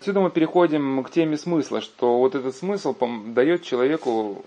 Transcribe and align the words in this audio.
Отсюда 0.00 0.20
мы 0.20 0.30
переходим 0.30 1.04
к 1.04 1.10
теме 1.10 1.36
смысла, 1.36 1.82
что 1.82 2.20
вот 2.20 2.34
этот 2.34 2.56
смысл 2.56 2.96
дает 3.34 3.62
человеку 3.62 4.46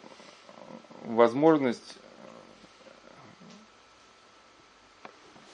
возможность 1.05 1.99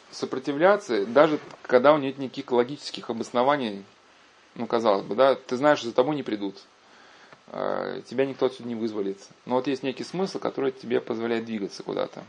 сопротивляться, 0.09 1.05
даже 1.05 1.38
когда 1.63 1.91
у 1.91 1.97
него 1.97 2.07
нет 2.07 2.17
никаких 2.17 2.49
логических 2.49 3.09
обоснований, 3.09 3.83
ну, 4.55 4.67
казалось 4.67 5.04
бы, 5.04 5.15
да, 5.15 5.35
ты 5.35 5.57
знаешь, 5.57 5.79
что 5.79 5.89
за 5.89 5.93
тобой 5.93 6.16
не 6.16 6.23
придут, 6.23 6.55
а, 7.47 8.02
тебя 8.04 8.25
никто 8.25 8.45
отсюда 8.45 8.70
не 8.70 8.75
вызволится. 8.75 9.31
Но 9.45 9.55
вот 9.55 9.68
есть 9.68 9.84
некий 9.84 10.05
смысл, 10.05 10.39
который 10.39 10.71
тебе 10.71 11.02
позволяет 11.02 11.43
двигаться 11.43 11.84
куда-то. 11.84 12.23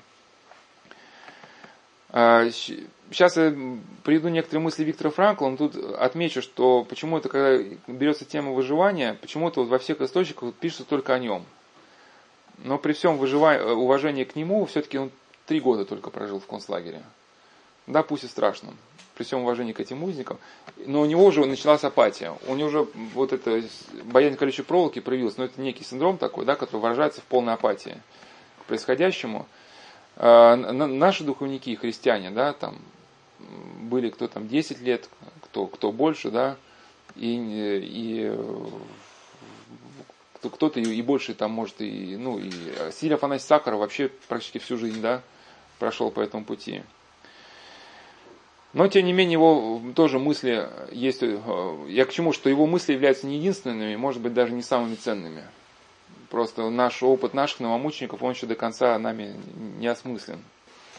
Сейчас 2.12 3.36
а, 3.36 3.44
я 3.44 3.78
приведу 4.02 4.28
некоторые 4.28 4.62
мысли 4.64 4.82
Виктора 4.82 5.10
Франкла, 5.10 5.48
но 5.48 5.56
тут 5.56 5.76
отмечу, 5.76 6.42
что 6.42 6.84
почему-то, 6.84 7.28
когда 7.28 7.62
берется 7.86 8.24
тема 8.24 8.50
выживания, 8.50 9.16
почему-то 9.20 9.60
вот 9.60 9.68
во 9.68 9.78
всех 9.78 10.00
источниках 10.00 10.52
пишется 10.54 10.84
только 10.84 11.14
о 11.14 11.20
нем. 11.20 11.44
Но 12.58 12.78
при 12.78 12.94
всем 12.94 13.18
уважении 13.20 14.24
к 14.24 14.34
нему, 14.34 14.66
все-таки 14.66 14.98
он 14.98 15.10
три 15.46 15.60
года 15.60 15.84
только 15.84 16.10
прожил 16.10 16.40
в 16.40 16.46
концлагере. 16.46 17.02
Да, 17.86 18.02
пусть 18.02 18.24
и 18.24 18.26
страшно, 18.26 18.70
при 19.14 19.22
всем 19.22 19.42
уважении 19.42 19.72
к 19.72 19.80
этим 19.80 20.02
узникам, 20.02 20.38
но 20.86 21.02
у 21.02 21.06
него 21.06 21.24
уже 21.24 21.44
началась 21.46 21.84
апатия. 21.84 22.34
У 22.48 22.54
него 22.56 22.68
уже 22.68 22.88
вот 23.14 23.32
это 23.32 23.62
боязнь 24.04 24.36
колючей 24.36 24.62
проволоки 24.62 24.98
проявилась, 25.00 25.36
но 25.36 25.44
это 25.44 25.60
некий 25.60 25.84
синдром 25.84 26.18
такой, 26.18 26.44
да, 26.44 26.56
который 26.56 26.80
выражается 26.80 27.20
в 27.20 27.24
полной 27.24 27.54
апатии 27.54 28.00
к 28.60 28.64
происходящему. 28.64 29.46
А, 30.22 30.54
наши 30.54 31.24
духовники, 31.24 31.74
христиане, 31.76 32.30
да, 32.30 32.52
там 32.52 32.76
были 33.38 34.10
кто 34.10 34.28
там 34.28 34.48
10 34.48 34.82
лет, 34.82 35.08
кто, 35.44 35.66
кто 35.66 35.92
больше, 35.92 36.30
да, 36.30 36.58
и, 37.16 37.80
и 37.82 38.36
кто-то 40.42 40.78
и 40.78 41.00
больше 41.00 41.32
там 41.32 41.52
может, 41.52 41.80
и, 41.80 42.18
ну, 42.18 42.38
и 42.38 42.50
Силь 42.92 43.14
Афанасий 43.14 43.46
Сахаров 43.46 43.80
вообще 43.80 44.10
практически 44.28 44.58
всю 44.58 44.76
жизнь, 44.76 45.00
да, 45.00 45.22
прошел 45.78 46.10
по 46.10 46.20
этому 46.20 46.44
пути. 46.44 46.82
Но, 48.74 48.88
тем 48.88 49.06
не 49.06 49.14
менее, 49.14 49.32
его 49.32 49.80
тоже 49.96 50.18
мысли 50.18 50.68
есть... 50.92 51.22
Э, 51.22 51.86
я 51.88 52.04
к 52.04 52.12
чему? 52.12 52.34
Что 52.34 52.50
его 52.50 52.66
мысли 52.66 52.92
являются 52.92 53.26
не 53.26 53.38
единственными, 53.38 53.96
может 53.96 54.20
быть, 54.20 54.34
даже 54.34 54.52
не 54.52 54.62
самыми 54.62 54.96
ценными. 54.96 55.44
Просто 56.30 56.70
наш 56.70 57.02
опыт 57.02 57.34
наших 57.34 57.60
новомучеников, 57.60 58.22
он 58.22 58.32
еще 58.32 58.46
до 58.46 58.54
конца 58.54 58.98
нами 58.98 59.34
не 59.78 59.88
осмыслен. 59.88 60.40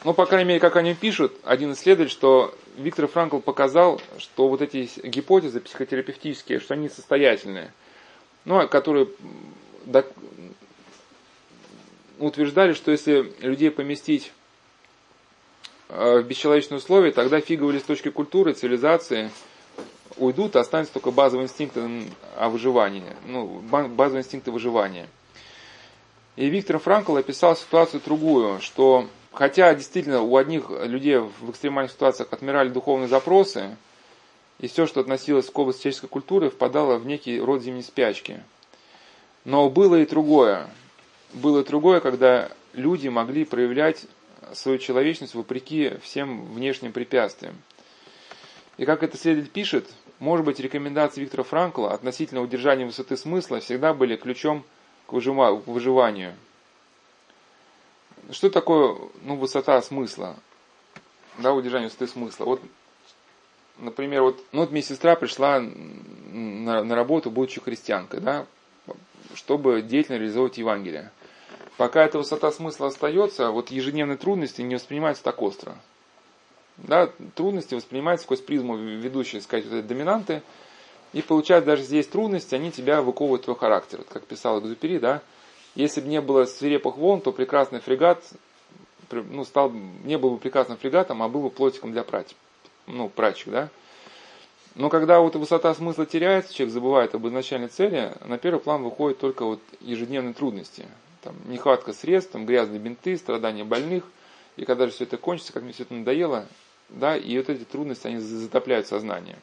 Ну, 0.03 0.13
по 0.13 0.25
крайней 0.25 0.47
мере, 0.47 0.59
как 0.59 0.75
они 0.75 0.93
пишут, 0.93 1.33
один 1.43 1.73
исследователь, 1.73 2.11
что 2.11 2.53
Виктор 2.75 3.07
Франкл 3.07 3.39
показал, 3.39 4.01
что 4.17 4.47
вот 4.47 4.61
эти 4.61 4.89
гипотезы 5.03 5.59
психотерапевтические, 5.61 6.59
что 6.59 6.73
они 6.73 6.89
состоятельные. 6.89 7.71
Ну, 8.45 8.57
а 8.57 8.67
которые 8.67 9.07
утверждали, 12.19 12.73
что 12.73 12.91
если 12.91 13.33
людей 13.41 13.71
поместить 13.71 14.31
Э, 15.93 16.19
в 16.19 16.23
бесчеловечные 16.25 16.77
условия, 16.77 17.11
тогда 17.11 17.41
фиговые 17.41 17.75
листочки 17.75 18.09
культуры, 18.09 18.53
цивилизации 18.53 19.29
уйдут, 20.15 20.55
останется 20.55 20.93
только 20.93 21.11
базовый 21.11 21.45
инстинкт 21.45 21.77
о 22.37 22.49
выживании, 22.49 23.03
ну, 23.27 23.59
базовый 23.59 24.21
инстинкт 24.21 24.47
выживания. 24.47 25.07
И 26.35 26.49
Виктор 26.49 26.79
Франкл 26.79 27.17
описал 27.17 27.57
ситуацию 27.57 28.01
другую, 28.03 28.61
что 28.61 29.07
хотя 29.33 29.73
действительно 29.75 30.21
у 30.21 30.37
одних 30.37 30.69
людей 30.69 31.17
в 31.17 31.49
экстремальных 31.49 31.91
ситуациях 31.91 32.29
отмирали 32.31 32.69
духовные 32.69 33.09
запросы, 33.09 33.75
и 34.59 34.67
все, 34.67 34.85
что 34.85 35.01
относилось 35.01 35.49
к 35.49 35.59
области 35.59 35.83
человеческой 35.83 36.07
культуры, 36.07 36.49
впадало 36.49 36.97
в 36.97 37.05
некий 37.05 37.39
род 37.41 37.61
зимней 37.61 37.83
спячки. 37.83 38.41
Но 39.43 39.69
было 39.69 39.95
и 39.95 40.05
другое. 40.05 40.69
Было 41.33 41.61
и 41.61 41.65
другое, 41.65 41.99
когда 41.99 42.49
люди 42.73 43.07
могли 43.07 43.43
проявлять 43.43 44.05
свою 44.53 44.77
человечность 44.77 45.33
вопреки 45.33 45.93
всем 46.01 46.53
внешним 46.53 46.91
препятствиям. 46.91 47.55
И 48.77 48.85
как 48.85 49.03
это 49.03 49.17
следователь 49.17 49.51
пишет, 49.51 49.89
может 50.19 50.45
быть, 50.45 50.59
рекомендации 50.59 51.21
Виктора 51.21 51.43
Франкла 51.43 51.93
относительно 51.93 52.41
удержания 52.41 52.85
высоты 52.85 53.17
смысла 53.17 53.59
всегда 53.59 53.93
были 53.93 54.15
ключом 54.15 54.63
выживанию. 55.11 56.35
Что 58.31 58.49
такое 58.49 58.97
ну, 59.23 59.35
высота 59.35 59.81
смысла? 59.81 60.35
Да, 61.37 61.53
удержание 61.53 61.87
высоты 61.89 62.07
смысла. 62.07 62.45
Вот, 62.45 62.61
например, 63.77 64.23
вот, 64.23 64.43
ну, 64.51 64.61
вот 64.61 64.71
медсестра 64.71 65.15
пришла 65.15 65.59
на, 65.59 66.83
на 66.83 66.95
работу, 66.95 67.29
будучи 67.31 67.61
христианкой, 67.61 68.21
да, 68.21 68.45
чтобы 69.33 69.81
деятельно 69.81 70.17
реализовывать 70.17 70.57
Евангелие 70.57 71.11
пока 71.81 72.03
эта 72.03 72.19
высота 72.19 72.51
смысла 72.51 72.87
остается, 72.87 73.49
вот 73.49 73.71
ежедневные 73.71 74.15
трудности 74.15 74.61
не 74.61 74.75
воспринимаются 74.75 75.23
так 75.23 75.41
остро. 75.41 75.75
Да, 76.77 77.09
трудности 77.33 77.73
воспринимаются 77.73 78.25
сквозь 78.25 78.41
призму 78.41 78.77
ведущей, 78.77 79.41
сказать, 79.41 79.65
вот 79.65 79.73
этой 79.73 79.87
доминанты, 79.87 80.43
и 81.13 81.21
получается, 81.21 81.67
даже 81.67 81.83
здесь 81.83 82.07
трудности, 82.07 82.55
они 82.55 82.71
тебя 82.71 83.01
выковывают 83.01 83.43
твой 83.43 83.57
характер. 83.57 84.03
Как 84.09 84.25
писал 84.25 84.59
Экзупери, 84.59 84.99
да, 84.99 85.21
если 85.75 86.01
бы 86.01 86.07
не 86.07 86.21
было 86.21 86.45
свирепых 86.45 86.97
волн, 86.97 87.21
то 87.21 87.31
прекрасный 87.31 87.79
фрегат 87.79 88.23
ну, 89.11 89.43
стал, 89.45 89.71
не 89.71 90.17
был 90.17 90.31
бы 90.31 90.37
прекрасным 90.37 90.77
фрегатом, 90.77 91.21
а 91.21 91.27
был 91.27 91.41
бы 91.41 91.49
плотиком 91.49 91.91
для 91.91 92.03
прачек. 92.03 92.37
Ну, 92.87 93.09
прачек, 93.09 93.49
да. 93.49 93.69
Но 94.75 94.89
когда 94.89 95.19
вот 95.19 95.35
высота 95.35 95.73
смысла 95.75 96.05
теряется, 96.05 96.53
человек 96.53 96.73
забывает 96.73 97.13
об 97.13 97.27
изначальной 97.27 97.67
цели, 97.67 98.13
на 98.25 98.37
первый 98.37 98.59
план 98.59 98.83
выходят 98.83 99.19
только 99.19 99.43
вот 99.45 99.59
ежедневные 99.81 100.33
трудности 100.33 100.85
там, 101.21 101.35
нехватка 101.45 101.93
средств, 101.93 102.31
там, 102.31 102.45
грязные 102.45 102.79
бинты, 102.79 103.17
страдания 103.17 103.63
больных. 103.63 104.03
И 104.57 104.65
когда 104.65 104.85
же 104.87 104.93
все 104.93 105.05
это 105.05 105.17
кончится, 105.17 105.53
как 105.53 105.63
мне 105.63 105.73
все 105.73 105.83
это 105.83 105.93
надоело, 105.93 106.45
да, 106.89 107.15
и 107.15 107.37
вот 107.37 107.49
эти 107.49 107.63
трудности, 107.63 108.07
они 108.07 108.17
затопляют 108.19 108.87
сознание. 108.87 109.37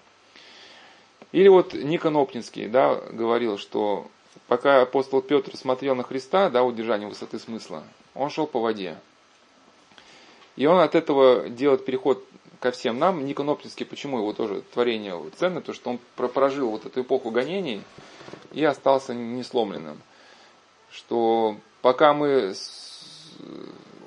Или 1.32 1.48
вот 1.48 1.74
Никон 1.74 2.16
Оптинский, 2.16 2.68
да, 2.68 2.96
говорил, 3.10 3.58
что 3.58 4.06
пока 4.46 4.82
апостол 4.82 5.20
Петр 5.20 5.56
смотрел 5.56 5.94
на 5.94 6.02
Христа, 6.02 6.48
да, 6.48 6.62
удержание 6.62 7.08
высоты 7.08 7.38
смысла, 7.38 7.84
он 8.14 8.30
шел 8.30 8.46
по 8.46 8.60
воде. 8.60 8.96
И 10.56 10.66
он 10.66 10.80
от 10.80 10.94
этого 10.94 11.48
делает 11.48 11.84
переход 11.84 12.24
ко 12.60 12.72
всем 12.72 12.98
нам. 12.98 13.24
Никон 13.24 13.48
Оптинский, 13.50 13.86
почему 13.86 14.18
его 14.18 14.32
тоже 14.32 14.62
творение 14.72 15.16
ценно, 15.36 15.60
то 15.60 15.72
что 15.72 15.90
он 15.90 15.98
прожил 16.16 16.70
вот 16.70 16.86
эту 16.86 17.02
эпоху 17.02 17.30
гонений 17.30 17.82
и 18.52 18.64
остался 18.64 19.14
несломленным. 19.14 20.00
Что 20.90 21.56
пока 21.82 22.14
мы 22.14 22.54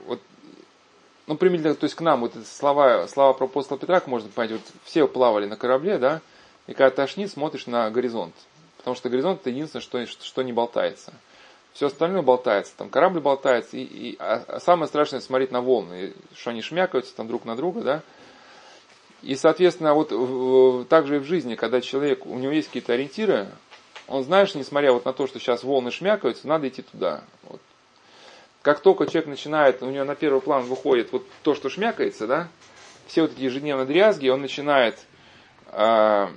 вот, 0.08 0.20
ну, 1.28 1.38
применительно, 1.38 1.76
то 1.76 1.86
есть 1.86 1.96
к 1.96 2.02
нам, 2.02 2.22
вот 2.22 2.34
слова, 2.46 3.08
слова 3.08 3.34
про 3.34 3.46
апостола 3.46 3.80
Петра, 3.80 4.02
можно 4.08 4.30
понять, 4.30 4.54
вот 4.54 4.62
все 4.84 5.08
плавали 5.08 5.46
на 5.46 5.56
корабле, 5.56 6.00
да, 6.00 6.22
и 6.72 6.74
когда 6.74 6.90
тошнит, 6.90 7.30
смотришь 7.30 7.68
на 7.68 7.92
горизонт. 7.92 8.34
Потому 8.78 8.96
что 8.96 9.10
горизонт 9.10 9.42
это 9.42 9.50
единственное, 9.50 9.82
что, 9.82 10.06
что, 10.06 10.42
не 10.42 10.54
болтается. 10.54 11.14
Все 11.74 11.88
остальное 11.88 12.22
болтается, 12.22 12.74
там 12.78 12.90
корабль 12.90 13.20
болтается, 13.20 13.76
и, 13.76 13.84
и 13.84 14.16
а, 14.20 14.44
а 14.48 14.60
самое 14.62 14.88
страшное 14.88 15.20
смотреть 15.20 15.52
на 15.52 15.62
волны, 15.62 16.14
что 16.34 16.52
они 16.52 16.62
шмякаются 16.62 17.14
там 17.14 17.28
друг 17.28 17.44
на 17.44 17.58
друга, 17.58 17.82
да. 17.82 18.02
И, 19.22 19.36
соответственно, 19.36 19.94
вот 19.94 20.12
в, 20.12 20.86
также 20.86 21.18
и 21.18 21.20
в 21.20 21.26
жизни, 21.26 21.56
когда 21.56 21.82
человек, 21.82 22.26
у 22.26 22.38
него 22.40 22.54
есть 22.54 22.68
какие-то 22.68 22.94
ориентиры, 22.94 23.50
он, 24.08 24.24
знаешь, 24.24 24.56
несмотря 24.56 24.94
вот 24.94 25.04
на 25.04 25.12
то, 25.12 25.28
что 25.28 25.40
сейчас 25.40 25.64
волны 25.64 25.92
шмякаются, 25.92 26.48
надо 26.48 26.70
идти 26.70 26.84
туда. 26.84 27.24
Вот. 27.44 27.62
Как 28.62 28.80
только 28.80 29.08
человек 29.08 29.28
начинает, 29.28 29.84
у 29.84 29.90
него 29.90 30.06
на 30.06 30.16
первый 30.16 30.42
план 30.42 30.64
выходит 30.64 31.12
вот 31.12 31.26
то, 31.44 31.54
что 31.54 31.70
шмякается, 31.70 32.28
да, 32.28 32.48
все 33.08 33.24
вот 33.24 33.34
эти 33.34 33.42
ежедневные 33.42 33.86
дрязги, 33.86 34.30
он 34.30 34.42
начинает 34.42 34.98
э, 35.68 36.28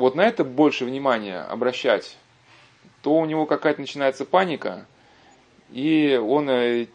вот 0.00 0.14
на 0.14 0.22
это 0.22 0.44
больше 0.44 0.84
внимания 0.84 1.40
обращать, 1.40 2.16
то 3.02 3.14
у 3.14 3.24
него 3.24 3.46
какая-то 3.46 3.80
начинается 3.80 4.24
паника, 4.24 4.86
и 5.70 6.20
он 6.22 6.50
э, 6.50 6.86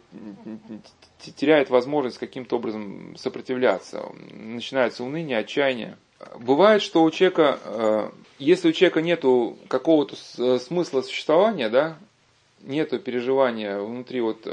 теряет 1.38 1.69
возможность 1.69 2.18
каким-то 2.18 2.57
образом 2.57 3.16
сопротивляться. 3.18 4.06
Начинается 4.31 5.04
уныние, 5.04 5.40
отчаяние. 5.40 5.98
Бывает, 6.40 6.81
что 6.81 7.04
у 7.04 7.12
человека, 7.12 7.60
э, 7.63 8.10
если 8.40 8.69
у 8.69 8.74
человека 8.74 9.02
нет 9.02 9.24
какого-то 9.68 10.16
э, 10.38 10.60
смысла 10.60 11.01
существования, 11.01 11.69
да, 11.69 11.98
нету 12.62 13.00
переживания 13.00 13.78
внутри 13.78 14.22
вот 14.22 14.48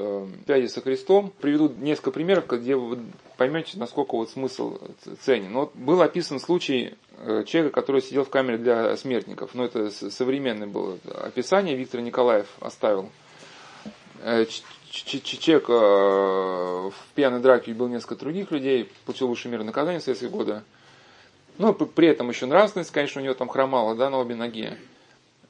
связи 0.44 0.66
со 0.66 0.82
Христом, 0.82 1.32
приведу 1.40 1.72
несколько 1.80 2.10
примеров, 2.10 2.46
где 2.46 2.76
вы 2.76 2.98
поймете, 3.38 3.78
насколько 3.78 4.16
вот 4.16 4.28
смысл 4.28 4.78
ценен. 5.22 5.54
Вот 5.54 5.74
был 5.74 6.02
описан 6.02 6.38
случай 6.38 6.94
человека, 7.46 7.70
который 7.70 8.02
сидел 8.02 8.24
в 8.24 8.30
камере 8.30 8.58
для 8.58 8.96
смертников. 8.96 9.50
Но 9.54 9.62
ну, 9.62 9.68
это 9.68 9.90
современное 10.10 10.66
было 10.66 10.98
описание, 11.22 11.76
Виктор 11.76 12.00
Николаев 12.00 12.46
оставил. 12.60 13.10
Человек 14.90 15.68
в 15.68 16.94
пьяной 17.14 17.40
драке 17.40 17.72
убил 17.72 17.88
несколько 17.88 18.16
других 18.16 18.50
людей, 18.50 18.90
получил 19.06 19.28
высший 19.28 19.50
мир 19.50 19.62
наказания 19.64 20.00
в 20.00 20.02
советские 20.02 20.30
годы. 20.30 20.62
Ну, 21.58 21.74
при 21.74 22.08
этом 22.08 22.28
еще 22.28 22.46
нравственность, 22.46 22.90
конечно, 22.90 23.20
у 23.20 23.24
него 23.24 23.34
там 23.34 23.48
хромала, 23.48 23.94
да, 23.94 24.10
на 24.10 24.18
обе 24.18 24.34
ноги. 24.34 24.76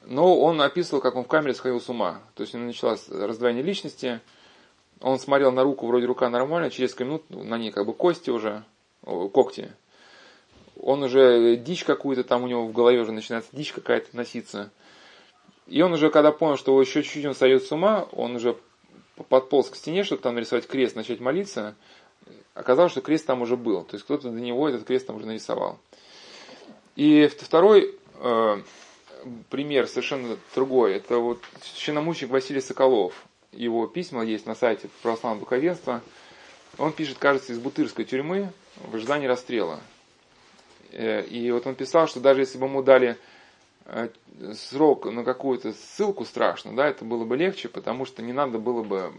Но 0.05 0.39
он 0.39 0.61
описывал, 0.61 1.01
как 1.01 1.15
он 1.15 1.23
в 1.23 1.27
камере 1.27 1.53
сходил 1.53 1.79
с 1.79 1.89
ума. 1.89 2.19
То 2.35 2.41
есть 2.41 2.53
у 2.53 2.57
него 2.57 2.67
началось 2.67 3.07
раздвоение 3.09 3.63
личности. 3.63 4.19
Он 4.99 5.17
смотрел 5.17 5.51
на 5.51 5.63
руку, 5.63 5.87
вроде 5.87 6.05
рука 6.05 6.29
нормальная, 6.29 6.69
через 6.69 6.91
несколько 6.91 7.05
минут 7.05 7.29
на 7.29 7.57
ней 7.57 7.71
как 7.71 7.85
бы 7.85 7.93
кости 7.93 8.29
уже, 8.29 8.63
когти. 9.01 9.71
Он 10.79 11.03
уже 11.03 11.55
дичь 11.57 11.83
какую-то 11.83 12.23
там 12.23 12.43
у 12.43 12.47
него 12.47 12.65
в 12.65 12.71
голове 12.71 12.99
уже 12.99 13.11
начинается 13.11 13.49
дичь 13.53 13.71
какая-то 13.71 14.15
носиться. 14.15 14.71
И 15.67 15.81
он 15.81 15.93
уже, 15.93 16.09
когда 16.09 16.31
понял, 16.31 16.57
что 16.57 16.79
еще 16.81 17.03
чуть-чуть 17.03 17.25
он 17.25 17.35
сойдет 17.35 17.63
с 17.63 17.71
ума, 17.71 18.07
он 18.11 18.35
уже 18.35 18.57
подполз 19.29 19.69
к 19.69 19.75
стене, 19.75 20.03
чтобы 20.03 20.21
там 20.21 20.35
нарисовать 20.35 20.67
крест, 20.67 20.95
начать 20.95 21.19
молиться. 21.19 21.75
Оказалось, 22.53 22.91
что 22.91 23.01
крест 23.01 23.25
там 23.25 23.41
уже 23.41 23.55
был. 23.55 23.83
То 23.83 23.95
есть 23.95 24.05
кто-то 24.05 24.29
до 24.29 24.39
него 24.39 24.67
этот 24.67 24.85
крест 24.85 25.07
там 25.07 25.15
уже 25.15 25.25
нарисовал. 25.25 25.79
И 26.95 27.27
второй 27.27 27.95
э, 28.19 28.61
пример 29.49 29.87
совершенно 29.87 30.37
другой. 30.53 30.95
Это 30.95 31.17
вот 31.17 31.39
священномученик 31.61 32.31
Василий 32.31 32.61
Соколов. 32.61 33.25
Его 33.51 33.87
письма 33.87 34.23
есть 34.23 34.45
на 34.45 34.55
сайте 34.55 34.89
православного 35.01 35.45
духовенства. 35.45 36.01
Он 36.77 36.91
пишет, 36.91 37.17
кажется, 37.19 37.53
из 37.53 37.59
Бутырской 37.59 38.05
тюрьмы 38.05 38.51
в 38.77 38.95
ожидании 38.95 39.27
расстрела. 39.27 39.79
Э, 40.93 41.23
и 41.23 41.51
вот 41.51 41.67
он 41.67 41.75
писал, 41.75 42.07
что 42.07 42.19
даже 42.19 42.41
если 42.41 42.57
бы 42.57 42.65
ему 42.65 42.83
дали 42.83 43.17
э, 43.85 44.09
срок 44.53 45.05
на 45.05 45.23
какую-то 45.23 45.73
ссылку 45.73 46.25
страшно, 46.25 46.75
да, 46.75 46.87
это 46.87 47.03
было 47.03 47.25
бы 47.25 47.35
легче, 47.35 47.67
потому 47.67 48.05
что 48.05 48.21
не 48.21 48.33
надо 48.33 48.59
было 48.59 48.83
бы 48.83 49.11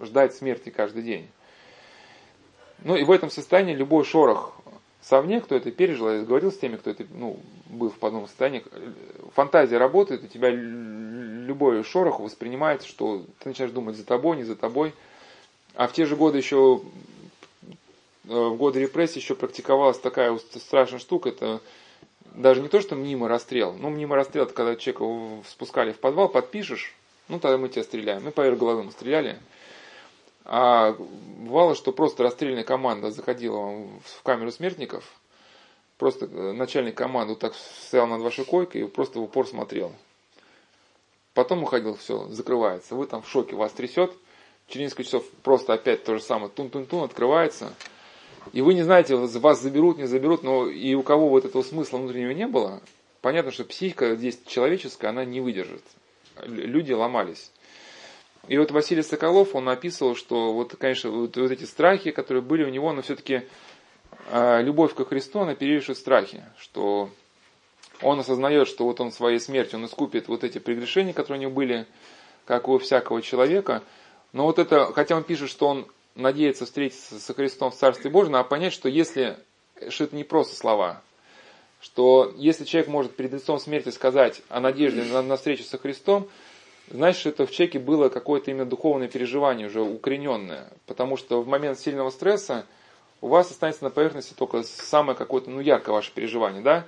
ждать 0.00 0.34
смерти 0.34 0.70
каждый 0.70 1.02
день. 1.02 1.28
Ну 2.84 2.96
и 2.96 3.04
в 3.04 3.10
этом 3.10 3.30
состоянии 3.30 3.74
любой 3.74 4.04
шорох 4.04 4.54
совне, 5.02 5.40
кто 5.40 5.56
это 5.56 5.70
пережил, 5.70 6.10
я 6.10 6.22
говорил 6.22 6.52
с 6.52 6.58
теми, 6.58 6.76
кто 6.76 6.90
это, 6.90 7.04
ну, 7.10 7.38
был 7.66 7.90
в 7.90 7.98
подобном 7.98 8.28
состоянии, 8.28 8.62
фантазия 9.34 9.78
работает, 9.78 10.24
у 10.24 10.26
тебя 10.26 10.50
любой 10.50 11.82
шорох 11.82 12.20
воспринимается, 12.20 12.86
что 12.86 13.24
ты 13.38 13.48
начинаешь 13.48 13.72
думать 13.72 13.96
за 13.96 14.04
тобой, 14.04 14.36
не 14.36 14.44
за 14.44 14.54
тобой. 14.54 14.92
А 15.74 15.86
в 15.86 15.92
те 15.92 16.04
же 16.04 16.16
годы 16.16 16.38
еще, 16.38 16.82
э, 16.82 17.17
в 18.28 18.56
годы 18.56 18.80
репрессий 18.80 19.20
еще 19.20 19.34
практиковалась 19.34 19.98
такая 19.98 20.38
страшная 20.56 20.98
штука, 20.98 21.30
это 21.30 21.60
даже 22.34 22.60
не 22.60 22.68
то, 22.68 22.80
что 22.80 22.94
мнимый 22.94 23.28
расстрел. 23.28 23.72
Ну, 23.72 23.90
мнимый 23.90 24.16
расстрел, 24.16 24.44
это 24.44 24.54
когда 24.54 24.76
человека 24.76 25.48
спускали 25.48 25.92
в 25.92 25.98
подвал, 25.98 26.28
подпишешь, 26.28 26.94
ну, 27.28 27.40
тогда 27.40 27.58
мы 27.58 27.68
тебя 27.68 27.82
стреляем. 27.82 28.24
Мы 28.24 28.30
поверх 28.30 28.58
головы 28.58 28.84
мы 28.84 28.92
стреляли. 28.92 29.38
А 30.44 30.92
бывало, 30.92 31.74
что 31.74 31.92
просто 31.92 32.22
расстрельная 32.22 32.64
команда 32.64 33.10
заходила 33.10 33.86
в 34.04 34.22
камеру 34.22 34.50
смертников, 34.50 35.04
просто 35.98 36.26
э, 36.26 36.52
начальник 36.52 36.96
команды 36.96 37.34
вот 37.34 37.40
так 37.40 37.54
стоял 37.54 38.06
над 38.06 38.22
вашей 38.22 38.46
койкой 38.46 38.82
и 38.82 38.86
просто 38.86 39.18
в 39.18 39.24
упор 39.24 39.46
смотрел. 39.46 39.92
Потом 41.34 41.62
уходил, 41.62 41.96
все, 41.96 42.26
закрывается. 42.28 42.94
Вы 42.94 43.06
там 43.06 43.22
в 43.22 43.28
шоке, 43.28 43.56
вас 43.56 43.72
трясет. 43.72 44.12
Через 44.68 44.86
несколько 44.86 45.04
часов 45.04 45.24
просто 45.42 45.74
опять 45.74 46.04
то 46.04 46.14
же 46.14 46.22
самое, 46.22 46.50
тун-тун-тун, 46.50 47.04
открывается. 47.04 47.74
И 48.52 48.62
вы 48.62 48.74
не 48.74 48.82
знаете, 48.82 49.14
вас 49.16 49.60
заберут, 49.60 49.98
не 49.98 50.06
заберут, 50.06 50.42
но 50.42 50.68
и 50.68 50.94
у 50.94 51.02
кого 51.02 51.28
вот 51.28 51.44
этого 51.44 51.62
смысла 51.62 51.98
внутреннего 51.98 52.30
не 52.30 52.46
было, 52.46 52.80
понятно, 53.20 53.50
что 53.50 53.64
психика 53.64 54.14
здесь 54.16 54.38
человеческая, 54.46 55.08
она 55.08 55.24
не 55.24 55.40
выдержит. 55.40 55.82
Люди 56.44 56.92
ломались. 56.92 57.50
И 58.46 58.56
вот 58.56 58.70
Василий 58.70 59.02
Соколов, 59.02 59.54
он 59.54 59.68
описывал, 59.68 60.14
что 60.14 60.52
вот, 60.52 60.74
конечно, 60.76 61.10
вот, 61.10 61.36
вот 61.36 61.50
эти 61.50 61.64
страхи, 61.64 62.10
которые 62.10 62.42
были 62.42 62.64
у 62.64 62.70
него, 62.70 62.92
но 62.92 63.02
все-таки 63.02 63.34
э, 63.34 63.42
а, 64.30 64.60
любовь 64.62 64.94
ко 64.94 65.04
Христу, 65.04 65.40
она 65.40 65.54
перевешивает 65.54 65.98
страхи, 65.98 66.42
что 66.58 67.10
он 68.00 68.20
осознает, 68.20 68.68
что 68.68 68.84
вот 68.84 69.00
он 69.00 69.12
своей 69.12 69.40
смертью, 69.40 69.78
он 69.78 69.86
искупит 69.86 70.28
вот 70.28 70.44
эти 70.44 70.58
прегрешения, 70.58 71.12
которые 71.12 71.40
у 71.40 71.42
него 71.42 71.52
были, 71.52 71.86
как 72.46 72.68
у 72.68 72.78
всякого 72.78 73.20
человека. 73.20 73.82
Но 74.32 74.44
вот 74.44 74.58
это, 74.58 74.92
хотя 74.94 75.16
он 75.16 75.24
пишет, 75.24 75.50
что 75.50 75.68
он 75.68 75.86
надеется 76.18 76.66
встретиться 76.66 77.18
со 77.20 77.32
Христом 77.32 77.70
в 77.70 77.76
Царстве 77.76 78.10
Божьем, 78.10 78.32
надо 78.32 78.48
понять, 78.48 78.72
что 78.72 78.88
если, 78.88 79.38
что 79.88 80.04
это 80.04 80.16
не 80.16 80.24
просто 80.24 80.56
слова, 80.56 81.00
что 81.80 82.34
если 82.36 82.64
человек 82.64 82.90
может 82.90 83.16
перед 83.16 83.32
лицом 83.32 83.58
смерти 83.58 83.90
сказать 83.90 84.42
о 84.48 84.60
надежде 84.60 85.04
на, 85.04 85.22
на 85.22 85.36
встречу 85.36 85.62
со 85.62 85.78
Христом, 85.78 86.28
значит, 86.90 87.26
это 87.26 87.46
в 87.46 87.52
человеке 87.52 87.78
было 87.78 88.08
какое-то 88.08 88.50
именно 88.50 88.66
духовное 88.66 89.08
переживание 89.08 89.68
уже 89.68 89.80
укорененное. 89.80 90.68
Потому 90.86 91.16
что 91.16 91.40
в 91.40 91.46
момент 91.46 91.78
сильного 91.78 92.10
стресса 92.10 92.66
у 93.20 93.28
вас 93.28 93.50
останется 93.50 93.84
на 93.84 93.90
поверхности 93.90 94.34
только 94.34 94.64
самое 94.64 95.16
какое-то, 95.16 95.50
ну, 95.50 95.60
яркое 95.60 95.94
ваше 95.94 96.12
переживание, 96.12 96.62
да? 96.62 96.84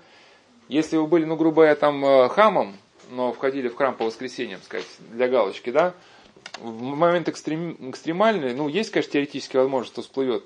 Если 0.68 0.96
вы 0.96 1.06
были, 1.06 1.24
ну, 1.24 1.36
грубо 1.36 1.56
говоря, 1.56 1.74
там 1.76 2.04
э, 2.04 2.28
хамом, 2.28 2.76
но 3.10 3.32
входили 3.32 3.68
в 3.68 3.76
храм 3.76 3.94
по 3.94 4.04
воскресеньям, 4.04 4.60
сказать, 4.62 4.86
для 5.12 5.28
галочки, 5.28 5.70
да, 5.70 5.94
в 6.58 6.82
момент 6.82 7.28
экстрем, 7.28 7.76
экстремальный, 7.90 8.54
ну, 8.54 8.68
есть, 8.68 8.90
конечно, 8.90 9.12
теоретически 9.12 9.56
возможность, 9.56 9.92
что 9.92 10.02
всплывет 10.02 10.44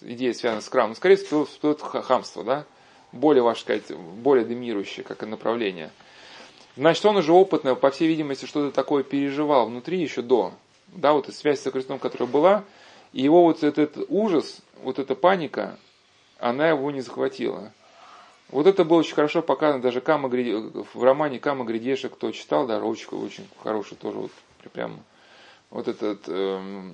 идея, 0.00 0.32
связанная 0.32 0.62
с 0.62 0.68
храмом, 0.68 0.90
но, 0.90 0.94
скорее 0.96 1.16
всего, 1.16 1.44
всплывет 1.44 1.80
хамство, 1.80 2.44
да, 2.44 2.64
более, 3.12 3.42
ваше 3.42 3.62
сказать, 3.62 3.90
более 3.92 4.44
доминирующее, 4.44 5.04
как 5.04 5.22
и 5.22 5.26
направление– 5.26 5.90
Значит, 6.76 7.04
он 7.06 7.16
уже 7.16 7.32
опытно, 7.32 7.76
по 7.76 7.90
всей 7.90 8.08
видимости, 8.08 8.46
что-то 8.46 8.74
такое 8.74 9.04
переживал 9.04 9.66
внутри 9.66 10.00
еще 10.00 10.22
до. 10.22 10.54
Да, 10.88 11.12
вот 11.12 11.32
связь 11.32 11.60
со 11.60 11.70
Христом, 11.70 11.98
которая 11.98 12.28
была, 12.28 12.64
и 13.12 13.22
его 13.22 13.42
вот 13.44 13.62
этот 13.62 13.96
ужас, 14.08 14.60
вот 14.82 14.98
эта 14.98 15.14
паника, 15.14 15.78
она 16.38 16.68
его 16.68 16.90
не 16.90 17.00
захватила. 17.00 17.72
Вот 18.48 18.66
это 18.66 18.84
было 18.84 18.98
очень 18.98 19.14
хорошо 19.14 19.40
показано 19.40 19.82
даже 19.82 20.00
Кама, 20.00 20.28
в 20.28 21.02
романе 21.02 21.38
Кама 21.38 21.64
Гридеша, 21.64 22.08
кто 22.08 22.30
читал, 22.32 22.66
да, 22.66 22.78
очень, 22.78 23.08
очень 23.08 23.48
хороший 23.62 23.96
тоже, 23.96 24.18
вот 24.18 24.32
прям 24.72 25.00
вот 25.74 25.88
этот 25.88 26.20
э, 26.28 26.90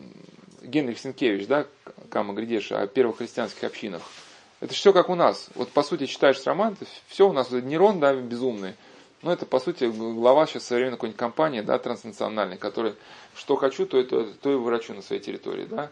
Генрих 0.63 0.99
Сенкевич, 0.99 1.47
да, 1.47 1.67
Кама 2.09 2.33
Гридеша, 2.33 2.81
о 2.81 2.87
первых 2.87 3.19
христианских 3.19 3.63
общинах. 3.63 4.03
Это 4.61 4.75
все 4.75 4.93
как 4.93 5.11
у 5.11 5.15
нас. 5.15 5.51
Вот 5.55 5.71
по 5.71 5.83
сути 5.83 6.07
читаешь 6.07 6.43
роман, 6.45 6.77
все 7.07 7.29
у 7.29 7.33
нас, 7.33 7.51
Нерон, 7.51 8.01
да, 8.01 8.15
безумный, 8.15 8.75
ну, 9.23 9.31
это, 9.31 9.45
по 9.45 9.61
сути, 9.61 9.85
глава 9.85 10.47
сейчас 10.47 10.65
современной 10.65 10.97
какой-нибудь 10.97 11.19
компании, 11.19 11.61
да, 11.61 11.79
транснациональной, 11.79 12.57
который, 12.57 12.95
что 13.35 13.57
хочу, 13.57 13.87
то, 13.87 13.99
это, 13.99 14.25
то 14.25 14.51
и 14.51 14.55
вырачу 14.55 14.95
на 14.95 15.03
своей 15.03 15.21
территории, 15.21 15.67
да. 15.67 15.91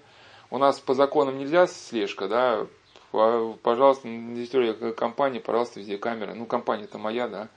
У 0.50 0.56
нас 0.56 0.80
по 0.80 0.94
законам 0.94 1.38
нельзя 1.38 1.66
слежка, 1.66 2.26
да, 2.26 2.66
пожалуйста, 3.12 4.08
на 4.08 4.34
территории 4.34 4.92
компании, 4.92 5.40
пожалуйста, 5.40 5.80
везде 5.80 5.98
камеры. 5.98 6.34
Ну, 6.34 6.46
компания-то 6.46 6.96
моя, 6.96 7.28
да. 7.28 7.48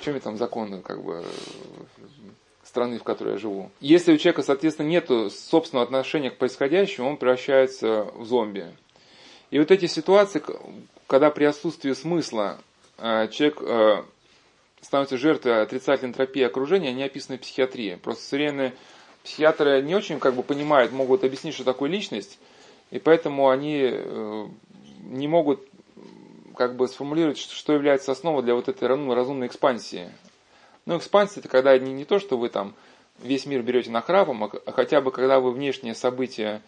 Чем 0.00 0.14
я 0.14 0.20
там 0.20 0.36
законы, 0.36 0.80
как 0.80 1.02
бы, 1.02 1.24
страны, 2.70 2.98
в 2.98 3.02
которой 3.02 3.32
я 3.32 3.38
живу. 3.38 3.70
Если 3.80 4.12
у 4.12 4.16
человека, 4.16 4.42
соответственно, 4.42 4.86
нет 4.86 5.10
собственного 5.32 5.84
отношения 5.84 6.30
к 6.30 6.38
происходящему, 6.38 7.10
он 7.10 7.16
превращается 7.16 8.04
в 8.14 8.24
зомби. 8.24 8.72
И 9.50 9.58
вот 9.58 9.70
эти 9.72 9.86
ситуации, 9.86 10.40
когда 11.08 11.30
при 11.30 11.44
отсутствии 11.44 11.92
смысла 11.92 12.58
э, 12.98 13.28
человек 13.28 13.60
э, 13.60 14.04
становятся 14.80 15.18
жертвой 15.18 15.62
отрицательной 15.62 16.10
энтропии 16.10 16.42
окружения, 16.42 16.90
они 16.90 17.02
описаны 17.02 17.38
в 17.38 17.40
психиатрии. 17.40 17.96
Просто 17.96 18.22
современные 18.22 18.74
психиатры 19.24 19.82
не 19.82 19.96
очень 19.96 20.20
как 20.20 20.34
бы 20.34 20.44
понимают, 20.44 20.92
могут 20.92 21.24
объяснить, 21.24 21.54
что 21.54 21.64
такое 21.64 21.90
личность, 21.90 22.38
и 22.92 23.00
поэтому 23.00 23.50
они 23.50 23.80
э, 23.82 24.46
не 25.02 25.26
могут 25.26 25.60
как 26.56 26.76
бы 26.76 26.86
сформулировать, 26.86 27.38
что 27.38 27.72
является 27.72 28.12
основой 28.12 28.44
для 28.44 28.54
вот 28.54 28.68
этой 28.68 28.86
разумной 28.86 29.48
экспансии. 29.48 30.10
Ну, 30.86 30.96
экспансия 30.98 31.40
это 31.40 31.48
когда 31.48 31.76
не, 31.78 31.92
не 31.92 32.04
то, 32.04 32.18
что 32.18 32.36
вы 32.36 32.48
там 32.48 32.74
весь 33.18 33.46
мир 33.46 33.62
берете 33.62 33.90
на 33.90 34.00
храпом, 34.00 34.44
а, 34.44 34.50
а 34.66 34.72
хотя 34.72 35.00
бы 35.00 35.10
когда 35.12 35.40
вы 35.40 35.52
внешние 35.52 35.94
события 35.94 36.62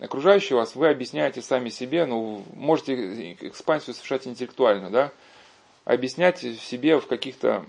окружающие 0.00 0.56
вас, 0.56 0.74
вы 0.74 0.88
объясняете 0.88 1.42
сами 1.42 1.68
себе, 1.68 2.06
ну, 2.06 2.42
можете 2.54 3.32
экспансию 3.40 3.94
совершать 3.94 4.26
интеллектуально, 4.26 4.90
да, 4.90 5.12
объяснять 5.84 6.38
себе 6.38 6.98
в 6.98 7.06
каких-то 7.06 7.64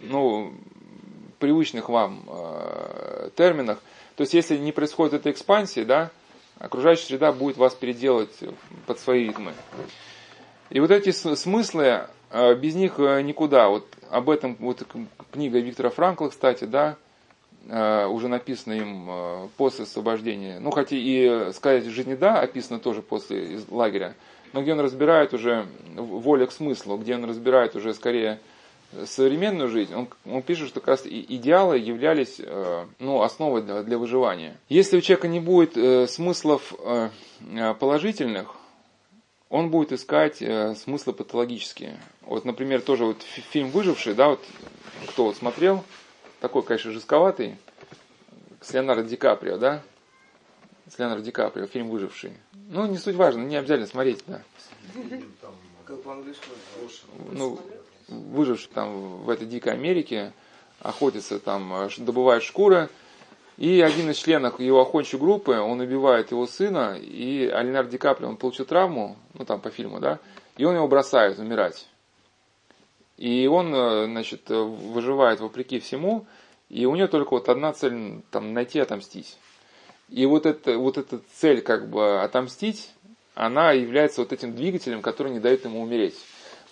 ну, 0.00 0.54
привычных 1.38 1.88
вам 1.88 2.24
э, 2.28 3.30
терминах. 3.36 3.78
То 4.16 4.22
есть, 4.22 4.34
если 4.34 4.56
не 4.56 4.72
происходит 4.72 5.14
эта 5.14 5.30
экспансия, 5.30 5.84
да, 5.84 6.10
окружающая 6.58 7.06
среда 7.06 7.32
будет 7.32 7.56
вас 7.56 7.74
переделать 7.74 8.32
под 8.86 8.98
свои 8.98 9.26
ритмы. 9.26 9.52
И 10.70 10.80
вот 10.80 10.90
эти 10.90 11.10
смыслы, 11.10 11.84
э, 11.84 12.08
без 12.32 12.74
них 12.74 12.98
э, 12.98 13.22
никуда. 13.22 13.68
Вот 13.68 13.86
об 14.10 14.30
этом 14.30 14.56
вот 14.58 14.82
книга 15.32 15.58
Виктора 15.58 15.90
Франкла, 15.90 16.28
кстати, 16.28 16.64
да, 16.64 16.96
э, 17.68 18.06
уже 18.06 18.28
написано 18.28 18.74
им 18.74 19.06
э, 19.08 19.48
после 19.56 19.84
освобождения. 19.84 20.58
Ну, 20.60 20.70
хотя 20.70 20.96
и 20.96 21.52
сказать 21.52 21.84
жизни 21.84 22.14
да, 22.14 22.40
описано 22.40 22.78
тоже 22.78 23.02
после 23.02 23.60
лагеря 23.70 24.14
но 24.52 24.62
где 24.62 24.72
он 24.72 24.80
разбирает 24.80 25.34
уже 25.34 25.66
воля 25.96 26.46
к 26.46 26.52
смыслу, 26.52 26.96
где 26.96 27.16
он 27.16 27.24
разбирает 27.24 27.76
уже 27.76 27.92
скорее 27.92 28.38
современную 29.04 29.68
жизнь, 29.68 29.92
он, 29.94 30.08
он 30.24 30.40
пишет, 30.40 30.68
что 30.68 30.80
как 30.80 30.88
раз 30.90 31.02
идеалы 31.04 31.76
являлись 31.76 32.40
ну, 32.98 33.20
основой 33.20 33.62
для, 33.62 33.82
для 33.82 33.98
выживания. 33.98 34.56
Если 34.70 34.96
у 34.96 35.00
человека 35.02 35.28
не 35.28 35.40
будет 35.40 36.10
смыслов 36.10 36.72
положительных, 37.78 38.54
он 39.48 39.70
будет 39.70 39.92
искать 39.92 40.42
э, 40.42 40.74
смыслы 40.74 41.12
патологические. 41.12 41.98
Вот, 42.22 42.44
например, 42.44 42.82
тоже 42.82 43.04
вот 43.04 43.22
фильм 43.22 43.70
«Выживший», 43.70 44.14
да, 44.14 44.28
вот 44.30 44.44
кто 45.08 45.26
вот 45.26 45.36
смотрел, 45.36 45.84
такой, 46.40 46.62
конечно, 46.62 46.90
жестковатый, 46.90 47.56
с 48.60 48.72
Леонардо 48.72 49.04
Ди 49.04 49.16
Каприо, 49.16 49.56
да, 49.58 49.82
с 50.90 50.98
Леонардо 50.98 51.24
Ди 51.24 51.30
Каприо, 51.30 51.66
фильм 51.66 51.88
«Выживший». 51.88 52.32
Ну, 52.52 52.86
не 52.86 52.98
суть 52.98 53.14
важно, 53.14 53.42
не 53.42 53.56
обязательно 53.56 53.86
смотреть, 53.86 54.24
да. 54.26 54.42
Как 55.84 56.02
по-английски? 56.02 56.42
Ну, 57.30 57.60
выживший 58.08 58.70
там 58.74 59.22
в 59.22 59.30
этой 59.30 59.46
дикой 59.46 59.74
Америке, 59.74 60.32
охотится 60.80 61.38
там, 61.38 61.72
э, 61.72 61.88
добывает 61.98 62.42
шкуры, 62.42 62.88
и 63.56 63.80
один 63.80 64.10
из 64.10 64.16
членов 64.16 64.60
его 64.60 64.80
охотничьей 64.82 65.20
группы, 65.20 65.52
он 65.58 65.80
убивает 65.80 66.30
его 66.30 66.46
сына, 66.46 66.98
и 67.00 67.46
Леонардо 67.46 67.90
Ди 67.90 67.98
Каприо, 67.98 68.28
он 68.28 68.36
получил 68.36 68.66
травму, 68.66 69.16
ну 69.34 69.44
там 69.44 69.60
по 69.60 69.70
фильму, 69.70 69.98
да, 69.98 70.18
и 70.56 70.64
он 70.64 70.74
его 70.74 70.88
бросает 70.88 71.38
умирать. 71.38 71.88
И 73.16 73.46
он, 73.46 73.74
э, 73.74 74.04
значит, 74.06 74.48
выживает 74.48 75.40
вопреки 75.40 75.80
всему, 75.80 76.26
и 76.68 76.84
у 76.84 76.94
него 76.96 77.08
только 77.08 77.30
вот 77.30 77.48
одна 77.48 77.72
цель, 77.72 78.22
там, 78.30 78.52
найти, 78.52 78.78
отомстить. 78.78 79.38
И 80.10 80.26
вот, 80.26 80.44
это, 80.44 80.76
вот 80.76 80.98
эта 80.98 81.20
цель, 81.32 81.62
как 81.62 81.88
бы, 81.88 82.20
отомстить, 82.20 82.90
она 83.34 83.72
является 83.72 84.20
вот 84.20 84.32
этим 84.32 84.54
двигателем, 84.54 85.02
который 85.02 85.32
не 85.32 85.40
дает 85.40 85.64
ему 85.64 85.80
умереть. 85.80 86.16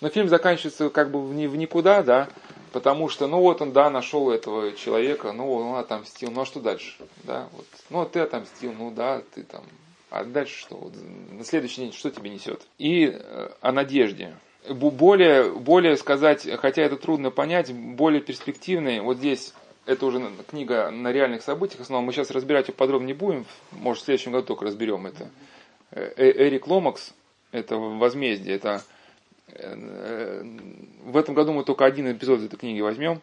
Но 0.01 0.09
фильм 0.09 0.29
заканчивается 0.29 0.89
как 0.89 1.09
бы 1.09 1.25
в 1.25 1.33
никуда, 1.33 2.03
да, 2.03 2.27
потому 2.75 3.07
что, 3.07 3.27
ну 3.27 3.39
вот 3.39 3.61
он, 3.61 3.71
да, 3.71 3.89
нашел 3.89 4.29
этого 4.29 4.73
человека, 4.73 5.31
ну 5.31 5.49
он 5.49 5.77
отомстил, 5.77 6.29
ну 6.29 6.41
а 6.41 6.45
что 6.45 6.59
дальше, 6.59 6.97
да, 7.23 7.47
вот, 7.53 7.65
ну 7.89 8.01
а 8.01 8.05
ты 8.05 8.19
отомстил, 8.19 8.73
ну 8.73 8.91
да, 8.91 9.21
ты 9.33 9.43
там, 9.43 9.63
а 10.09 10.25
дальше 10.25 10.59
что, 10.59 10.75
вот, 10.75 10.93
на 11.31 11.45
следующий 11.45 11.83
день 11.83 11.93
что 11.93 12.11
тебе 12.11 12.29
несет? 12.29 12.63
И 12.77 13.05
э, 13.05 13.49
о 13.61 13.71
надежде. 13.71 14.35
Более, 14.67 15.53
более 15.53 15.95
сказать, 15.95 16.45
хотя 16.59 16.81
это 16.81 16.97
трудно 16.97 17.31
понять, 17.31 17.73
более 17.73 18.19
перспективный, 18.19 18.99
вот 18.99 19.19
здесь 19.19 19.53
это 19.85 20.05
уже 20.05 20.21
книга 20.49 20.91
на 20.91 21.13
реальных 21.13 21.43
событиях, 21.43 21.79
основном 21.79 22.03
мы 22.03 22.11
сейчас 22.11 22.29
разбирать 22.29 22.67
ее 22.67 22.73
подробно 22.73 23.05
не 23.05 23.13
будем, 23.13 23.45
может 23.71 24.03
в 24.03 24.05
следующем 24.05 24.33
году 24.33 24.47
только 24.47 24.65
разберем 24.65 25.07
это. 25.07 25.29
Э, 25.91 26.11
э, 26.17 26.29
Эрик 26.45 26.67
Ломакс, 26.67 27.13
это 27.53 27.77
возмездие, 27.77 28.53
это 28.53 28.83
в 29.47 31.17
этом 31.17 31.35
году 31.35 31.53
мы 31.53 31.63
только 31.63 31.85
один 31.85 32.11
эпизод 32.11 32.41
этой 32.41 32.57
книги 32.57 32.81
возьмем. 32.81 33.21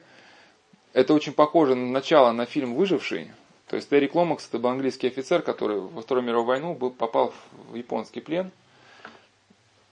Это 0.93 1.15
очень 1.15 1.33
похоже 1.33 1.75
на 1.75 1.87
начало 1.91 2.33
на 2.33 2.47
фильм 2.47 2.75
«Выживший». 2.75 3.31
То 3.69 3.77
есть 3.77 3.91
Эрик 3.91 4.15
Ломакс 4.15 4.47
это 4.49 4.59
был 4.59 4.71
английский 4.71 5.07
офицер, 5.07 5.41
который 5.41 5.81
во 5.81 6.03
Вторую 6.03 6.27
мировую 6.27 6.47
войну 6.47 6.75
был, 6.75 6.91
попал 6.91 7.33
в 7.71 7.75
японский 7.75 8.21
плен. 8.21 8.51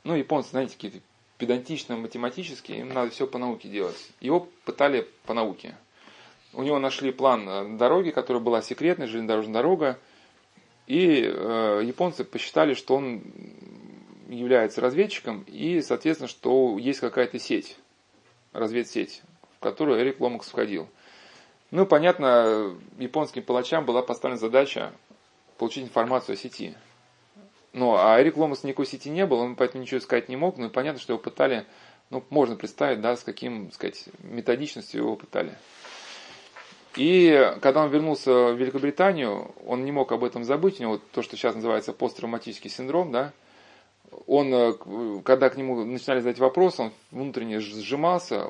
Ну, 0.05 0.15
японцы, 0.15 0.51
знаете, 0.51 0.75
какие-то 0.75 0.99
педантичные, 1.39 1.99
математические, 1.99 2.81
им 2.81 2.91
надо 2.91 3.11
все 3.11 3.27
по 3.27 3.39
науке 3.39 3.69
делать. 3.69 3.97
Его 4.21 4.47
пытали 4.67 5.09
по 5.25 5.33
науке. 5.33 5.75
У 6.53 6.63
него 6.63 6.79
нашли 6.79 7.13
план 7.13 7.79
дороги, 7.79 8.11
которая 8.11 8.43
была 8.43 8.61
секретной, 8.61 9.07
железнодорожная 9.07 9.55
дорога, 9.55 9.99
и 10.87 11.23
э, 11.25 11.83
японцы 11.85 12.25
посчитали, 12.25 12.75
что 12.75 12.97
он 12.97 13.23
является 14.31 14.81
разведчиком, 14.81 15.45
и, 15.47 15.81
соответственно, 15.83 16.29
что 16.29 16.79
есть 16.79 17.01
какая-то 17.01 17.39
сеть, 17.39 17.77
разведсеть, 18.53 19.23
в 19.57 19.61
которую 19.61 20.01
Эрик 20.01 20.21
Ломакс 20.21 20.49
входил. 20.49 20.89
Ну, 21.71 21.87
понятно, 21.87 22.77
японским 22.99 23.43
палачам 23.43 23.85
была 23.85 24.03
поставлена 24.03 24.39
задача 24.39 24.93
получить 25.59 25.85
информацию 25.85 26.35
о 26.35 26.37
сети. 26.37 26.75
Ну, 27.73 27.95
а 27.97 28.21
Эрик 28.21 28.37
Ломакс 28.37 28.65
никакой 28.65 28.87
сети 28.87 29.11
не 29.11 29.27
был, 29.27 29.39
он 29.39 29.57
поэтому 29.57 29.83
ничего 29.83 30.01
сказать 30.01 30.29
не 30.29 30.37
мог, 30.37 30.57
ну, 30.57 30.67
и 30.67 30.71
понятно, 30.71 31.01
что 31.01 31.13
его 31.13 31.23
пытали, 31.23 31.67
ну, 32.11 32.25
можно 32.31 32.57
представить, 32.57 33.01
да, 33.01 33.17
с 33.17 33.23
каким, 33.23 33.71
сказать, 33.73 34.09
методичностью 34.23 35.03
его 35.03 35.17
пытали. 35.17 35.57
И 36.97 37.55
когда 37.63 37.85
он 37.85 37.91
вернулся 37.91 38.53
в 38.53 38.57
Великобританию, 38.57 39.55
он 39.65 39.85
не 39.85 39.93
мог 39.93 40.11
об 40.11 40.25
этом 40.25 40.43
забыть. 40.43 40.81
У 40.81 40.83
него 40.83 41.01
то, 41.13 41.23
что 41.23 41.37
сейчас 41.37 41.55
называется 41.55 41.93
посттравматический 41.93 42.69
синдром, 42.69 43.13
да, 43.13 43.33
он, 44.27 44.53
э, 44.53 44.73
когда 45.25 45.51
к 45.51 45.57
нему 45.57 45.85
начинали 45.85 46.21
задать 46.21 46.39
вопрос, 46.39 46.81
он 46.81 46.93
внутренне 47.11 47.61
сжимался, 47.61 48.47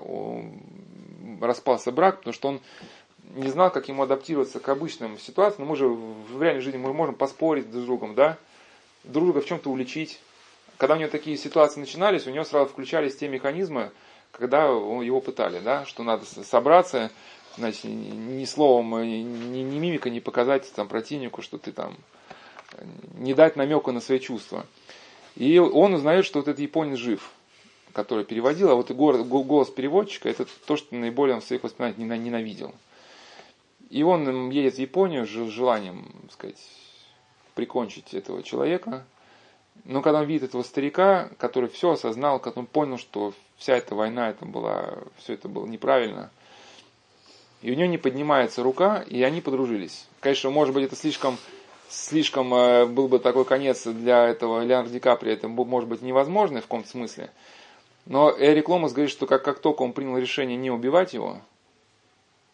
распался 1.41 1.93
брак, 1.93 2.19
потому 2.19 2.35
что 2.35 2.49
он 2.49 2.61
не 3.35 3.49
знал, 3.49 3.71
как 3.71 3.89
ему 3.89 4.03
адаптироваться 4.03 4.61
к 4.61 4.69
обычным 4.69 5.19
ситуациям. 5.19 5.67
Но 5.67 5.71
мы 5.71 5.77
же 5.77 5.89
в 5.89 6.43
реальной 6.43 6.63
жизни 6.63 6.79
мы 6.79 6.93
можем 6.93 7.15
поспорить 7.15 7.71
друг 7.71 7.83
с 7.83 7.87
другом, 7.87 8.15
да, 8.15 8.39
друг 9.05 9.25
друга 9.25 9.41
в 9.41 9.47
чем-то 9.47 9.71
уличить. 9.71 10.21
Когда 10.77 10.95
у 10.95 10.99
него 10.99 11.11
такие 11.11 11.37
ситуации 11.37 11.81
начинались, 11.81 12.27
у 12.27 12.31
него 12.31 12.45
сразу 12.45 12.71
включались 12.71 13.17
те 13.17 13.29
механизмы, 13.29 13.91
когда 14.33 14.65
его 14.65 15.21
пытали, 15.21 15.61
да, 15.61 15.85
что 15.85 16.03
надо 16.03 16.25
собраться, 16.25 17.11
значит, 17.57 17.85
ни 17.85 18.45
словом, 18.47 19.03
ни, 19.03 19.19
ни 19.59 19.79
мимика 19.79 20.09
не 20.09 20.21
показать 20.21 20.73
там, 20.73 20.89
противнику, 20.89 21.43
что 21.43 21.59
ты 21.59 21.73
там, 21.73 21.97
не 23.15 23.35
дать 23.35 23.57
намека 23.57 23.93
на 23.93 24.01
свои 24.01 24.19
чувства. 24.19 24.67
И 25.37 25.59
он 25.59 25.95
узнает, 25.95 26.25
что 26.25 26.39
вот 26.39 26.49
этот 26.49 26.61
японец 26.61 26.99
жив, 26.99 27.31
который 27.93 28.25
переводил, 28.25 28.71
а 28.71 28.75
вот 28.75 28.91
голос 28.91 29.71
переводчика, 29.71 30.29
это 30.29 30.47
то, 30.67 30.77
что 30.77 30.95
наиболее 30.95 31.37
он 31.37 31.41
в 31.41 31.45
своих 31.45 31.63
воспоминаниях 31.63 32.21
ненавидел. 32.21 32.75
И 33.91 34.03
он 34.03 34.51
едет 34.51 34.75
в 34.75 34.79
Японию 34.79 35.27
с 35.27 35.31
желанием, 35.31 36.07
так 36.23 36.33
сказать, 36.33 36.69
прикончить 37.55 38.15
этого 38.15 38.43
человека. 38.43 39.05
Но 39.85 40.03
когда 40.03 40.21
он 40.21 40.27
видит 40.27 40.45
этого 40.45 40.63
старика, 40.63 41.31
который 41.39 41.69
все 41.69 41.93
осознал, 41.93 42.39
когда 42.39 42.61
он 42.61 42.67
понял, 42.67 42.99
что 42.99 43.33
вся 43.57 43.77
эта 43.77 43.95
война, 43.95 44.31
это 44.31 44.45
была, 44.45 44.99
все 45.19 45.35
это 45.35 45.49
было 45.49 45.67
неправильно– 45.67 46.31
и 47.63 47.71
у 47.71 47.75
нее 47.75 47.89
не 47.89 47.99
поднимается 47.99 48.63
рука, 48.63 49.03
и 49.03 49.23
они 49.23 49.41
подружились. 49.41 50.07
Конечно, 50.21 50.51
может 50.51 50.75
быть, 50.75 50.85
это 50.85 50.97
слишком, 50.97 51.37
слишком 51.91 52.55
э, 52.55 52.87
был 52.87 53.09
бы 53.09 53.19
такой 53.19 53.45
конец 53.45 53.87
для 53.87 54.27
этого 54.29 54.65
Леонардо 54.65 54.93
Ди 54.93 55.01
Капри, 55.01 55.33
это 55.33 55.49
может 55.49 55.89
быть 55.89 56.03
невозможно 56.03 56.61
в 56.61 56.63
каком-то 56.65 56.89
смысле. 56.89 57.31
Но 58.07 58.35
Эрик 58.37 58.69
Ломас 58.69 58.93
говорит, 58.93 59.11
что 59.11 59.27
как, 59.27 59.45
как 59.45 59.59
только 59.61 59.83
он 59.83 59.93
принял 59.93 60.17
решение 60.17 60.57
не 60.57 60.71
убивать 60.71 61.15
его, 61.15 61.39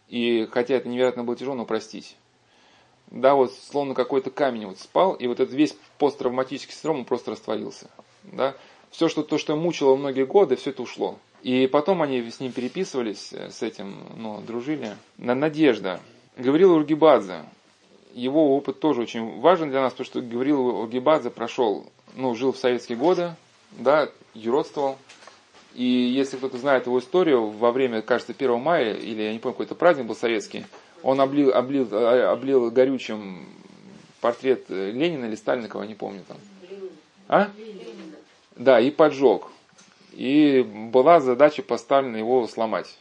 и 0.08 0.48
хотя 0.50 0.74
это 0.74 0.88
невероятно 0.88 1.24
было 1.24 1.36
тяжело, 1.36 1.56
но 1.56 1.64
простить. 1.64 2.16
Да, 3.08 3.34
вот 3.34 3.52
словно 3.52 3.94
какой-то 3.94 4.30
камень 4.30 4.66
вот 4.66 4.78
спал, 4.78 5.14
и 5.14 5.26
вот 5.26 5.40
этот 5.40 5.54
весь 5.54 5.76
посттравматический 5.98 6.74
синдром 6.74 7.00
он 7.00 7.04
просто 7.04 7.30
растворился. 7.30 7.88
Да? 8.24 8.54
Все, 8.90 9.08
что, 9.08 9.22
то, 9.22 9.38
что 9.38 9.56
мучило 9.56 9.94
многие 9.96 10.26
годы, 10.26 10.56
все 10.56 10.70
это 10.70 10.82
ушло. 10.82 11.18
И 11.42 11.66
потом 11.66 12.02
они 12.02 12.28
с 12.28 12.40
ним 12.40 12.50
переписывались, 12.52 13.32
э, 13.32 13.50
с 13.50 13.62
этим, 13.62 13.96
ну, 14.16 14.40
дружили. 14.40 14.96
Надежда. 15.18 16.00
Гаврил 16.36 16.74
Ургибадзе. 16.74 17.44
Его 18.16 18.56
опыт 18.56 18.80
тоже 18.80 19.02
очень 19.02 19.40
важен 19.40 19.68
для 19.68 19.82
нас, 19.82 19.92
потому 19.92 20.06
что 20.06 20.22
Гаврил 20.22 20.68
Ургибадзе 20.80 21.28
прошел, 21.28 21.84
ну, 22.14 22.34
жил 22.34 22.52
в 22.52 22.56
советские 22.56 22.96
годы, 22.96 23.32
да, 23.72 24.08
юродствовал. 24.32 24.96
И 25.74 25.84
если 25.84 26.38
кто-то 26.38 26.56
знает 26.56 26.86
его 26.86 26.98
историю, 26.98 27.50
во 27.50 27.72
время, 27.72 28.00
кажется, 28.00 28.32
1 28.32 28.58
мая, 28.58 28.94
или 28.94 29.20
я 29.20 29.32
не 29.34 29.38
помню, 29.38 29.52
какой-то 29.52 29.74
праздник 29.74 30.06
был 30.06 30.16
советский, 30.16 30.64
он 31.02 31.20
облил, 31.20 31.52
облил, 31.52 31.86
э, 31.92 32.22
облил 32.22 32.70
горючим 32.70 33.46
портрет 34.22 34.64
Ленина 34.70 35.26
или 35.26 35.34
Сталина, 35.34 35.68
кого 35.68 35.84
не 35.84 35.94
помню 35.94 36.22
там. 36.26 36.38
А? 37.28 37.50
Да, 38.56 38.80
и 38.80 38.90
поджег. 38.90 39.42
И 40.12 40.62
была 40.62 41.20
задача 41.20 41.62
поставлена 41.62 42.16
его 42.16 42.46
сломать. 42.46 42.96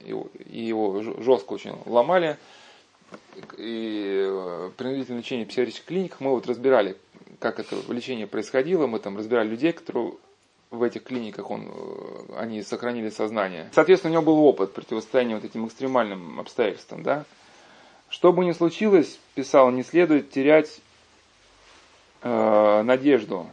И 0.00 0.64
его 0.64 1.02
жестко 1.20 1.52
очень 1.52 1.76
ломали. 1.84 2.38
И 3.56 4.26
э, 4.26 4.70
при 4.76 4.94
длительном 4.94 5.20
лечении 5.20 5.44
в 5.44 5.48
психиатрических 5.48 5.86
клиниках 5.86 6.20
мы 6.20 6.30
вот 6.30 6.46
разбирали, 6.46 6.96
как 7.38 7.58
это 7.58 7.76
лечение 7.88 8.26
происходило. 8.26 8.86
Мы 8.86 8.98
там 8.98 9.16
разбирали 9.16 9.48
людей, 9.48 9.72
которые 9.72 10.14
в 10.70 10.82
этих 10.82 11.04
клиниках 11.04 11.50
он, 11.50 11.68
э, 11.68 12.36
они 12.36 12.62
сохранили 12.62 13.10
сознание. 13.10 13.70
Соответственно, 13.72 14.12
у 14.12 14.14
него 14.14 14.24
был 14.24 14.44
опыт 14.44 14.72
противостояния 14.72 15.34
вот 15.34 15.44
этим 15.44 15.66
экстремальным 15.66 16.40
обстоятельствам. 16.40 17.02
Да? 17.02 17.24
Что 18.08 18.32
бы 18.32 18.44
ни 18.44 18.52
случилось, 18.52 19.18
писал, 19.34 19.70
не 19.70 19.82
следует 19.82 20.30
терять 20.30 20.80
э, 22.22 22.82
надежду 22.82 23.46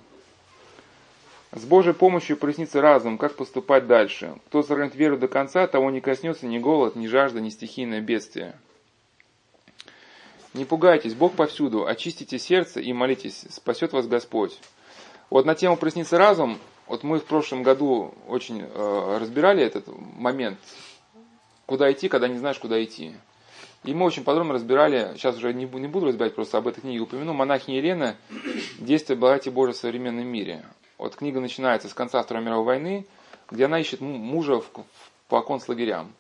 с 1.53 1.65
Божьей 1.65 1.94
помощью 1.94 2.38
прояснится 2.38 2.82
разум, 2.82 3.18
как 3.18 3.36
поступать 3.36 3.86
дальше. 3.86 4.36
Кто 4.48 4.63
сохранит 4.63 4.96
веру 4.96 5.18
до 5.18 5.27
конца, 5.27 5.68
того 5.68 5.91
не 5.91 6.00
коснется 6.00 6.48
ни 6.48 6.60
голод, 6.60 6.96
ни 6.96 7.08
жажда, 7.08 7.41
ни 7.41 7.50
стихийное 7.50 8.00
бедствие. 8.00 8.56
Не 10.53 10.65
пугайтесь, 10.65 11.13
Бог 11.13 11.34
повсюду, 11.34 11.88
очистите 11.88 12.38
сердце 12.38 12.81
и 12.81 12.91
молитесь, 12.91 13.46
спасет 13.50 13.93
вас 13.93 14.08
Господь. 14.08 14.58
Вот 15.29 15.46
на 15.46 15.55
тему 15.55 15.77
прояснится 15.77 16.17
разум, 16.17 16.60
вот 16.88 17.03
мы 17.03 17.20
в 17.20 17.24
прошлом 17.24 17.63
году 17.63 18.13
очень 18.27 18.62
э, 18.62 19.17
разбирали 19.17 19.63
этот 19.63 19.88
момент, 19.88 20.60
куда 21.65 21.89
идти, 21.89 22.10
когда 22.10 22.27
не 22.27 22.38
знаешь, 22.38 22.60
куда 22.60 22.84
идти. 22.84 23.15
И 23.86 23.93
мы 23.93 24.05
очень 24.05 24.25
подробно 24.25 24.53
разбирали, 24.53 25.13
сейчас 25.15 25.38
уже 25.38 25.53
не, 25.53 25.65
не 25.65 25.88
буду 25.88 26.08
разбирать, 26.08 26.36
просто 26.36 26.58
об 26.58 26.67
этой 26.67 26.81
книге 26.81 27.00
упомяну, 27.00 27.34
монахиня 27.34 27.77
Елена 27.77 28.17
«Действие 28.77 29.17
благодати 29.17 29.48
Божьей 29.48 29.74
в 29.74 29.77
современном 29.77 30.27
мире». 30.27 30.65
Вот 30.98 31.15
книга 31.15 31.39
начинается 31.39 31.88
с 31.88 31.93
конца 31.93 32.22
Второй 32.22 32.43
мировой 32.43 32.65
войны, 32.65 33.08
где 33.50 33.65
она 33.65 33.79
ищет 33.79 34.01
мужа 34.01 34.60
в, 34.60 34.70
по 35.29 35.41
концлагерям. 35.41 36.13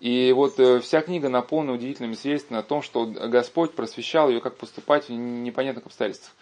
И 0.00 0.32
вот 0.32 0.60
э, 0.60 0.78
вся 0.80 1.00
книга 1.00 1.28
наполнена 1.28 1.72
удивительными 1.72 2.14
свидетельствами 2.14 2.60
о 2.60 2.62
том, 2.62 2.82
что 2.82 3.06
Господь 3.06 3.74
просвещал 3.74 4.28
ее, 4.28 4.40
как 4.40 4.56
поступать 4.56 5.08
в 5.08 5.12
непонятных 5.12 5.86
обстоятельствах. 5.86 6.32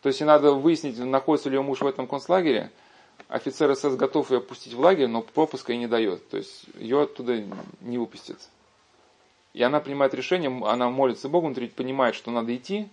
То 0.00 0.08
есть, 0.08 0.20
ей 0.20 0.26
надо 0.26 0.52
выяснить, 0.52 0.98
находится 0.98 1.50
ли 1.50 1.56
ее 1.56 1.62
муж 1.62 1.80
в 1.80 1.86
этом 1.86 2.06
концлагере, 2.06 2.70
офицер 3.28 3.74
СС 3.76 3.94
готов 3.96 4.30
ее 4.30 4.40
пустить 4.40 4.72
в 4.72 4.80
лагерь, 4.80 5.08
но 5.08 5.22
пропуска 5.22 5.72
ей 5.72 5.78
не 5.78 5.86
дает. 5.86 6.26
То 6.30 6.38
есть, 6.38 6.64
ее 6.78 7.02
оттуда 7.02 7.44
не 7.80 7.98
выпустят. 7.98 8.38
И 9.52 9.62
она 9.62 9.80
принимает 9.80 10.14
решение, 10.14 10.50
она 10.66 10.88
молится 10.88 11.28
Богу, 11.28 11.46
внутри 11.46 11.68
понимает, 11.68 12.14
что 12.14 12.30
надо 12.30 12.56
идти, 12.56 12.88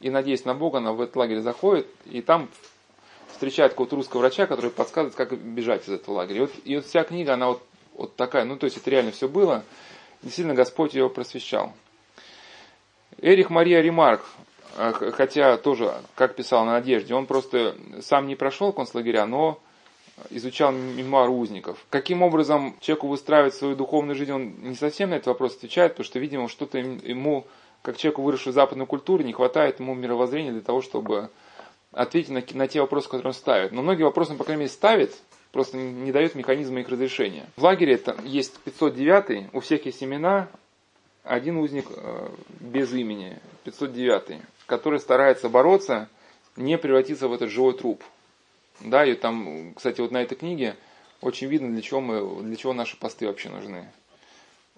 и, 0.00 0.10
надеясь 0.10 0.44
на 0.44 0.54
Бога, 0.54 0.78
она 0.78 0.92
в 0.92 1.00
этот 1.00 1.16
лагерь 1.16 1.40
заходит, 1.40 1.88
и 2.06 2.22
там 2.22 2.48
встречает 3.32 3.72
какого-то 3.72 3.96
русского 3.96 4.20
врача, 4.20 4.46
который 4.46 4.70
подсказывает, 4.70 5.16
как 5.16 5.36
бежать 5.36 5.88
из 5.88 5.92
этого 5.92 6.16
лагеря. 6.16 6.36
И 6.36 6.40
вот, 6.40 6.52
и 6.64 6.76
вот 6.76 6.86
вся 6.86 7.02
книга, 7.02 7.34
она 7.34 7.48
вот 7.48 7.62
вот 7.98 8.16
такая, 8.16 8.44
ну 8.44 8.56
то 8.56 8.64
есть 8.64 8.78
это 8.78 8.90
реально 8.90 9.10
все 9.10 9.28
было. 9.28 9.64
Действительно, 10.22 10.54
Господь 10.54 10.94
его 10.94 11.10
просвещал. 11.10 11.72
Эрих 13.20 13.50
Мария 13.50 13.80
Ремарк, 13.80 14.24
э, 14.76 14.92
хотя 15.12 15.56
тоже, 15.58 15.92
как 16.14 16.36
писал 16.36 16.64
на 16.64 16.72
Надежде, 16.72 17.14
он 17.14 17.26
просто 17.26 17.76
сам 18.00 18.26
не 18.26 18.36
прошел 18.36 18.72
концлагеря, 18.72 19.26
но 19.26 19.60
изучал 20.30 20.72
мемуары 20.72 21.30
узников. 21.30 21.84
Каким 21.90 22.22
образом 22.22 22.76
человеку 22.80 23.08
выстраивать 23.08 23.54
свою 23.54 23.76
духовную 23.76 24.16
жизнь, 24.16 24.32
он 24.32 24.54
не 24.60 24.74
совсем 24.74 25.10
на 25.10 25.14
этот 25.14 25.28
вопрос 25.28 25.56
отвечает, 25.56 25.92
потому 25.92 26.04
что, 26.04 26.18
видимо, 26.18 26.48
что-то 26.48 26.78
ему, 26.78 27.46
как 27.82 27.96
человеку, 27.96 28.22
выросшему 28.22 28.52
в 28.52 28.54
западной 28.54 28.86
культуре, 28.86 29.24
не 29.24 29.32
хватает 29.32 29.80
ему 29.80 29.94
мировоззрения 29.94 30.52
для 30.52 30.60
того, 30.60 30.82
чтобы 30.82 31.30
ответить 31.92 32.30
на, 32.30 32.42
на 32.58 32.68
те 32.68 32.80
вопросы, 32.80 33.06
которые 33.06 33.28
он 33.28 33.34
ставит. 33.34 33.72
Но 33.72 33.82
многие 33.82 34.04
вопросы 34.04 34.32
он, 34.32 34.38
по 34.38 34.44
крайней 34.44 34.62
мере, 34.62 34.72
ставит, 34.72 35.16
просто 35.58 35.76
не 35.76 36.12
дает 36.12 36.36
механизма 36.36 36.78
их 36.78 36.88
разрешения. 36.88 37.44
В 37.56 37.64
лагере 37.64 37.94
это 37.94 38.16
есть 38.22 38.60
509, 38.60 39.48
у 39.52 39.58
всех 39.58 39.86
есть 39.86 40.04
имена, 40.04 40.48
один 41.24 41.56
узник 41.56 41.86
э, 41.90 42.28
без 42.60 42.92
имени, 42.92 43.40
509, 43.64 44.40
который 44.66 45.00
старается 45.00 45.48
бороться, 45.48 46.08
не 46.54 46.78
превратиться 46.78 47.26
в 47.26 47.32
этот 47.32 47.50
живой 47.50 47.76
труп. 47.76 48.04
Да, 48.78 49.04
и 49.04 49.14
там, 49.14 49.74
кстати, 49.74 50.00
вот 50.00 50.12
на 50.12 50.22
этой 50.22 50.36
книге 50.36 50.76
очень 51.22 51.48
видно, 51.48 51.72
для 51.72 51.82
чего, 51.82 52.00
мы, 52.00 52.44
для 52.44 52.54
чего 52.54 52.72
наши 52.72 52.96
посты 52.96 53.26
вообще 53.26 53.48
нужны. 53.48 53.90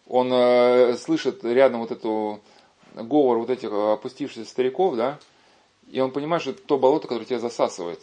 Он 0.07 0.33
э, 0.33 0.97
слышит 0.97 1.45
рядом 1.45 1.81
вот 1.81 1.91
эту 1.91 2.41
говор 2.95 3.37
вот 3.37 3.51
этих 3.51 3.71
опустившихся 3.71 4.51
стариков, 4.51 4.97
да, 4.97 5.19
и 5.91 6.01
он 6.01 6.11
понимает, 6.11 6.41
что 6.41 6.53
это 6.53 6.63
то 6.63 6.79
болото, 6.79 7.07
которое 7.07 7.27
тебя 7.27 7.39
засасывает. 7.39 8.01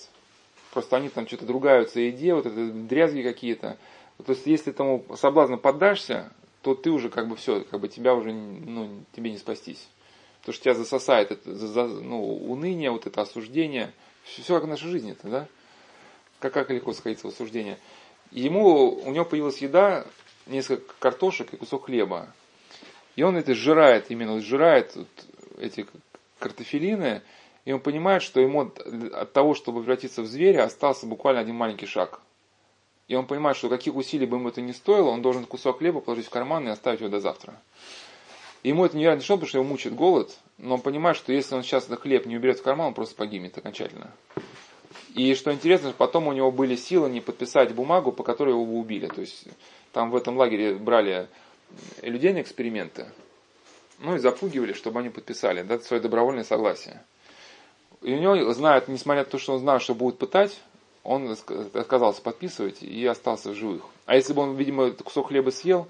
Просто 0.77 0.97
они 0.97 1.09
там 1.09 1.25
что-то 1.25 1.47
другаются 1.47 1.99
еде, 1.99 2.35
вот 2.35 2.45
это 2.45 2.67
дрязги 2.67 3.23
какие-то. 3.23 3.77
То 4.23 4.33
есть, 4.33 4.45
если 4.45 4.71
этому 4.71 5.03
соблазну 5.15 5.57
поддашься, 5.57 6.31
то 6.61 6.75
ты 6.75 6.91
уже 6.91 7.09
как 7.09 7.27
бы 7.27 7.35
все, 7.35 7.61
как 7.63 7.79
бы 7.79 7.87
тебя 7.87 8.13
уже, 8.13 8.31
ну, 8.31 9.03
тебе 9.13 9.31
не 9.31 9.39
спастись. 9.39 9.87
Потому 10.41 10.53
что 10.53 10.63
тебя 10.65 10.75
засосает 10.75 11.31
это, 11.31 11.49
ну, 11.49 12.23
уныние, 12.23 12.91
вот 12.91 13.07
это 13.07 13.23
осуждение. 13.23 13.91
Все 14.23 14.53
как 14.53 14.65
в 14.65 14.67
нашей 14.67 14.91
жизни 14.91 15.13
это, 15.13 15.27
да? 15.27 15.47
Как, 16.37 16.53
как 16.53 16.69
легко 16.69 16.93
сходиться 16.93 17.25
в 17.25 17.31
осуждение. 17.31 17.79
Ему, 18.29 19.01
у 19.03 19.09
него 19.09 19.25
появилась 19.25 19.57
еда, 19.57 20.05
несколько 20.45 20.93
картошек 20.99 21.51
и 21.55 21.57
кусок 21.57 21.85
хлеба. 21.85 22.31
И 23.15 23.23
он 23.23 23.35
это 23.35 23.55
сжирает, 23.55 24.11
именно 24.11 24.39
сжирает 24.41 24.95
вот 24.95 25.07
эти 25.57 25.87
картофелины, 26.37 27.23
и 27.67 27.73
он 27.73 27.81
понимает, 27.81 28.23
что 28.23 28.39
ему 28.39 28.71
от 29.11 29.33
того, 29.33 29.53
чтобы 29.53 29.81
превратиться 29.81 30.21
в 30.21 30.25
зверя, 30.25 30.63
остался 30.63 31.05
буквально 31.05 31.41
один 31.41 31.55
маленький 31.55 31.85
шаг. 31.85 32.21
И 33.09 33.15
он 33.15 33.27
понимает, 33.27 33.57
что 33.57 33.67
каких 33.67 33.93
усилий 33.93 34.25
бы 34.25 34.37
ему 34.37 34.47
это 34.47 34.61
ни 34.61 34.71
стоило, 34.71 35.09
он 35.09 35.21
должен 35.21 35.43
кусок 35.43 35.79
хлеба 35.79 35.99
положить 35.99 36.27
в 36.27 36.29
карман 36.29 36.65
и 36.65 36.71
оставить 36.71 37.01
его 37.01 37.09
до 37.09 37.19
завтра. 37.19 37.59
И 38.63 38.69
ему 38.69 38.85
это 38.85 38.95
невероятно 38.95 39.21
тяжело, 39.21 39.39
потому 39.39 39.49
что 39.49 39.57
его 39.57 39.67
мучает 39.67 39.95
голод, 39.95 40.33
но 40.57 40.75
он 40.75 40.81
понимает, 40.81 41.17
что 41.17 41.33
если 41.33 41.55
он 41.55 41.63
сейчас 41.63 41.87
этот 41.87 41.99
хлеб 41.99 42.25
не 42.25 42.37
уберет 42.37 42.59
в 42.59 42.63
карман, 42.63 42.87
он 42.87 42.93
просто 42.93 43.15
погибнет 43.15 43.57
окончательно. 43.57 44.11
И 45.13 45.35
что 45.35 45.51
интересно, 45.51 45.91
потом 45.91 46.29
у 46.29 46.31
него 46.31 46.53
были 46.53 46.77
силы 46.77 47.09
не 47.09 47.19
подписать 47.19 47.75
бумагу, 47.75 48.13
по 48.13 48.23
которой 48.23 48.51
его 48.51 48.65
бы 48.65 48.75
убили. 48.75 49.07
То 49.07 49.19
есть 49.19 49.45
там 49.91 50.09
в 50.09 50.15
этом 50.15 50.37
лагере 50.37 50.75
брали 50.75 51.27
людей 52.01 52.31
на 52.31 52.39
эксперименты, 52.39 53.07
ну 53.99 54.15
и 54.15 54.19
запугивали, 54.19 54.71
чтобы 54.71 55.01
они 55.01 55.09
подписали, 55.09 55.63
дать 55.63 55.83
свое 55.83 56.01
добровольное 56.01 56.45
согласие. 56.45 57.03
И 58.01 58.13
у 58.13 58.19
него 58.19 58.53
знают, 58.53 58.87
несмотря 58.87 59.23
на 59.23 59.29
то, 59.29 59.37
что 59.37 59.53
он 59.53 59.59
знал, 59.59 59.79
что 59.79 59.95
будут 59.95 60.19
пытать, 60.19 60.59
он 61.03 61.35
отказался 61.73 62.21
подписывать 62.21 62.83
и 62.83 63.05
остался 63.05 63.51
в 63.51 63.55
живых. 63.55 63.83
А 64.05 64.15
если 64.15 64.33
бы 64.33 64.41
он, 64.41 64.55
видимо, 64.55 64.91
кусок 64.91 65.29
хлеба 65.29 65.49
съел, 65.49 65.87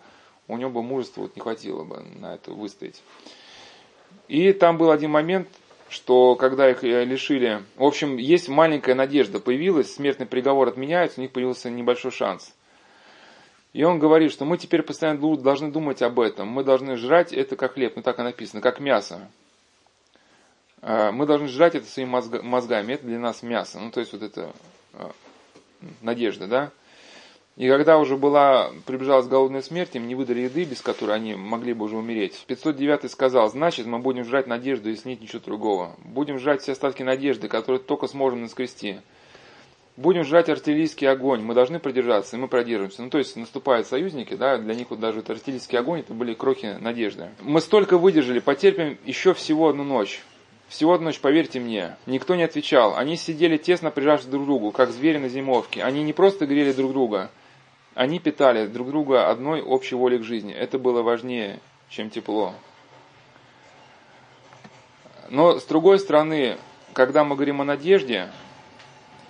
у 0.47 0.57
него 0.57 0.69
бы 0.69 0.83
мужества 0.83 1.21
вот 1.21 1.35
не 1.35 1.41
хватило 1.41 1.83
бы 1.83 2.03
на 2.19 2.35
это 2.35 2.51
выстоять. 2.51 3.01
И 4.27 4.53
там 4.53 4.77
был 4.77 4.91
один 4.91 5.11
момент, 5.11 5.47
что 5.89 6.35
когда 6.35 6.69
их 6.69 6.83
э, 6.83 7.05
лишили... 7.05 7.63
В 7.75 7.83
общем, 7.83 8.17
есть 8.17 8.49
маленькая 8.49 8.95
надежда 8.95 9.39
появилась, 9.39 9.93
смертный 9.93 10.25
приговор 10.25 10.67
отменяется, 10.67 11.19
у 11.19 11.23
них 11.23 11.31
появился 11.31 11.69
небольшой 11.69 12.11
шанс. 12.11 12.53
И 13.73 13.83
он 13.83 13.99
говорит, 13.99 14.31
что 14.31 14.45
мы 14.45 14.57
теперь 14.57 14.81
постоянно 14.81 15.35
должны 15.37 15.71
думать 15.71 16.01
об 16.01 16.19
этом. 16.19 16.47
Мы 16.47 16.63
должны 16.63 16.97
жрать 16.97 17.31
это 17.33 17.55
как 17.55 17.73
хлеб, 17.73 17.93
ну 17.95 18.01
так 18.01 18.19
и 18.19 18.23
написано, 18.23 18.61
как 18.61 18.79
мясо. 18.79 19.29
А, 20.81 21.11
мы 21.11 21.25
должны 21.25 21.47
жрать 21.47 21.75
это 21.75 21.87
своими 21.87 22.41
мозгами, 22.41 22.93
это 22.93 23.05
для 23.05 23.19
нас 23.19 23.43
мясо, 23.43 23.79
ну 23.79 23.91
то 23.91 23.99
есть 23.99 24.13
вот 24.13 24.21
это 24.21 24.51
а, 24.93 25.11
надежда, 26.01 26.47
да. 26.47 26.71
И 27.55 27.67
когда 27.67 27.97
уже 27.97 28.17
была, 28.17 28.71
приближалась 28.85 29.25
голодная 29.25 29.63
смерть, 29.63 29.95
им 29.95 30.07
не 30.07 30.13
выдали 30.13 30.41
еды, 30.41 30.63
без 30.63 30.81
которой 30.81 31.15
они 31.15 31.33
могли 31.33 31.73
бы 31.73 31.85
уже 31.85 31.97
умереть. 31.97 32.43
509 32.45 33.09
сказал, 33.11 33.49
значит, 33.49 33.87
мы 33.87 33.97
будем 33.97 34.25
жрать 34.25 34.45
надежду, 34.45 34.89
если 34.89 35.09
нет 35.09 35.21
ничего 35.21 35.41
другого. 35.43 35.95
Будем 36.05 36.37
жрать 36.37 36.61
все 36.61 36.73
остатки 36.73 37.01
надежды, 37.01 37.47
которые 37.47 37.79
только 37.79 38.05
сможем 38.05 38.43
наскрести. 38.43 38.99
Будем 39.95 40.23
жрать 40.23 40.49
артиллерийский 40.49 41.09
огонь, 41.09 41.41
мы 41.41 41.55
должны 41.55 41.79
продержаться, 41.79 42.35
и 42.35 42.39
мы 42.39 42.47
продержимся. 42.47 43.01
Ну, 43.01 43.09
то 43.09 43.17
есть 43.17 43.35
наступают 43.35 43.87
союзники, 43.87 44.35
да, 44.35 44.59
для 44.59 44.75
них 44.75 44.91
вот 44.91 44.99
даже 44.99 45.21
вот 45.21 45.29
артиллерийский 45.31 45.79
огонь, 45.79 46.01
это 46.01 46.13
были 46.13 46.35
крохи 46.35 46.77
надежды. 46.79 47.29
Мы 47.41 47.59
столько 47.61 47.97
выдержали, 47.97 48.37
потерпим 48.37 48.99
еще 49.03 49.33
всего 49.33 49.69
одну 49.69 49.83
ночь. 49.83 50.23
Всего 50.67 50.93
одну 50.93 51.05
ночь, 51.05 51.19
поверьте 51.19 51.59
мне, 51.59 51.95
никто 52.05 52.35
не 52.35 52.43
отвечал. 52.43 52.97
Они 52.97 53.15
сидели 53.15 53.57
тесно 53.57 53.89
прижавшись 53.89 54.27
друг 54.27 54.43
к 54.43 54.45
другу, 54.45 54.71
как 54.71 54.91
звери 54.91 55.17
на 55.17 55.29
зимовке. 55.29 55.81
Они 55.83 56.03
не 56.03 56.11
просто 56.11 56.45
грели 56.45 56.73
друг 56.73 56.91
друга, 56.91 57.31
они 57.95 58.19
питали 58.19 58.67
друг 58.67 58.89
друга 58.89 59.29
одной 59.29 59.61
общей 59.61 59.95
волей 59.95 60.19
к 60.19 60.23
жизни. 60.23 60.53
Это 60.53 60.77
было 60.77 61.01
важнее, 61.01 61.59
чем 61.89 62.09
тепло. 62.09 62.53
Но 65.29 65.59
с 65.59 65.63
другой 65.63 65.99
стороны, 65.99 66.57
когда 66.93 67.23
мы 67.23 67.35
говорим 67.35 67.61
о 67.61 67.65
надежде, 67.65 68.29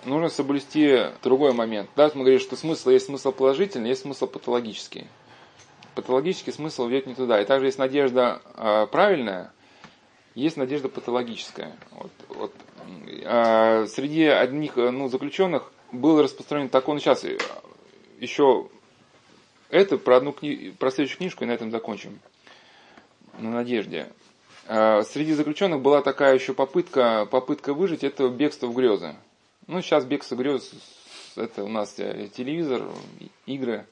нужно 0.04 0.28
соблюсти 0.28 1.06
другой 1.22 1.52
момент. 1.52 1.88
Да, 1.96 2.10
мы 2.14 2.22
говорим, 2.22 2.40
что 2.40 2.56
смысл 2.56 2.90
есть 2.90 3.06
смысл 3.06 3.30
положительный, 3.30 3.90
есть 3.90 4.02
смысл 4.02 4.26
патологический. 4.26 5.06
Патологический 5.94 6.52
смысл 6.52 6.88
ведет 6.88 7.06
не 7.06 7.14
туда. 7.14 7.40
И 7.40 7.44
также 7.44 7.66
есть 7.66 7.78
надежда 7.78 8.42
э, 8.54 8.86
правильная, 8.90 9.52
есть 10.34 10.56
надежда 10.56 10.88
патологическая. 10.88 11.76
Вот, 11.90 12.12
вот. 12.28 12.54
А 13.24 13.86
среди 13.86 14.24
одних 14.24 14.76
ну, 14.76 15.08
заключенных 15.08 15.72
был 15.92 16.22
распространен 16.22 16.68
такой, 16.68 16.94
ну 16.94 17.00
сейчас 17.00 17.24
еще 18.18 18.68
это 19.70 19.98
про 19.98 20.16
одну 20.16 20.32
кни... 20.32 20.74
про 20.78 20.90
следующую 20.90 21.18
книжку 21.18 21.44
и 21.44 21.46
на 21.46 21.52
этом 21.52 21.70
закончим. 21.70 22.18
На 23.38 23.50
надежде. 23.50 24.08
А 24.66 25.02
среди 25.02 25.32
заключенных 25.32 25.80
была 25.80 26.02
такая 26.02 26.34
еще 26.34 26.54
попытка, 26.54 27.26
попытка 27.30 27.74
выжить, 27.74 28.04
это 28.04 28.28
бегство 28.28 28.66
в 28.66 28.74
грезы. 28.74 29.14
Ну, 29.66 29.82
сейчас 29.82 30.04
бегство 30.04 30.34
в 30.34 30.38
грез, 30.38 30.72
это 31.36 31.64
у 31.64 31.68
нас 31.68 31.94
э, 31.98 32.28
телевизор, 32.34 32.82
игры. 33.46 33.86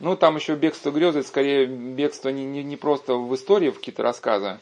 Ну, 0.00 0.16
там 0.16 0.36
еще 0.36 0.56
бегство 0.56 0.90
грезы, 0.90 1.22
скорее 1.22 1.66
бегство 1.66 2.30
не, 2.30 2.44
не, 2.44 2.62
не 2.64 2.76
просто 2.76 3.14
в 3.14 3.34
истории, 3.34 3.70
в 3.70 3.76
какие-то 3.76 4.02
рассказы, 4.02 4.58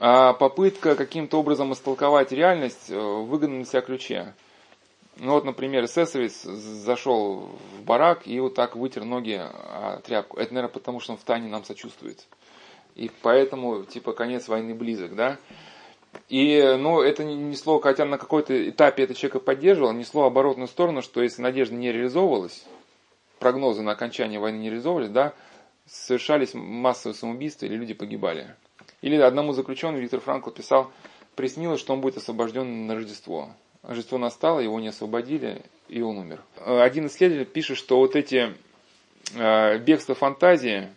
а 0.00 0.32
попытка 0.32 0.96
каким-то 0.96 1.38
образом 1.38 1.74
истолковать 1.74 2.32
реальность 2.32 2.90
э, 2.90 2.98
в 2.98 3.26
выгодном 3.26 3.60
для 3.60 3.70
себя 3.70 3.82
ключе. 3.82 4.34
Ну 5.16 5.32
вот, 5.32 5.44
например, 5.44 5.84
эсэсовец 5.84 6.42
зашел 6.42 7.50
в 7.76 7.82
барак 7.82 8.26
и 8.26 8.40
вот 8.40 8.54
так 8.54 8.74
вытер 8.74 9.04
ноги 9.04 9.38
о 9.38 10.00
тряпку. 10.02 10.38
Это, 10.38 10.54
наверное, 10.54 10.72
потому 10.72 11.00
что 11.00 11.12
он 11.12 11.18
в 11.18 11.24
тайне 11.24 11.48
нам 11.48 11.64
сочувствует. 11.64 12.26
И 12.94 13.10
поэтому, 13.20 13.84
типа, 13.84 14.14
конец 14.14 14.48
войны 14.48 14.74
близок, 14.74 15.14
да? 15.14 15.36
И, 16.30 16.76
ну, 16.78 17.02
это 17.02 17.22
не 17.22 17.54
слово, 17.54 17.82
хотя 17.82 18.06
на 18.06 18.16
какой-то 18.16 18.70
этапе 18.70 19.02
это 19.02 19.14
человека 19.14 19.40
поддерживало, 19.40 19.92
не 19.92 20.04
слово 20.04 20.28
оборотную 20.28 20.68
сторону, 20.68 21.02
что 21.02 21.22
если 21.22 21.42
надежда 21.42 21.74
не 21.74 21.92
реализовывалась, 21.92 22.64
прогнозы 23.38 23.82
на 23.82 23.92
окончание 23.92 24.40
войны 24.40 24.56
не 24.56 24.70
реализовывались, 24.70 25.10
да, 25.10 25.34
совершались 25.86 26.54
массовые 26.54 27.14
самоубийства 27.14 27.66
или 27.66 27.76
люди 27.76 27.92
погибали. 27.92 28.56
Или 29.02 29.16
одному 29.16 29.52
заключенному 29.52 29.98
Виктор 29.98 30.20
Франкл 30.20 30.50
писал, 30.50 30.90
приснилось, 31.34 31.80
что 31.80 31.94
он 31.94 32.00
будет 32.00 32.18
освобожден 32.18 32.86
на 32.86 32.94
Рождество. 32.94 33.50
Рождество 33.82 34.18
настало, 34.18 34.60
его 34.60 34.78
не 34.78 34.88
освободили, 34.88 35.62
и 35.88 36.02
он 36.02 36.18
умер. 36.18 36.42
Один 36.64 37.06
исследователь 37.06 37.50
пишет, 37.50 37.78
что 37.78 37.96
вот 37.96 38.14
эти 38.14 38.54
э, 39.34 39.78
бегства 39.78 40.14
фантазии, 40.14 40.88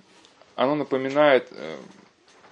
оно 0.55 0.75
напоминает 0.75 1.47
э, 1.51 1.77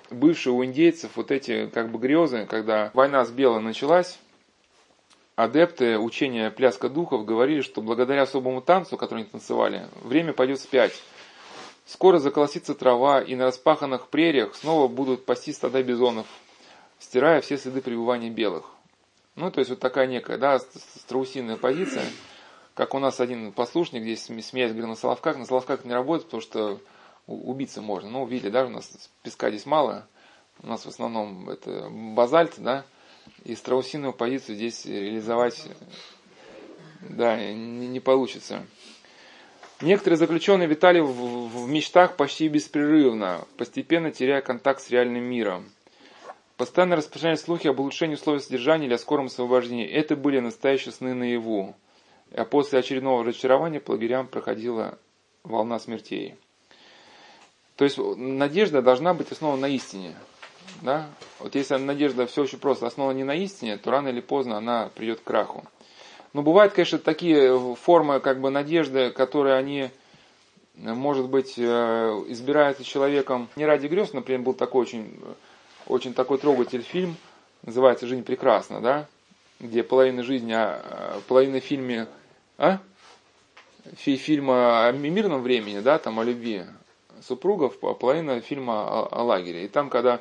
бывшие 0.09 0.53
у 0.53 0.63
индейцев 0.63 1.11
вот 1.15 1.31
эти 1.31 1.67
как 1.67 1.91
бы 1.91 1.99
грезы, 1.99 2.45
когда 2.49 2.91
война 2.93 3.25
с 3.25 3.31
белым 3.31 3.65
началась, 3.65 4.19
адепты 5.35 5.97
учения 5.97 6.49
пляска 6.49 6.87
духов 6.87 7.25
говорили, 7.25 7.61
что 7.61 7.81
благодаря 7.81 8.21
особому 8.21 8.61
танцу, 8.61 8.95
который 8.97 9.19
они 9.21 9.29
танцевали, 9.29 9.87
время 10.03 10.33
пойдет 10.33 10.59
вспять. 10.59 10.93
Скоро 11.91 12.19
заколосится 12.19 12.73
трава, 12.73 13.21
и 13.21 13.35
на 13.35 13.43
распаханных 13.43 14.07
прериях 14.07 14.55
снова 14.55 14.87
будут 14.87 15.25
пасти 15.25 15.51
стада 15.51 15.83
бизонов, 15.83 16.25
стирая 16.99 17.41
все 17.41 17.57
следы 17.57 17.81
пребывания 17.81 18.29
белых. 18.29 18.63
Ну, 19.35 19.51
то 19.51 19.59
есть 19.59 19.71
вот 19.71 19.81
такая 19.81 20.07
некая, 20.07 20.37
да, 20.37 20.57
страусиная 20.59 21.57
позиция, 21.57 22.05
как 22.75 22.93
у 22.93 22.99
нас 22.99 23.19
один 23.19 23.51
послушник 23.51 24.03
здесь, 24.03 24.23
смеясь, 24.23 24.71
говорил, 24.71 24.87
на 24.87 24.95
Соловках, 24.95 25.37
на 25.37 25.45
Соловках 25.45 25.83
не 25.83 25.91
работает, 25.91 26.27
потому 26.27 26.41
что 26.41 26.79
убиться 27.27 27.81
можно. 27.81 28.09
Ну, 28.09 28.25
видели, 28.25 28.51
да, 28.51 28.67
у 28.67 28.69
нас 28.69 28.89
песка 29.21 29.49
здесь 29.49 29.65
мало, 29.65 30.07
у 30.63 30.67
нас 30.67 30.85
в 30.85 30.87
основном 30.87 31.49
это 31.49 31.89
базальт, 31.91 32.53
да, 32.55 32.85
и 33.43 33.53
страусиную 33.53 34.13
позицию 34.13 34.55
здесь 34.55 34.85
реализовать, 34.85 35.67
да, 37.01 37.35
не, 37.35 37.89
не 37.89 37.99
получится. 37.99 38.65
Некоторые 39.81 40.17
заключенные 40.17 40.67
витали 40.67 40.99
в, 40.99 41.07
в 41.07 41.67
мечтах 41.67 42.15
почти 42.15 42.47
беспрерывно, 42.47 43.45
постепенно 43.57 44.11
теряя 44.11 44.41
контакт 44.41 44.81
с 44.81 44.91
реальным 44.91 45.23
миром. 45.23 45.71
Постоянно 46.55 46.95
распространялись 46.95 47.41
слухи 47.41 47.67
об 47.67 47.79
улучшении 47.79 48.13
условий 48.13 48.39
содержания 48.39 48.85
или 48.85 48.93
о 48.93 48.99
скором 48.99 49.25
освобождении. 49.25 49.87
Это 49.87 50.15
были 50.15 50.39
настоящие 50.39 50.91
сны 50.91 51.15
наяву. 51.15 51.75
А 52.33 52.45
после 52.45 52.79
очередного 52.79 53.23
разочарования 53.23 53.79
по 53.79 53.91
лагерям 53.91 54.27
проходила 54.27 54.99
волна 55.43 55.79
смертей. 55.79 56.35
То 57.75 57.83
есть 57.83 57.97
надежда 57.97 58.83
должна 58.83 59.15
быть 59.15 59.31
основана 59.31 59.61
на 59.61 59.69
истине. 59.69 60.13
Да? 60.83 61.09
Вот 61.39 61.55
если 61.55 61.77
надежда 61.77 62.27
все 62.27 62.43
очень 62.43 62.59
просто 62.59 62.85
основана 62.85 63.17
не 63.17 63.23
на 63.23 63.33
истине, 63.33 63.77
то 63.77 63.89
рано 63.89 64.09
или 64.09 64.21
поздно 64.21 64.57
она 64.57 64.91
придет 64.93 65.21
к 65.21 65.23
краху. 65.23 65.65
Но 66.33 66.43
бывают, 66.43 66.73
конечно, 66.73 66.97
такие 66.97 67.75
формы 67.75 68.19
как 68.19 68.39
бы 68.39 68.49
надежды, 68.49 69.11
которые 69.11 69.55
они, 69.55 69.89
может 70.75 71.27
быть, 71.27 71.55
э, 71.57 71.61
избираются 72.27 72.83
человеком 72.83 73.49
не 73.55 73.65
ради 73.65 73.87
грез. 73.87 74.13
Например, 74.13 74.41
был 74.41 74.53
такой 74.53 74.83
очень, 74.83 75.19
очень 75.87 76.13
такой 76.13 76.37
трогательный 76.37 76.83
фильм, 76.83 77.17
называется 77.63 78.07
«Жизнь 78.07 78.23
прекрасна», 78.23 78.79
да? 78.79 79.07
где 79.59 79.83
половина 79.83 80.23
жизни, 80.23 80.53
а, 80.53 81.21
половина 81.27 81.59
фильме, 81.59 82.07
а? 82.57 82.79
фильма 83.95 84.87
о 84.87 84.91
мирном 84.91 85.43
времени, 85.43 85.79
да, 85.79 85.99
там 85.99 86.19
о 86.19 86.23
любви, 86.23 86.63
супругов, 87.21 87.77
половина 87.79 88.41
фильма 88.41 88.81
о, 88.81 89.07
о 89.11 89.23
лагере. 89.23 89.65
И 89.65 89.67
там, 89.67 89.89
когда 89.89 90.15
э, 90.15 90.19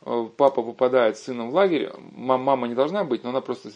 папа 0.00 0.62
попадает 0.62 1.18
с 1.18 1.24
сыном 1.24 1.50
в 1.50 1.54
лагерь, 1.54 1.90
мама 2.12 2.68
не 2.68 2.74
должна 2.74 3.04
быть, 3.04 3.24
но 3.24 3.30
она 3.30 3.40
просто 3.40 3.70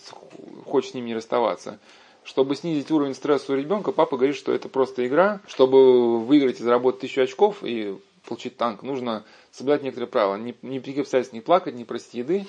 хочет 0.67 0.93
с 0.93 0.95
ним 0.95 1.07
не 1.07 1.15
расставаться. 1.15 1.79
Чтобы 2.25 2.55
снизить 2.55 2.91
уровень 2.91 3.15
стресса 3.15 3.53
у 3.53 3.57
ребенка, 3.57 3.91
папа 3.91 4.17
говорит, 4.17 4.37
что 4.37 4.53
это 4.53 4.69
просто 4.69 5.07
игра. 5.07 5.41
Чтобы 5.49 6.21
выиграть 6.21 6.61
и 6.61 6.63
заработать 6.63 7.01
тысячу 7.01 7.23
очков 7.23 7.65
и 7.65 7.99
получить 8.25 8.57
танк, 8.57 8.83
нужно 8.83 9.25
соблюдать 9.51 9.83
некоторые 9.83 10.09
правила. 10.09 10.37
Ни, 10.37 10.55
ни 10.63 10.79
при 10.79 10.91
каких 10.91 11.03
обстоятельствах 11.03 11.35
не 11.35 11.41
плакать, 11.41 11.75
не 11.75 11.85
просить 11.85 12.15
еды. 12.15 12.47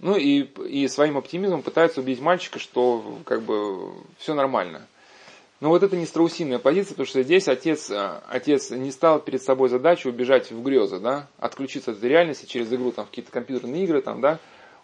Ну 0.00 0.16
и, 0.16 0.42
и 0.68 0.88
своим 0.88 1.16
оптимизмом 1.16 1.62
пытаются 1.62 2.00
убедить 2.00 2.20
мальчика, 2.20 2.58
что 2.58 3.18
как 3.24 3.42
бы 3.42 3.92
все 4.18 4.34
нормально. 4.34 4.86
Но 5.60 5.70
вот 5.70 5.82
это 5.82 5.96
не 5.96 6.06
страусиная 6.06 6.60
позиция, 6.60 6.90
потому 6.90 7.06
что 7.06 7.22
здесь 7.22 7.48
отец, 7.48 7.90
э, 7.90 8.20
отец 8.28 8.70
не 8.70 8.92
стал 8.92 9.18
перед 9.18 9.42
собой 9.42 9.68
задачу 9.68 10.08
убежать 10.08 10.52
в 10.52 10.62
грезы, 10.62 11.00
да, 11.00 11.28
отключиться 11.38 11.90
от 11.90 12.02
реальности 12.02 12.46
через 12.46 12.72
игру, 12.72 12.92
там, 12.92 13.06
какие-то 13.06 13.32
компьютерные 13.32 13.82
игры, 13.84 14.00
там, 14.00 14.20
да. 14.20 14.38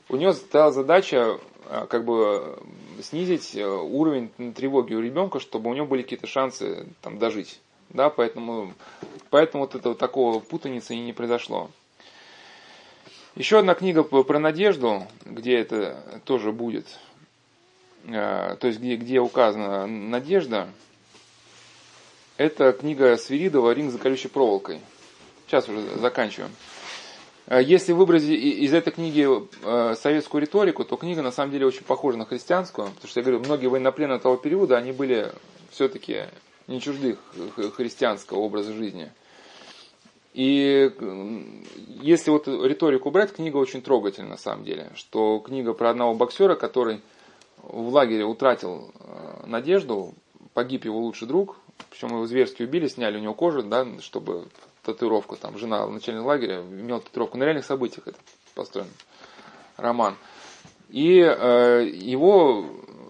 У 0.09 0.17
него 0.17 0.33
стояла 0.33 0.73
задача 0.73 1.39
э, 1.69 1.87
как 1.89 2.05
бы 2.05 2.59
снизить 3.03 3.55
э, 3.55 3.65
уровень 3.65 4.31
тревоги 4.53 4.95
у 4.95 5.01
ребенка, 5.01 5.39
чтобы 5.39 5.71
у 5.71 5.75
него 5.75 5.87
были 5.87 6.03
какие-то 6.03 6.27
шансы 6.27 6.89
там 7.03 7.19
дожить. 7.19 7.61
Да, 7.91 8.11
поэтому, 8.11 8.75
поэтому 9.31 9.65
вот 9.65 9.77
этого 9.77 9.95
такого 9.95 10.41
путаницы 10.41 10.95
и 10.95 11.01
не 11.01 11.13
произошло. 11.13 11.71
Еще 13.37 13.61
одна 13.61 13.75
книга 13.75 14.03
про 14.03 14.39
надежду, 14.41 15.07
где 15.25 15.57
это 15.57 16.21
тоже 16.25 16.51
будет. 16.51 16.87
Э, 18.07 18.57
то 18.59 18.67
есть 18.67 18.81
где, 18.81 18.97
где 18.97 19.21
указана 19.21 19.87
надежда, 19.87 20.69
это 22.37 22.73
книга 22.73 23.17
Свиридова 23.17 23.73
«Ринг 23.73 23.93
за 23.93 23.99
колючей 23.99 24.29
проволокой». 24.29 24.81
Сейчас 25.47 25.69
уже 25.69 25.81
заканчиваем. 25.99 26.51
Э, 27.47 27.63
если 27.63 27.93
выбрать 27.93 28.23
из 28.25 28.75
этой 28.75 28.93
книги 28.93 29.27
э, 29.63 29.95
советскую 29.97 30.43
риторику, 30.43 30.85
то 30.85 30.97
книга 30.97 31.23
на 31.23 31.33
самом 31.33 31.53
деле 31.53 31.67
очень 31.67 31.85
похожа 31.85 32.19
на 32.19 32.27
христианскую, 32.27 32.89
потому 32.89 33.09
что 33.09 33.21
я 33.21 33.25
говорю, 33.25 33.41
многие 33.41 33.69
военнопленные 33.69 34.19
того 34.19 34.37
периода, 34.37 34.77
они 34.77 34.93
были 34.93 35.33
все-таки 35.71 36.25
не 36.67 36.81
чужды 36.81 37.17
христианского 37.77 38.39
образа 38.39 38.73
жизни. 38.73 39.11
И 40.33 40.91
если 42.03 42.31
вот 42.31 42.49
риторику 42.49 43.11
брать, 43.13 43.33
книга 43.33 43.57
очень 43.57 43.83
трогательна 43.83 44.31
на 44.31 44.37
самом 44.37 44.65
деле, 44.65 44.91
что 44.97 45.39
книга 45.39 45.75
про 45.75 45.91
одного 45.91 46.15
боксера, 46.15 46.57
который 46.57 47.01
в 47.69 47.89
лагере 47.89 48.25
утратил 48.25 48.93
э, 49.01 49.47
надежду, 49.47 50.15
погиб 50.53 50.85
его 50.85 51.01
лучший 51.01 51.29
друг, 51.29 51.57
причем 51.91 52.09
его 52.09 52.27
зверски 52.27 52.63
убили, 52.63 52.87
сняли 52.89 53.19
у 53.19 53.21
него 53.21 53.35
кожу, 53.35 53.63
да, 53.63 53.87
чтобы 54.01 54.47
татуировку, 54.83 55.37
там, 55.37 55.59
жена 55.59 55.87
начальника 55.87 56.27
лагеря 56.27 56.61
имела 56.61 57.01
татуировку. 57.01 57.39
На 57.39 57.45
реальных 57.45 57.65
событиях 57.65 58.09
это 58.09 58.19
построен 58.55 58.89
роман. 59.77 60.17
И 60.91 61.19
э, 61.19 61.89
его 61.93 62.63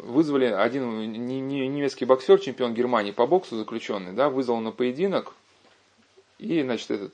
вызвали, 0.04 0.46
один 0.46 1.02
немецкий 1.12 2.04
боксер, 2.04 2.38
чемпион 2.38 2.74
Германии 2.74 3.10
по 3.10 3.26
боксу 3.26 3.56
заключенный, 3.56 4.12
да, 4.12 4.28
вызвал 4.28 4.60
на 4.60 4.70
поединок, 4.70 5.34
и, 6.38 6.62
значит, 6.62 6.90
этот 6.90 7.12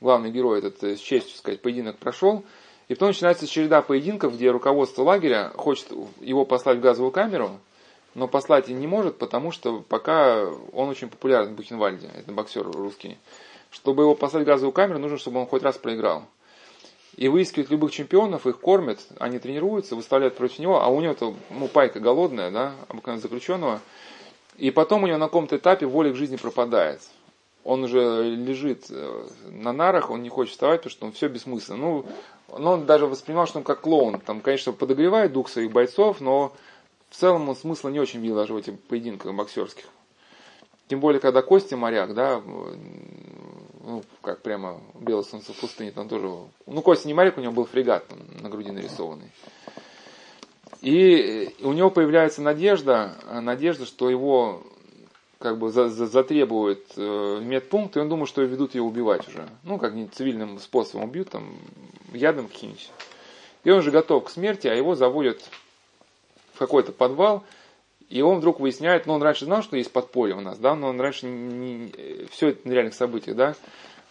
главный 0.00 0.30
герой 0.30 0.58
этот 0.58 0.82
с 0.82 1.00
честью 1.00 1.36
сказать, 1.36 1.62
поединок 1.62 1.96
прошел, 1.98 2.44
и 2.88 2.94
потом 2.94 3.08
начинается 3.08 3.46
череда 3.46 3.82
поединков, 3.82 4.34
где 4.34 4.50
руководство 4.50 5.02
лагеря 5.02 5.52
хочет 5.56 5.92
его 6.20 6.44
послать 6.44 6.78
в 6.78 6.80
газовую 6.80 7.12
камеру, 7.12 7.60
но 8.14 8.26
послать 8.26 8.68
не 8.68 8.86
может, 8.86 9.18
потому 9.18 9.52
что 9.52 9.84
пока 9.86 10.46
он 10.72 10.88
очень 10.88 11.08
популярен 11.08 11.52
в 11.52 11.56
Бухенвальде, 11.56 12.10
это 12.16 12.32
боксер 12.32 12.64
русский. 12.64 13.18
Чтобы 13.70 14.04
его 14.04 14.14
послать 14.14 14.44
в 14.44 14.46
газовую 14.46 14.72
камеру, 14.72 14.98
нужно, 14.98 15.18
чтобы 15.18 15.40
он 15.40 15.46
хоть 15.46 15.62
раз 15.62 15.76
проиграл. 15.76 16.24
И 17.16 17.28
выискивают 17.28 17.70
любых 17.70 17.90
чемпионов, 17.90 18.46
их 18.46 18.58
кормят, 18.58 19.00
они 19.18 19.38
тренируются, 19.38 19.94
выставляют 19.94 20.36
против 20.36 20.58
него, 20.60 20.80
а 20.80 20.88
у 20.88 21.00
него-то 21.00 21.34
ну, 21.50 21.68
пайка 21.68 22.00
голодная, 22.00 22.50
да, 22.50 22.74
обыкновенно 22.88 23.20
заключенного. 23.20 23.80
И 24.56 24.70
потом 24.70 25.02
у 25.02 25.06
него 25.06 25.18
на 25.18 25.26
каком-то 25.26 25.56
этапе 25.56 25.84
воля 25.84 26.12
к 26.12 26.16
жизни 26.16 26.36
пропадает 26.36 27.00
он 27.68 27.84
уже 27.84 28.22
лежит 28.22 28.86
э, 28.88 29.26
на 29.50 29.74
нарах, 29.74 30.08
он 30.08 30.22
не 30.22 30.30
хочет 30.30 30.52
вставать, 30.52 30.80
потому 30.80 30.90
что 30.90 31.06
он 31.06 31.12
все 31.12 31.28
бессмысленно. 31.28 31.78
Ну, 31.78 32.06
но 32.56 32.72
он 32.72 32.86
даже 32.86 33.06
воспринимал, 33.06 33.46
что 33.46 33.58
он 33.58 33.64
как 33.64 33.80
клоун. 33.80 34.20
Там, 34.20 34.40
конечно, 34.40 34.72
подогревает 34.72 35.32
дух 35.32 35.48
своих 35.48 35.70
бойцов, 35.70 36.20
но 36.20 36.52
в 37.10 37.16
целом 37.16 37.48
он 37.48 37.56
смысла 37.56 37.88
не 37.88 38.00
очень 38.00 38.20
видел 38.20 38.36
даже 38.36 38.54
в 38.54 38.56
этих 38.56 38.78
поединках 38.80 39.34
боксерских. 39.34 39.84
Тем 40.88 41.00
более, 41.00 41.20
когда 41.20 41.42
Кости 41.42 41.74
моряк, 41.74 42.14
да, 42.14 42.40
ну, 43.84 44.02
как 44.22 44.40
прямо 44.40 44.80
белое 44.98 45.24
солнце 45.24 45.52
в 45.52 45.56
пустыне, 45.56 45.90
там 45.92 46.08
тоже, 46.08 46.30
ну, 46.66 46.82
Костя 46.82 47.08
не 47.08 47.14
моряк, 47.14 47.36
у 47.36 47.42
него 47.42 47.52
был 47.52 47.66
фрегат 47.66 48.06
там, 48.08 48.18
на 48.40 48.48
груди 48.48 48.70
нарисованный. 48.70 49.30
И 50.80 51.54
у 51.60 51.72
него 51.72 51.90
появляется 51.90 52.40
надежда, 52.40 53.16
надежда, 53.30 53.84
что 53.84 54.08
его 54.08 54.62
как 55.38 55.58
бы 55.58 55.70
за, 55.70 55.88
за, 55.88 56.06
затребует 56.06 56.84
э, 56.96 57.40
медпункт, 57.42 57.96
и 57.96 58.00
он 58.00 58.08
думает, 58.08 58.28
что 58.28 58.42
ведут 58.42 58.74
его 58.74 58.88
убивать 58.88 59.26
уже. 59.28 59.48
Ну, 59.62 59.78
как 59.78 59.94
не 59.94 60.06
цивильным 60.08 60.58
способом 60.58 61.08
убьют, 61.08 61.30
там, 61.30 61.54
ядом 62.12 62.48
каким-нибудь. 62.48 62.90
И 63.64 63.70
он 63.70 63.82
же 63.82 63.90
готов 63.90 64.24
к 64.24 64.30
смерти, 64.30 64.66
а 64.68 64.74
его 64.74 64.94
заводят 64.94 65.42
в 66.54 66.58
какой-то 66.58 66.92
подвал, 66.92 67.44
и 68.08 68.22
он 68.22 68.38
вдруг 68.38 68.60
выясняет, 68.60 69.06
ну, 69.06 69.14
он 69.14 69.22
раньше 69.22 69.44
знал, 69.44 69.62
что 69.62 69.76
есть 69.76 69.92
подполье 69.92 70.34
у 70.34 70.40
нас, 70.40 70.58
да, 70.58 70.74
но 70.74 70.88
он 70.88 71.00
раньше 71.00 71.26
не, 71.26 71.92
все 72.30 72.48
это 72.48 72.66
на 72.66 72.72
реальных 72.72 72.94
событиях, 72.94 73.36
да, 73.36 73.54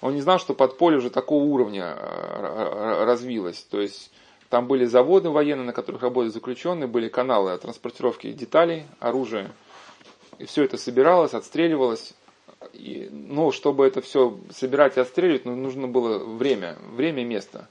он 0.01 0.13
не 0.13 0.21
знал, 0.21 0.39
что 0.39 0.53
подполье 0.53 0.99
уже 0.99 1.09
такого 1.09 1.43
уровня 1.43 1.95
э, 1.97 3.03
развилось. 3.05 3.65
То 3.69 3.81
есть 3.81 4.11
там 4.49 4.67
были 4.67 4.85
заводы 4.85 5.29
военные, 5.29 5.65
на 5.65 5.73
которых 5.73 6.03
работали 6.03 6.29
заключенные, 6.29 6.87
были 6.87 7.09
каналы 7.09 7.57
транспортировки 7.57 8.31
деталей, 8.31 8.85
оружия, 8.99 9.51
и 10.37 10.45
все 10.45 10.63
это 10.63 10.77
собиралось, 10.77 11.33
отстреливалось. 11.33 12.13
И, 12.73 13.09
ну, 13.11 13.51
чтобы 13.51 13.85
это 13.85 14.01
все 14.01 14.37
собирать 14.51 14.97
и 14.97 14.99
отстреливать, 14.99 15.45
ну, 15.45 15.55
нужно 15.55 15.87
было 15.87 16.17
время, 16.17 16.77
время 16.91 17.21
и 17.21 17.25
место. 17.25 17.67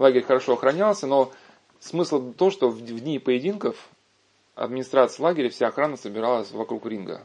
Лагерь 0.00 0.22
хорошо 0.22 0.54
охранялся, 0.54 1.06
но 1.06 1.30
смысл 1.78 2.32
то, 2.32 2.50
что 2.50 2.70
в, 2.70 2.80
дни 2.80 3.18
поединков 3.18 3.76
администрация 4.54 5.22
лагеря, 5.22 5.50
вся 5.50 5.68
охрана 5.68 5.98
собиралась 5.98 6.52
вокруг 6.52 6.86
ринга. 6.86 7.22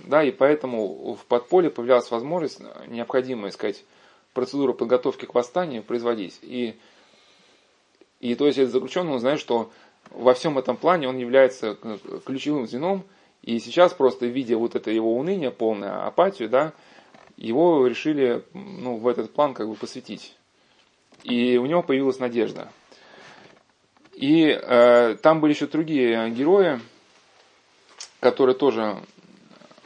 Да, 0.00 0.22
и 0.22 0.30
поэтому 0.30 1.14
в 1.14 1.24
подполье 1.24 1.70
появлялась 1.70 2.10
возможность, 2.10 2.60
необходимая, 2.88 3.50
сказать, 3.52 3.86
процедуру 4.34 4.74
подготовки 4.74 5.24
к 5.24 5.34
восстанию 5.34 5.82
производить. 5.82 6.38
И, 6.42 6.78
и 8.20 8.34
то 8.34 8.46
есть 8.46 8.58
этот 8.58 8.72
заключенный, 8.72 9.12
он 9.12 9.20
знает, 9.20 9.40
что 9.40 9.70
во 10.10 10.34
всем 10.34 10.58
этом 10.58 10.76
плане 10.76 11.08
он 11.08 11.16
является 11.16 11.74
ключевым 12.26 12.66
звеном, 12.66 13.02
и 13.40 13.58
сейчас 13.60 13.94
просто 13.94 14.26
видя 14.26 14.58
вот 14.58 14.74
это 14.74 14.90
его 14.90 15.16
уныние, 15.16 15.50
полное 15.50 16.04
апатию, 16.06 16.50
да, 16.50 16.74
его 17.38 17.86
решили 17.86 18.44
ну, 18.52 18.98
в 18.98 19.08
этот 19.08 19.32
план 19.32 19.54
как 19.54 19.68
бы 19.68 19.74
посвятить. 19.74 20.37
И 21.24 21.58
у 21.58 21.66
него 21.66 21.82
появилась 21.82 22.18
надежда. 22.18 22.68
И 24.14 24.46
э, 24.46 25.16
там 25.22 25.40
были 25.40 25.52
еще 25.52 25.66
другие 25.66 26.30
герои, 26.30 26.80
которые 28.20 28.56
тоже, 28.56 28.96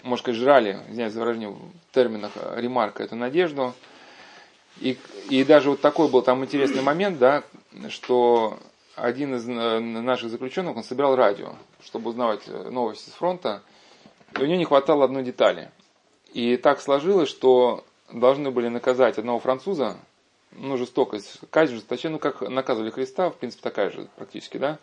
можно 0.02 0.22
сказать, 0.22 0.40
жрали, 0.40 0.78
извиняюсь 0.88 1.12
за 1.12 1.20
выражение 1.20 1.50
в 1.50 1.94
терминах 1.94 2.32
ремарка, 2.56 3.02
эту 3.02 3.16
надежду. 3.16 3.74
И, 4.80 4.96
и 5.28 5.44
даже 5.44 5.70
вот 5.70 5.80
такой 5.80 6.08
был 6.08 6.22
там 6.22 6.42
интересный 6.44 6.82
момент, 6.82 7.18
да, 7.18 7.44
что 7.88 8.58
один 8.96 9.34
из 9.34 9.48
э, 9.48 9.78
наших 9.80 10.30
заключенных, 10.30 10.76
он 10.76 10.84
собирал 10.84 11.16
радио, 11.16 11.54
чтобы 11.84 12.10
узнавать 12.10 12.42
э, 12.46 12.70
новости 12.70 13.10
с 13.10 13.12
фронта, 13.12 13.62
и 14.38 14.42
у 14.42 14.46
него 14.46 14.56
не 14.56 14.64
хватало 14.64 15.04
одной 15.04 15.22
детали. 15.22 15.70
И 16.32 16.56
так 16.56 16.80
сложилось, 16.80 17.28
что 17.28 17.84
должны 18.10 18.50
были 18.50 18.68
наказать 18.68 19.18
одного 19.18 19.38
француза, 19.38 19.96
ну, 20.54 20.76
жестокость, 20.76 21.40
казнь 21.50 21.74
жесточе, 21.74 22.08
ну, 22.08 22.18
как 22.18 22.42
наказывали 22.42 22.90
Христа, 22.90 23.30
в 23.30 23.36
принципе, 23.36 23.62
такая 23.62 23.90
же 23.90 24.08
практически, 24.16 24.58
да. 24.58 24.78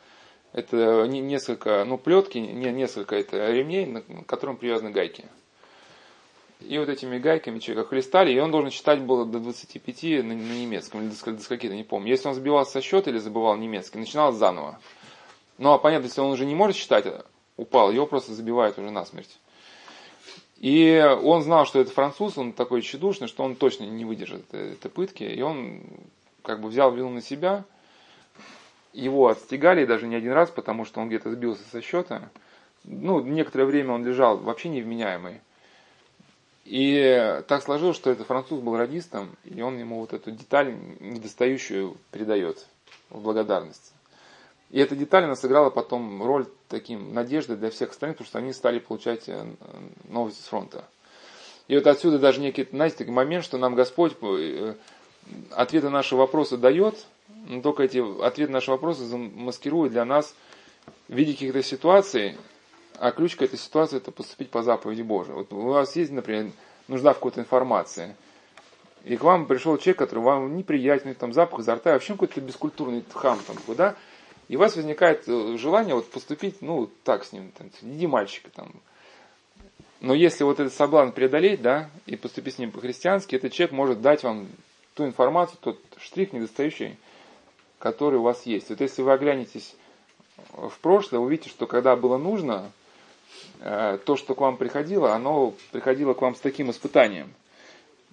Это 0.51 1.05
несколько, 1.07 1.83
ну, 1.85 1.97
плетки, 1.97 2.37
не, 2.39 2.71
несколько 2.71 3.15
это 3.15 3.51
ремней, 3.51 3.85
на 3.85 4.01
которым 4.23 4.57
привязаны 4.57 4.89
гайки. 4.89 5.25
И 6.59 6.77
вот 6.77 6.89
этими 6.89 7.19
гайками 7.19 7.59
человека 7.59 7.89
хлестали, 7.89 8.33
и 8.33 8.39
он 8.39 8.51
должен 8.51 8.69
читать 8.69 8.99
было 8.99 9.25
до 9.25 9.39
25 9.39 10.03
на, 10.23 10.33
на 10.33 10.33
немецком, 10.33 11.01
или 11.01 11.09
до, 11.09 11.31
до 11.31 11.41
скольки-то, 11.41 11.75
не 11.75 11.83
помню. 11.83 12.09
Если 12.09 12.27
он 12.27 12.35
сбивался 12.35 12.73
со 12.73 12.81
счета 12.81 13.11
или 13.11 13.19
забывал 13.19 13.55
немецкий, 13.55 13.99
начинал 13.99 14.33
заново. 14.33 14.79
Ну, 15.57 15.71
а 15.71 15.77
понятно, 15.77 16.07
если 16.07 16.21
он 16.21 16.31
уже 16.31 16.45
не 16.45 16.55
может 16.55 16.75
читать, 16.75 17.05
упал, 17.55 17.91
его 17.91 18.05
просто 18.07 18.33
забивают 18.33 18.77
уже 18.77 18.89
насмерть. 18.91 19.39
И 20.59 20.99
он 21.23 21.41
знал, 21.41 21.65
что 21.65 21.79
это 21.79 21.91
француз, 21.91 22.37
он 22.37 22.51
такой 22.51 22.81
тщедушный, 22.81 23.27
что 23.27 23.43
он 23.43 23.55
точно 23.55 23.85
не 23.85 24.03
выдержит 24.03 24.53
этой 24.53 24.91
пытки. 24.91 25.23
И 25.23 25.41
он 25.41 25.81
как 26.43 26.59
бы 26.61 26.67
взял 26.67 26.91
вину 26.91 27.09
на 27.09 27.21
себя. 27.21 27.63
Его 28.91 29.29
отстегали 29.29 29.85
даже 29.85 30.07
не 30.07 30.15
один 30.15 30.33
раз, 30.33 30.49
потому 30.49 30.83
что 30.83 30.99
он 30.99 31.07
где-то 31.07 31.31
сбился 31.31 31.63
со 31.71 31.81
счета. 31.81 32.29
Ну, 32.83 33.21
некоторое 33.21 33.65
время 33.65 33.93
он 33.93 34.05
лежал 34.05 34.37
вообще 34.37 34.67
невменяемый. 34.67 35.39
И 36.65 37.41
так 37.47 37.63
сложилось, 37.63 37.95
что 37.95 38.11
этот 38.11 38.27
француз 38.27 38.59
был 38.59 38.77
радистом, 38.77 39.35
и 39.45 39.61
он 39.61 39.79
ему 39.79 39.99
вот 39.99 40.13
эту 40.13 40.31
деталь 40.31 40.75
недостающую 40.99 41.95
передает 42.11 42.67
в 43.09 43.21
благодарность. 43.21 43.93
И 44.71 44.79
эта 44.79 44.95
деталь, 44.95 45.23
она 45.23 45.35
сыграла 45.35 45.69
потом 45.69 46.23
роль 46.23 46.45
таким 46.67 47.13
надежды 47.13 47.55
для 47.55 47.71
всех 47.71 47.91
остальных, 47.91 48.17
потому 48.17 48.27
что 48.27 48.37
они 48.37 48.53
стали 48.53 48.79
получать 48.79 49.27
э, 49.27 49.45
новости 50.07 50.41
с 50.41 50.45
фронта. 50.45 50.85
И 51.67 51.75
вот 51.75 51.87
отсюда 51.87 52.19
даже 52.19 52.39
некий, 52.39 52.67
знаете, 52.71 52.97
такой 52.97 53.13
момент, 53.13 53.43
что 53.43 53.57
нам 53.57 53.73
Господь 53.75 54.15
э, 54.21 54.75
ответы 55.51 55.87
на 55.87 55.93
наши 55.93 56.15
вопросы 56.15 56.57
дает, 56.57 57.05
но 57.47 57.61
только 57.61 57.83
эти 57.83 57.97
ответы 58.23 58.51
на 58.51 58.57
наши 58.57 58.69
вопросы 58.69 59.05
замаскируют 59.05 59.91
для 59.91 60.05
нас 60.05 60.35
в 61.07 61.13
виде 61.13 61.33
каких-то 61.33 61.63
ситуаций, 61.63 62.37
а 62.99 63.11
ключ 63.11 63.35
к 63.35 63.41
этой 63.41 63.57
ситуации 63.57 63.97
это 63.97 64.11
поступить 64.11 64.51
по 64.51 64.61
заповеди 64.61 65.01
Божией. 65.01 65.35
Вот 65.35 65.51
у 65.53 65.61
вас 65.61 65.95
есть, 65.95 66.11
например, 66.11 66.51
нужда 66.87 67.13
в 67.13 67.15
какой-то 67.15 67.39
информации, 67.39 68.15
и 69.03 69.15
к 69.15 69.23
вам 69.23 69.45
пришел 69.45 69.77
человек, 69.77 69.97
который 69.97 70.19
вам 70.19 70.57
неприятный, 70.57 71.13
там 71.13 71.33
запах 71.33 71.61
изо 71.61 71.75
рта, 71.75 71.93
вообще 71.93 72.13
какой-то 72.13 72.41
бескультурный 72.41 73.03
хам 73.13 73.39
там, 73.47 73.75
да, 73.75 73.95
и 74.49 74.55
у 74.55 74.59
вас 74.59 74.75
возникает 74.75 75.23
э, 75.27 75.57
желание 75.57 75.95
вот 75.95 76.09
поступить, 76.09 76.61
ну, 76.61 76.89
так 77.03 77.23
с 77.23 77.31
ним, 77.31 77.51
там, 77.57 77.69
иди 77.83 78.07
мальчика 78.07 78.49
там. 78.49 78.73
Но 80.01 80.13
если 80.13 80.43
вот 80.43 80.59
этот 80.59 80.73
соблазн 80.73 81.11
преодолеть, 81.11 81.61
да, 81.61 81.89
и 82.07 82.15
поступить 82.15 82.55
с 82.55 82.57
ним 82.57 82.71
по-христиански, 82.71 83.35
этот 83.35 83.53
человек 83.53 83.73
может 83.73 84.01
дать 84.01 84.23
вам 84.23 84.47
ту 84.95 85.05
информацию, 85.05 85.59
тот 85.61 85.79
штрих 85.99 86.33
недостающий, 86.33 86.97
который 87.77 88.17
у 88.19 88.23
вас 88.23 88.45
есть. 88.45 88.69
Вот 88.69 88.81
если 88.81 89.03
вы 89.03 89.13
оглянетесь 89.13 89.75
в 90.51 90.79
прошлое, 90.81 91.19
увидите, 91.19 91.49
что 91.49 91.67
когда 91.67 91.95
было 91.95 92.17
нужно, 92.17 92.71
э, 93.59 93.99
то, 94.03 94.15
что 94.15 94.33
к 94.33 94.41
вам 94.41 94.57
приходило, 94.57 95.13
оно 95.13 95.53
приходило 95.71 96.15
к 96.15 96.21
вам 96.23 96.33
с 96.33 96.39
таким 96.39 96.71
испытанием. 96.71 97.31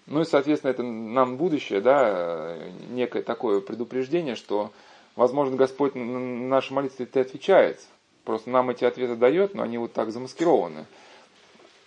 Ну 0.04 0.20
и, 0.20 0.24
соответственно, 0.24 0.72
это 0.72 0.82
нам 0.82 1.38
будущее, 1.38 1.80
да, 1.80 2.04
э, 2.04 2.70
некое 2.90 3.22
такое 3.22 3.60
предупреждение, 3.60 4.34
что 4.34 4.70
Возможно, 5.16 5.56
Господь 5.56 5.94
на 5.94 6.04
наши 6.04 6.72
молитвы 6.74 7.04
это 7.04 7.20
отвечает. 7.20 7.80
Просто 8.24 8.50
нам 8.50 8.70
эти 8.70 8.84
ответы 8.84 9.16
дает, 9.16 9.54
но 9.54 9.62
они 9.62 9.78
вот 9.78 9.92
так 9.92 10.12
замаскированы. 10.12 10.84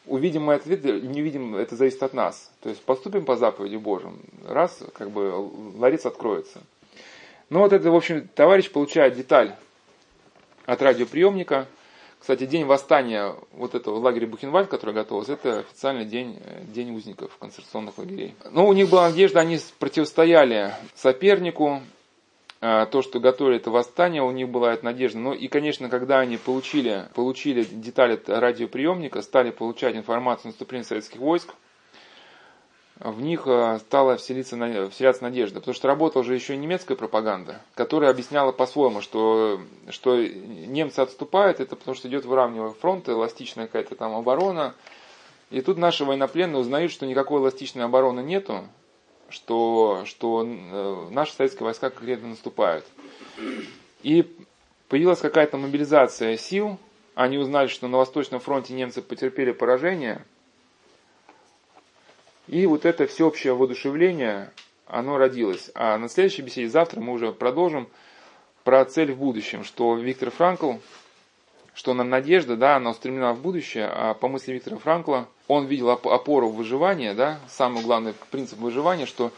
Увидим 0.06 0.44
мы 0.44 0.56
ответы, 0.56 1.00
не 1.02 1.22
видим, 1.22 1.56
это 1.56 1.76
зависит 1.76 2.02
от 2.02 2.14
нас. 2.14 2.52
То 2.62 2.70
есть 2.70 2.82
поступим 2.82 3.26
по 3.26 3.36
заповеди 3.36 3.76
Божьим, 3.76 4.20
раз, 4.48 4.82
как 4.94 5.12
бы 5.12 5.32
ларец 5.78 6.06
откроется. 6.06 6.62
Ну 7.50 7.60
вот 7.60 7.74
это, 7.74 7.92
в 7.92 7.96
общем, 7.96 8.28
товарищ 8.34 8.72
получает 8.72 9.16
деталь 9.16 9.56
от 10.66 10.82
радиоприемника. 10.82 11.68
Кстати, 12.20 12.46
день 12.46 12.66
восстания 12.66 13.36
вот 13.54 13.76
этого 13.76 13.98
лагеря 14.00 14.28
Бухенвальд, 14.28 14.70
который 14.70 14.94
готовился, 14.94 15.34
это 15.34 15.60
официальный 15.60 16.06
день, 16.06 16.40
день 16.74 16.96
узников 16.96 17.38
концентрационных 17.38 17.98
лагерей. 17.98 18.36
Но 18.52 18.68
у 18.68 18.74
них 18.74 18.90
была 18.90 19.10
надежда, 19.10 19.40
они 19.42 19.60
противостояли 19.78 20.74
сопернику, 20.96 21.82
то, 22.60 23.02
что 23.02 23.20
готовили 23.22 23.58
это 23.58 23.72
восстание, 23.72 24.22
у 24.22 24.32
них 24.32 24.50
была 24.50 24.74
эта 24.74 24.84
надежда. 24.84 25.20
Ну 25.20 25.34
и, 25.34 25.48
конечно, 25.48 25.88
когда 25.90 26.20
они 26.20 26.38
получили, 26.38 27.08
получили 27.16 27.64
детали 27.64 28.20
радиоприемника, 28.28 29.22
стали 29.22 29.52
получать 29.52 29.96
информацию 29.96 30.46
о 30.46 30.48
наступлении 30.50 30.86
советских 30.86 31.22
войск, 31.22 31.54
в 33.00 33.22
них 33.22 33.44
а, 33.46 33.80
стала 33.80 34.18
вселиться, 34.18 34.58
вселяться 34.92 35.24
надежда. 35.24 35.60
Потому 35.60 35.74
что 35.74 35.88
работала 35.88 36.22
уже 36.22 36.36
еще 36.36 36.56
и 36.56 36.58
немецкая 36.58 36.96
пропаганда, 36.96 37.62
которая 37.74 38.12
объясняла 38.12 38.52
по-своему, 38.52 39.02
что, 39.02 39.62
что 39.90 40.18
немцы 40.18 41.00
отступают, 41.00 41.62
это 41.62 41.76
потому 41.76 41.96
что 41.96 42.10
идет 42.10 42.26
выравнивание 42.26 42.74
фронта, 42.74 43.14
эластичная 43.14 43.68
какая-то 43.68 43.96
там 43.96 44.14
оборона. 44.16 44.76
И 45.50 45.62
тут 45.62 45.78
наши 45.78 46.06
военнопленные 46.06 46.60
узнают, 46.60 46.92
что 46.92 47.06
никакой 47.06 47.40
эластичной 47.40 47.86
обороны 47.86 48.20
нету, 48.20 48.68
что, 49.32 50.04
что 50.06 50.46
э, 50.46 51.08
наши 51.12 51.34
советские 51.34 51.66
войска 51.66 51.90
конкретно 51.90 52.30
наступают. 52.30 52.86
И 54.04 54.36
появилась 54.88 55.20
какая-то 55.20 55.58
мобилизация 55.58 56.38
сил, 56.38 56.78
они 57.16 57.38
узнали, 57.38 57.68
что 57.68 57.88
на 57.88 57.98
Восточном 57.98 58.40
фронте 58.40 58.74
немцы 58.74 59.02
потерпели 59.02 59.52
поражение, 59.52 60.24
и 62.48 62.66
вот 62.66 62.86
это 62.86 63.06
всеобщее 63.06 63.54
воодушевление, 63.54 64.52
оно 64.88 65.18
родилось. 65.18 65.70
А 65.76 65.98
на 65.98 66.10
следующей 66.10 66.42
беседе 66.42 66.68
завтра 66.68 67.00
мы 67.00 67.14
уже 67.14 67.32
продолжим 67.32 67.88
про 68.64 68.84
цель 68.86 69.12
в 69.12 69.18
будущем, 69.18 69.64
что 69.64 69.96
Виктор 69.96 70.32
Франкл 70.32 70.74
что 71.80 71.94
нам 71.94 72.10
надежда, 72.10 72.58
да, 72.58 72.76
она 72.76 72.90
устремлена 72.90 73.32
в 73.32 73.40
будущее, 73.40 73.86
а 73.88 74.14
по 74.14 74.28
мысли 74.28 74.52
Виктора 74.52 74.76
Франкла, 74.76 75.30
он 75.48 75.66
видел 75.66 75.90
опору 75.90 76.50
выживания, 76.50 77.14
да, 77.14 77.40
самый 77.48 77.82
главный 77.84 78.14
принцип 78.32 78.60
выживания, 78.60 79.06
что 79.06 79.32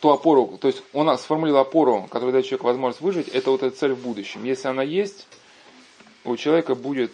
ту 0.00 0.08
опору, 0.08 0.56
то 0.58 0.68
есть 0.68 0.82
он 0.94 1.18
сформулировал 1.18 1.60
опору, 1.60 2.08
которая 2.10 2.32
дает 2.32 2.46
человеку 2.46 2.68
возможность 2.68 3.02
выжить, 3.02 3.28
это 3.28 3.50
вот 3.50 3.62
эта 3.62 3.76
цель 3.76 3.92
в 3.92 4.02
будущем. 4.02 4.42
Если 4.44 4.68
она 4.68 4.82
есть, 4.82 5.28
у 6.24 6.34
человека 6.38 6.74
будет 6.74 7.12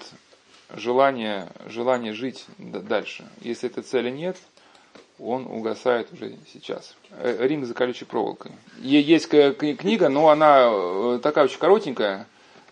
желание, 0.77 1.49
желание 1.67 2.13
жить 2.13 2.47
дальше. 2.57 3.29
Если 3.41 3.69
этой 3.69 3.83
цели 3.83 4.11
нет, 4.11 4.37
он 5.19 5.49
угасает 5.49 6.13
уже 6.13 6.37
сейчас. 6.53 6.95
Э, 7.19 7.37
Ринг 7.49 7.65
за 7.65 7.75
колючей 7.75 8.05
проволокой. 8.05 8.53
Есть 8.79 9.27
книга, 9.27 10.09
но 10.09 10.29
она 10.29 10.69
э, 10.71 11.19
такая 11.21 11.47
очень 11.47 11.59
коротенькая, 11.59 12.29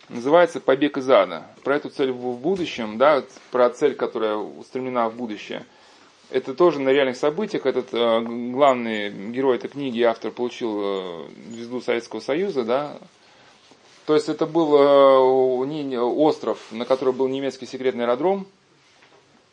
называется 0.08 0.60
«Побег 0.60 0.96
из 0.96 1.08
ада». 1.10 1.46
Про 1.64 1.76
эту 1.76 1.90
цель 1.90 2.12
в 2.12 2.38
будущем, 2.38 2.98
да, 2.98 3.24
про 3.50 3.70
цель, 3.70 3.94
которая 3.94 4.36
устремлена 4.36 5.08
в 5.08 5.14
будущее. 5.16 5.64
Это 6.30 6.54
тоже 6.54 6.80
на 6.80 6.90
реальных 6.90 7.16
событиях. 7.16 7.66
Этот 7.66 7.88
э, 7.92 8.20
главный 8.20 9.10
герой 9.30 9.56
этой 9.56 9.68
книги, 9.68 10.02
автор, 10.02 10.30
получил 10.30 10.80
э, 10.82 11.28
звезду 11.50 11.80
Советского 11.80 12.20
Союза, 12.20 12.64
да. 12.64 12.98
То 14.04 14.14
есть 14.14 14.28
это 14.28 14.46
был 14.46 14.76
э, 14.76 15.98
остров, 15.98 16.58
на 16.70 16.84
который 16.84 17.14
был 17.14 17.28
немецкий 17.28 17.66
секретный 17.66 18.04
аэродром. 18.04 18.46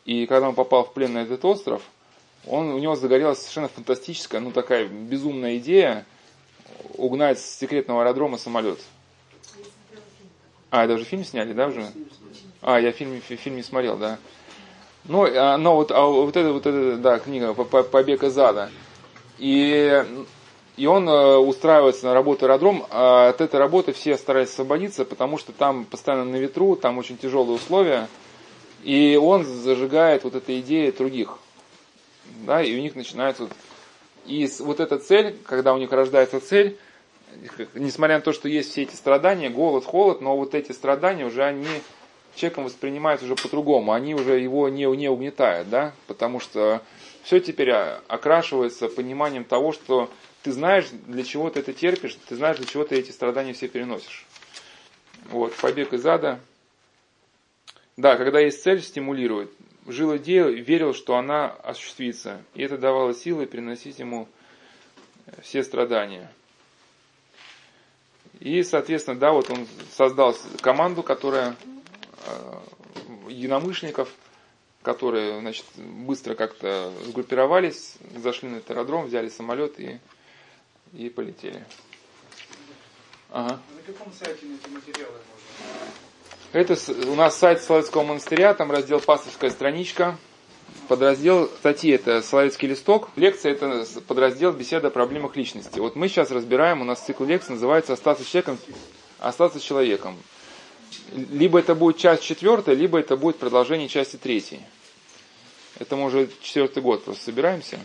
И 0.04 0.26
когда 0.26 0.48
он 0.48 0.54
попал 0.54 0.84
в 0.84 0.92
плен 0.92 1.14
на 1.14 1.22
этот 1.22 1.44
остров, 1.44 1.82
он, 2.46 2.68
у 2.68 2.78
него 2.78 2.94
загорелась 2.94 3.38
совершенно 3.38 3.68
фантастическая, 3.68 4.40
ну 4.40 4.52
такая 4.52 4.86
безумная 4.86 5.56
идея 5.56 6.06
угнать 6.94 7.40
с 7.40 7.58
секретного 7.58 8.02
аэродрома 8.02 8.38
самолет 8.38 8.78
А, 10.76 10.84
это 10.84 10.92
уже 10.92 11.04
фильм 11.04 11.24
сняли, 11.24 11.54
да, 11.54 11.68
уже? 11.68 11.86
А, 12.60 12.78
я 12.78 12.92
фильм, 12.92 13.18
фильм 13.22 13.56
не 13.56 13.62
смотрел, 13.62 13.96
да. 13.96 14.18
Ну, 15.04 15.24
а, 15.24 15.56
но 15.56 15.74
вот, 15.74 15.90
а 15.90 16.04
вот 16.04 16.36
это, 16.36 16.52
вот 16.52 16.66
это, 16.66 16.98
да, 16.98 17.18
книга 17.18 17.54
«Побег 17.54 18.22
из 18.22 18.36
ада». 18.36 18.68
И, 19.38 20.04
и 20.76 20.86
он 20.86 21.08
э, 21.08 21.36
устраивается 21.38 22.04
на 22.04 22.12
работу 22.12 22.44
аэродром, 22.44 22.84
а 22.90 23.30
от 23.30 23.40
этой 23.40 23.58
работы 23.58 23.94
все 23.94 24.18
стараются 24.18 24.56
освободиться, 24.56 25.06
потому 25.06 25.38
что 25.38 25.52
там 25.52 25.86
постоянно 25.86 26.26
на 26.26 26.36
ветру, 26.36 26.76
там 26.76 26.98
очень 26.98 27.16
тяжелые 27.16 27.56
условия, 27.56 28.06
и 28.82 29.16
он 29.16 29.46
зажигает 29.46 30.24
вот 30.24 30.34
эта 30.34 30.60
идея 30.60 30.92
других. 30.92 31.38
Да, 32.44 32.62
и 32.62 32.76
у 32.76 32.82
них 32.82 32.94
начинается 32.96 33.44
вот, 33.44 33.52
и 34.26 34.46
вот 34.58 34.80
эта 34.80 34.98
цель, 34.98 35.38
когда 35.46 35.72
у 35.72 35.78
них 35.78 35.90
рождается 35.90 36.38
цель, 36.38 36.76
несмотря 37.74 38.16
на 38.16 38.22
то, 38.22 38.32
что 38.32 38.48
есть 38.48 38.70
все 38.70 38.82
эти 38.82 38.94
страдания, 38.94 39.50
голод, 39.50 39.84
холод, 39.84 40.20
но 40.20 40.36
вот 40.36 40.54
эти 40.54 40.72
страдания 40.72 41.24
уже 41.24 41.44
они 41.44 41.68
человеком 42.36 42.64
воспринимают 42.64 43.22
уже 43.22 43.34
по-другому, 43.34 43.92
они 43.92 44.14
уже 44.14 44.38
его 44.38 44.68
не, 44.68 44.84
не 44.96 45.08
угнетают, 45.08 45.68
да, 45.68 45.94
потому 46.06 46.38
что 46.38 46.82
все 47.22 47.40
теперь 47.40 47.72
окрашивается 47.72 48.88
пониманием 48.88 49.44
того, 49.44 49.72
что 49.72 50.10
ты 50.42 50.52
знаешь, 50.52 50.86
для 50.90 51.24
чего 51.24 51.50
ты 51.50 51.60
это 51.60 51.72
терпишь, 51.72 52.16
ты 52.28 52.36
знаешь, 52.36 52.58
для 52.58 52.66
чего 52.66 52.84
ты 52.84 52.96
эти 52.96 53.10
страдания 53.10 53.52
все 53.52 53.68
переносишь. 53.68 54.26
Вот, 55.30 55.54
побег 55.56 55.92
из 55.92 56.06
ада. 56.06 56.38
Да, 57.96 58.16
когда 58.16 58.38
есть 58.38 58.62
цель, 58.62 58.80
стимулирует. 58.80 59.50
Жил 59.86 60.16
идею, 60.18 60.62
верил, 60.62 60.94
что 60.94 61.16
она 61.16 61.48
осуществится. 61.48 62.42
И 62.54 62.62
это 62.62 62.76
давало 62.78 63.14
силы 63.14 63.46
переносить 63.46 63.98
ему 63.98 64.28
все 65.42 65.64
страдания. 65.64 66.30
И, 68.40 68.62
соответственно, 68.62 69.18
да, 69.18 69.32
вот 69.32 69.50
он 69.50 69.66
создал 69.92 70.36
команду, 70.60 71.02
которая 71.02 71.56
э, 72.26 73.30
единомышленников, 73.30 74.08
которые, 74.82 75.40
значит, 75.40 75.64
быстро 75.76 76.34
как-то 76.34 76.92
сгруппировались, 77.06 77.96
зашли 78.16 78.48
на 78.48 78.56
этот 78.56 78.70
аэродром, 78.72 79.06
взяли 79.06 79.28
самолет 79.28 79.80
и, 79.80 79.98
и 80.92 81.08
полетели. 81.08 81.64
Ага. 83.30 83.60
На 83.74 83.92
каком 83.92 84.12
сайте 84.12 84.46
эти 84.46 84.68
материалы 84.68 85.12
можно? 85.12 86.06
Это 86.52 87.10
у 87.10 87.14
нас 87.16 87.36
сайт 87.36 87.60
Соловецкого 87.60 88.04
монастыря, 88.04 88.54
там 88.54 88.70
раздел 88.70 89.00
«Пасторская 89.00 89.50
страничка», 89.50 90.16
подраздел 90.88 91.48
статьи 91.48 91.90
это 91.90 92.22
«Соловецкий 92.22 92.68
листок», 92.68 93.10
лекция 93.16 93.52
это 93.52 93.86
подраздел 94.06 94.52
«Беседа 94.52 94.88
о 94.88 94.90
проблемах 94.90 95.36
личности». 95.36 95.78
Вот 95.78 95.96
мы 95.96 96.08
сейчас 96.08 96.30
разбираем, 96.30 96.80
у 96.80 96.84
нас 96.84 97.04
цикл 97.04 97.24
лекций 97.24 97.54
называется 97.54 97.92
«Остаться 97.92 98.24
человеком». 98.24 98.58
Остаться 99.18 99.60
человеком. 99.60 100.16
Либо 101.12 101.58
это 101.58 101.74
будет 101.74 101.96
часть 101.96 102.22
четвертая, 102.22 102.74
либо 102.74 102.98
это 102.98 103.16
будет 103.16 103.38
продолжение 103.38 103.88
части 103.88 104.16
третьей. 104.16 104.60
Это 105.78 105.96
мы 105.96 106.04
уже 106.06 106.28
четвертый 106.40 106.82
год 106.82 107.04
просто 107.04 107.24
собираемся 107.24 107.80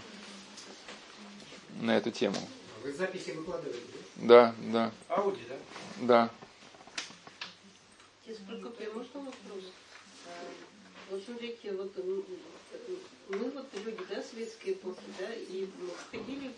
на 1.80 1.98
эту 1.98 2.12
тему. 2.12 2.38
Вы 2.84 2.94
записи 2.94 3.32
выкладываете? 3.32 3.80
Да, 4.17 4.56
да. 4.60 4.91
Ауди, 5.08 5.41
да? 5.48 5.58
Да. 6.02 6.30
Прокопий, 8.48 8.88
можно 8.88 9.20
вопрос? 9.20 9.63
Вот 11.10 11.22
смотрите, 11.26 11.74
вот 11.74 11.94
мы 13.32 13.50
вот 13.52 13.67
люди, 13.86 14.04
да, 14.10 14.22
советские 14.22 14.74
эпохи, 14.74 15.02
да, 15.20 15.34
и 15.34 15.67
ходили 16.12 16.52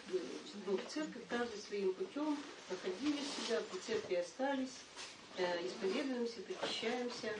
ну, 0.65 0.77
в 0.77 0.91
церковь 0.91 1.21
каждый 1.29 1.59
своим 1.59 1.93
путем, 1.93 2.37
находили 2.69 3.17
себя, 3.17 3.61
в 3.71 3.85
церкви 3.85 4.15
остались, 4.15 4.81
э, 5.37 5.67
исповедуемся, 5.67 6.41
причащаемся. 6.41 7.33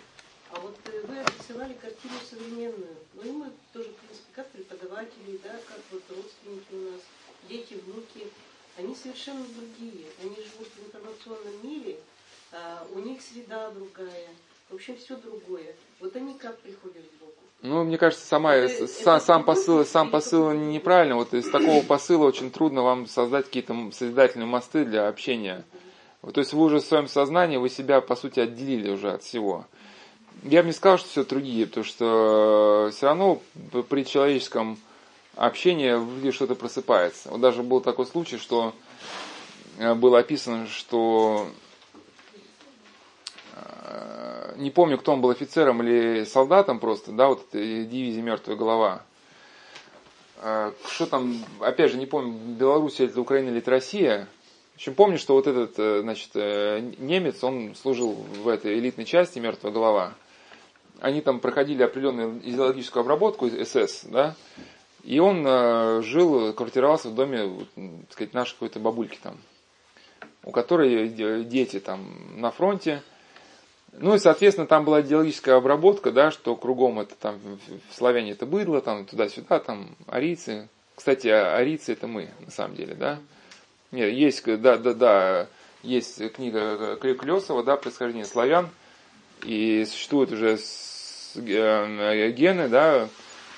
А 0.52 0.60
вот 0.60 0.78
э, 0.86 1.02
вы 1.08 1.19
описывали 1.19 1.74
картину 1.74 2.13
современную. 2.30 2.96
Ну 3.15 3.24
и 3.24 3.32
мы 3.32 3.52
тоже, 3.72 3.89
в 3.89 3.96
принципе, 3.96 4.28
как 4.34 4.50
преподаватели, 4.52 5.39
да, 5.43 5.60
как 5.67 5.80
вот 5.91 6.04
родственники 6.10 6.72
у 6.72 6.91
нас, 6.91 7.02
дети, 7.50 7.74
внуки, 7.74 8.28
они 8.78 8.96
совершенно 8.96 9.46
другие. 9.46 10.06
Они 10.22 10.36
живут 10.36 10.67
в 10.67 10.86
информационном 10.86 11.67
мире, 11.67 12.00
а 12.52 12.88
у 12.91 13.00
них 13.00 13.22
среда 13.22 13.72
другая, 13.72 14.30
в 14.69 14.76
общем, 14.76 14.96
все 14.98 15.15
другое. 15.17 15.76
Вот 16.00 16.15
они 16.15 16.38
как 16.38 16.60
приходят 16.60 17.04
к 17.04 17.13
Богу? 17.19 17.42
Ну, 17.63 17.86
мне 17.86 17.97
кажется, 17.97 18.28
сама, 18.28 18.56
это, 18.56 18.88
сам, 18.88 19.21
сам 19.21 19.43
посыл, 19.45 19.86
сам 19.86 20.12
посыл 20.12 20.52
неправильно. 20.52 21.15
Вот 21.15 21.34
из 21.34 21.49
такого 21.49 21.82
посыла 21.82 22.26
очень 22.26 22.52
трудно 22.52 22.84
вам 22.84 23.08
создать 23.08 23.45
какие-то 23.45 23.73
созидательные 23.93 24.47
мосты 24.47 24.84
для 24.84 25.08
общения. 25.08 25.63
Вот, 26.21 26.36
то 26.36 26.41
есть 26.41 26.52
вы 26.52 26.65
уже 26.65 26.80
в 26.80 26.84
своем 26.84 27.08
сознании, 27.08 27.56
вы 27.56 27.69
себя, 27.69 28.02
по 28.02 28.17
сути, 28.17 28.41
отделили 28.41 28.91
уже 28.91 29.13
от 29.13 29.23
всего. 29.23 29.65
Я 30.43 30.62
бы 30.62 30.67
не 30.67 30.73
сказал, 30.73 30.97
что 30.97 31.08
все 31.08 31.23
другие, 31.23 31.65
потому 31.65 31.86
что 31.86 32.89
все 32.93 33.06
равно 33.06 33.41
при 33.88 34.04
человеческом 34.04 34.78
общении 35.38 35.93
в 35.93 36.17
люди 36.17 36.32
что-то 36.32 36.56
просыпается. 36.56 37.30
Вот 37.30 37.39
даже 37.39 37.63
был 37.63 37.80
такой 37.80 38.06
случай, 38.06 38.38
что 38.38 38.73
э, 39.78 39.93
было 39.93 40.19
описано, 40.19 40.67
что 40.67 41.47
Э, 41.47 41.72
не 44.57 44.71
помню, 44.71 44.97
кто 44.97 45.13
он 45.13 45.21
был 45.21 45.29
офицером 45.29 45.81
или 45.83 46.23
солдатом 46.25 46.79
просто, 46.79 47.11
да, 47.11 47.27
вот 47.27 47.45
дивизии 47.51 48.21
«Мертвая 48.21 48.57
голова». 48.57 49.03
Э, 50.41 50.71
что 50.87 51.05
там, 51.05 51.43
опять 51.59 51.91
же, 51.91 51.97
не 51.97 52.05
помню, 52.05 52.33
Белоруссия, 52.33 53.05
это 53.05 53.21
Украина 53.21 53.49
или 53.49 53.59
это 53.59 53.71
Россия. 53.71 54.27
В 54.73 54.75
общем, 54.75 54.95
помню, 54.95 55.17
что 55.17 55.35
вот 55.35 55.47
этот, 55.47 55.77
э, 55.77 56.01
значит, 56.01 56.35
немец, 56.99 57.43
он 57.43 57.75
служил 57.75 58.11
в 58.11 58.47
этой 58.47 58.77
элитной 58.79 59.05
части 59.05 59.39
«Мертвая 59.39 59.71
голова». 59.71 60.13
Они 60.99 61.21
там 61.21 61.39
проходили 61.39 61.83
определенную 61.83 62.39
идеологическую 62.43 63.01
обработку 63.01 63.49
СС, 63.49 64.05
да, 64.05 64.35
и 65.03 65.19
он 65.19 66.01
жил, 66.01 66.53
квартировался 66.53 67.09
в 67.09 67.15
доме, 67.15 67.65
так 67.75 68.13
сказать, 68.13 68.33
нашей 68.33 68.53
какой-то 68.53 68.79
бабульки 68.79 69.19
там, 69.21 69.37
у 70.45 70.51
которой 70.51 71.09
дети 71.43 71.79
там 71.81 72.39
на 72.39 72.51
фронте– 72.51 73.01
ну 73.99 74.15
и, 74.15 74.19
соответственно, 74.19 74.67
там 74.67 74.86
была 74.86 75.01
идеологическая 75.01 75.56
обработка, 75.56 76.12
да, 76.12 76.32
что 76.32 76.56
кругом 76.56 76.99
это 76.99 77.15
там 77.15 77.39
в 77.89 77.95
славяне 77.95 78.32
это 78.32 78.45
быдло, 78.45 78.82
там 78.82 79.06
туда-сюда, 79.06 79.60
там 79.60 79.95
арийцы. 80.08 80.67
Кстати, 80.95 81.27
а 81.27 81.56
арийцы 81.56 81.93
это 81.93 82.08
мы, 82.08 82.29
на 82.39 82.51
самом 82.51 82.75
деле, 82.75 82.95
да. 82.95 83.19
Нет, 83.91 84.12
есть, 84.12 84.43
да, 84.62 84.77
да, 84.77 84.93
да, 84.93 85.47
есть 85.84 86.32
книга 86.34 86.95
Клесова, 86.95 87.63
да, 87.63 87.75
происхождение 87.75 88.25
славян, 88.25 88.69
и 89.43 89.86
существуют 89.86 90.32
уже 90.32 90.58
э, 91.36 92.32
гены, 92.32 92.69
да, 92.69 93.10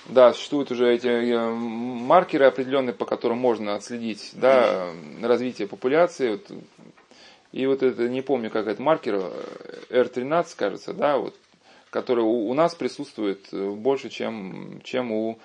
да, 0.08 0.34
существуют 0.34 0.72
уже 0.72 0.94
эти 0.94 1.08
э, 1.08 1.50
маркеры 1.50 2.46
определенные, 2.46 2.94
по 2.94 3.06
которым 3.06 3.38
можно 3.38 3.76
отследить, 3.76 4.32
да, 4.34 4.90
развитие 5.22 5.68
популяции. 5.68 6.32
Вот 6.32 6.52
и 7.56 7.66
вот 7.68 7.84
это, 7.84 8.10
не 8.10 8.22
помню, 8.22 8.50
как 8.52 8.68
это 8.68 8.82
маркер, 8.82 9.16
R13, 9.90 10.46
кажется, 10.58 10.94
да, 10.94 11.18
вот, 11.18 11.34
который 11.90 12.26
у, 12.26 12.50
у 12.50 12.54
нас 12.54 12.76
присутствует 12.76 13.48
э, 13.54 13.70
больше, 13.70 14.10
чем, 14.10 14.82
чем 14.84 15.14
у 15.14 15.40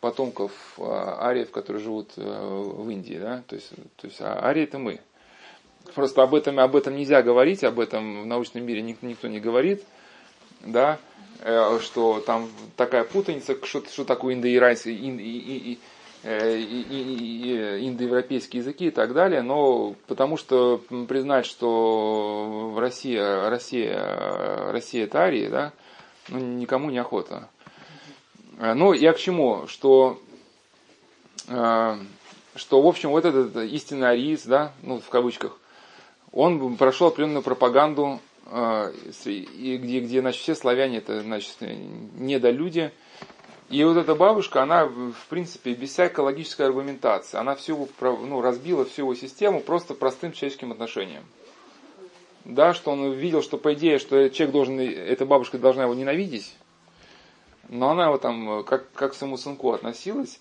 потомков 0.00 0.50
а, 0.78 1.28
ариев, 1.28 1.50
которые 1.50 1.82
живут 1.82 2.12
э, 2.16 2.22
в 2.22 2.88
Индии, 2.88 3.18
да, 3.18 3.42
то 3.46 3.56
есть, 3.56 3.68
то 3.96 4.06
есть 4.06 4.22
а 4.22 4.42
арии 4.42 4.62
это 4.62 4.78
мы. 4.78 5.00
Просто 5.94 6.22
об 6.22 6.34
этом, 6.34 6.58
об 6.58 6.74
этом 6.74 6.96
нельзя 6.96 7.20
говорить, 7.20 7.62
об 7.64 7.80
этом 7.80 8.22
в 8.22 8.26
научном 8.26 8.64
мире 8.64 8.80
никто, 8.80 9.06
никто 9.06 9.28
не 9.28 9.38
говорит, 9.38 9.84
да, 10.62 10.98
э, 11.40 11.78
что 11.82 12.20
там 12.20 12.48
такая 12.78 13.04
путаница, 13.04 13.58
что, 13.62 13.84
что 13.86 14.06
такое 14.06 14.32
индоиранский, 14.32 14.96
ин, 15.06 15.18
и, 15.18 15.22
и, 15.22 15.72
Э, 15.74 15.76
индоевропейские 16.24 18.60
языки 18.60 18.86
и 18.86 18.90
так 18.90 19.12
далее, 19.12 19.42
но 19.42 19.96
потому 20.06 20.36
что 20.36 20.80
признать, 21.08 21.46
что 21.46 22.76
Россия, 22.78 23.50
Россия, 23.50 24.70
Россия 24.70 25.04
это 25.04 25.20
ария, 25.20 25.50
да, 25.50 25.72
ну, 26.28 26.38
никому 26.38 26.90
не 26.90 26.98
охота. 26.98 27.48
Э, 28.58 28.74
ну, 28.74 28.92
я 28.92 29.12
к 29.12 29.18
чему, 29.18 29.66
что, 29.66 30.20
э, 31.48 31.98
что 32.54 32.82
в 32.82 32.86
общем, 32.86 33.10
вот 33.10 33.24
этот 33.24 33.56
истинный 33.56 34.10
ариец, 34.10 34.44
да, 34.44 34.72
ну, 34.82 35.00
в 35.00 35.08
кавычках, 35.08 35.58
он 36.30 36.76
прошел 36.76 37.08
определенную 37.08 37.42
пропаганду, 37.42 38.20
где, 38.46 40.00
где 40.00 40.20
значит, 40.20 40.40
все 40.40 40.54
славяне 40.54 40.98
это, 40.98 41.20
значит, 41.20 41.56
недолюди, 41.60 42.90
и 43.70 43.84
вот 43.84 43.96
эта 43.96 44.14
бабушка, 44.14 44.62
она, 44.62 44.86
в 44.86 45.26
принципе, 45.28 45.72
без 45.74 45.90
всякой 45.90 46.20
логической 46.20 46.66
аргументации, 46.66 47.38
она 47.38 47.54
всю, 47.54 47.88
ну, 48.00 48.40
разбила 48.40 48.84
всю 48.84 49.02
его 49.02 49.14
систему 49.14 49.60
просто 49.60 49.94
простым 49.94 50.32
человеческим 50.32 50.72
отношением. 50.72 51.24
Да, 52.44 52.74
что 52.74 52.90
он 52.90 53.12
видел, 53.12 53.42
что 53.42 53.56
по 53.56 53.72
идее, 53.74 53.98
что 53.98 54.28
человек 54.28 54.52
должен, 54.52 54.80
эта 54.80 55.24
бабушка 55.24 55.58
должна 55.58 55.84
его 55.84 55.94
ненавидеть, 55.94 56.54
но 57.68 57.90
она 57.90 58.06
его 58.06 58.18
там 58.18 58.64
как, 58.64 58.90
как 58.92 59.12
к 59.12 59.14
своему 59.14 59.36
сынку 59.36 59.72
относилась, 59.72 60.40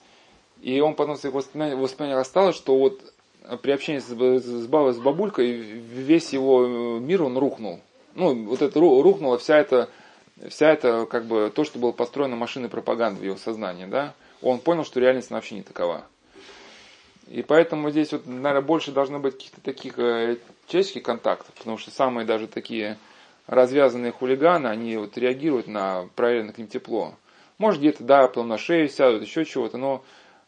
и 0.61 0.79
он 0.79 0.95
потом 0.95 1.15
в 1.15 1.23
воспоминаниях, 1.23 2.19
осталось, 2.19 2.55
что 2.55 2.77
вот 2.77 3.13
при 3.61 3.71
общении 3.71 3.99
с, 3.99 4.07
с, 4.07 4.67
бабулькой 4.99 5.51
весь 5.51 6.33
его 6.33 6.99
мир 6.99 7.23
он 7.23 7.37
рухнул. 7.37 7.79
Ну, 8.15 8.45
вот 8.45 8.61
это 8.61 8.79
рухнуло 8.79 9.37
вся 9.37 9.57
эта, 9.57 9.89
вся 10.49 10.71
эта, 10.71 11.05
как 11.05 11.25
бы, 11.25 11.51
то, 11.53 11.63
что 11.63 11.79
было 11.79 11.91
построено 11.91 12.35
машиной 12.35 12.69
пропаганды 12.69 13.21
в 13.21 13.23
его 13.25 13.37
сознании, 13.37 13.85
да. 13.85 14.13
Он 14.41 14.59
понял, 14.59 14.83
что 14.83 14.99
реальность 14.99 15.29
вообще 15.29 15.55
не 15.55 15.63
такова. 15.63 16.03
И 17.27 17.43
поэтому 17.43 17.89
здесь 17.91 18.11
вот, 18.11 18.25
наверное, 18.25 18.61
больше 18.61 18.91
должно 18.91 19.19
быть 19.19 19.35
каких-то 19.35 19.61
таких 19.61 19.97
э, 19.99 20.37
человеческих 20.67 21.03
контактов, 21.03 21.53
потому 21.57 21.77
что 21.77 21.91
самые 21.91 22.25
даже 22.25 22.47
такие 22.47 22.97
развязанные 23.47 24.11
хулиганы, 24.11 24.67
они 24.67 24.97
вот 24.97 25.17
реагируют 25.17 25.67
на 25.67 26.09
проявленное 26.15 26.53
к 26.53 26.57
ним 26.57 26.67
тепло. 26.67 27.13
Может 27.57 27.79
где-то, 27.79 28.03
да, 28.03 28.27
потом 28.27 28.47
на 28.47 28.57
шею 28.57 28.89
сядут, 28.89 29.21
еще 29.21 29.45
чего-то, 29.45 29.77
но 29.77 30.03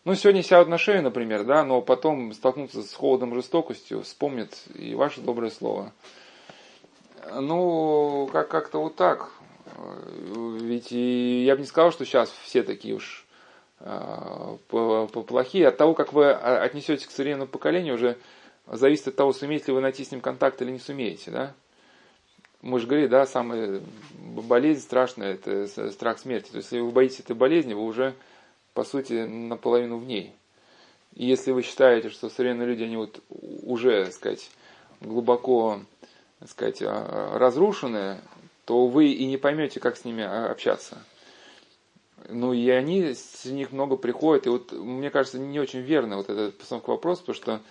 ну, 0.06 0.16
сегодня 0.16 0.44
сядут 0.44 0.68
на 0.68 0.78
шею, 0.78 1.04
например, 1.04 1.46
да, 1.46 1.64
но 1.64 1.82
потом 1.82 2.34
столкнутся 2.34 2.84
с 2.84 2.94
холодом 2.94 3.34
жестокостью, 3.34 4.02
вспомнят 4.02 4.54
и 4.76 4.96
ваше 4.96 5.22
доброе 5.22 5.52
слово. 5.52 5.94
Ну, 7.32 8.30
как- 8.34 8.50
как-то 8.50 8.80
вот 8.80 8.96
так. 8.96 9.32
Ведь 9.76 10.92
я 10.92 11.56
бы 11.56 11.62
не 11.62 11.68
сказал, 11.68 11.92
что 11.92 12.06
сейчас 12.06 12.32
все 12.44 12.64
такие 12.64 12.96
уж 12.96 13.26
э, 13.80 14.58
плохие. 14.68 15.68
От 15.68 15.78
того, 15.78 15.94
как 15.94 16.14
вы 16.14 16.32
отнесетесь 16.32 17.08
к 17.08 17.12
современному 17.12 17.50
поколению, 17.50 17.96
уже 17.96 18.18
зависит 18.68 19.10
от 19.10 19.16
того, 19.16 19.34
сумеете 19.34 19.68
ли 19.68 19.74
вы 19.74 19.82
найти 19.82 20.04
с 20.04 20.12
ним 20.12 20.22
контакт 20.22 20.62
или 20.62 20.72
не 20.72 20.80
сумеете, 20.80 21.32
да. 21.32 21.54
Мы 22.62 22.80
же 22.80 22.88
говорили, 22.88 23.08
да, 23.08 23.26
самая 23.26 23.82
болезнь 24.20 24.82
страшная– 24.82 25.34
это 25.44 25.68
страх 25.92 26.20
смерти. 26.20 26.50
То 26.50 26.58
есть, 26.58 26.72
если 26.72 26.80
вы 26.82 26.92
боитесь 26.92 27.20
этой 27.20 27.36
болезни, 27.36 27.74
вы 27.74 27.84
уже 27.84 28.14
по 28.74 28.84
сути, 28.84 29.26
наполовину 29.26 29.98
в 29.98 30.06
ней. 30.06 30.34
И 31.14 31.26
если 31.26 31.52
вы 31.52 31.62
считаете, 31.62 32.10
что 32.10 32.30
современные 32.30 32.68
люди, 32.68 32.84
они 32.84 32.98
вот 32.98 33.22
уже, 33.30 34.06
так 34.06 34.14
сказать, 34.14 34.50
глубоко, 35.00 35.82
так 36.40 36.50
сказать, 36.50 36.82
а, 36.82 37.38
разрушены, 37.38 38.20
то 38.66 38.88
вы 38.88 39.12
и 39.12 39.26
не 39.26 39.38
поймете, 39.38 39.80
как 39.80 39.98
с 39.98 40.06
ними 40.06 40.24
общаться. 40.24 41.04
Ну 42.30 42.54
и 42.54 42.70
они, 42.70 43.14
с 43.14 43.46
них 43.46 43.72
много 43.72 43.98
приходят, 43.98 44.46
и 44.46 44.50
вот 44.50 44.72
мне 44.72 45.10
кажется, 45.10 45.40
не 45.40 45.60
очень 45.60 45.82
верно 45.82 46.18
вот 46.18 46.30
этот 46.30 46.58
постановка 46.58 46.92
вопрос, 46.92 47.20
потому 47.20 47.36
что, 47.36 47.62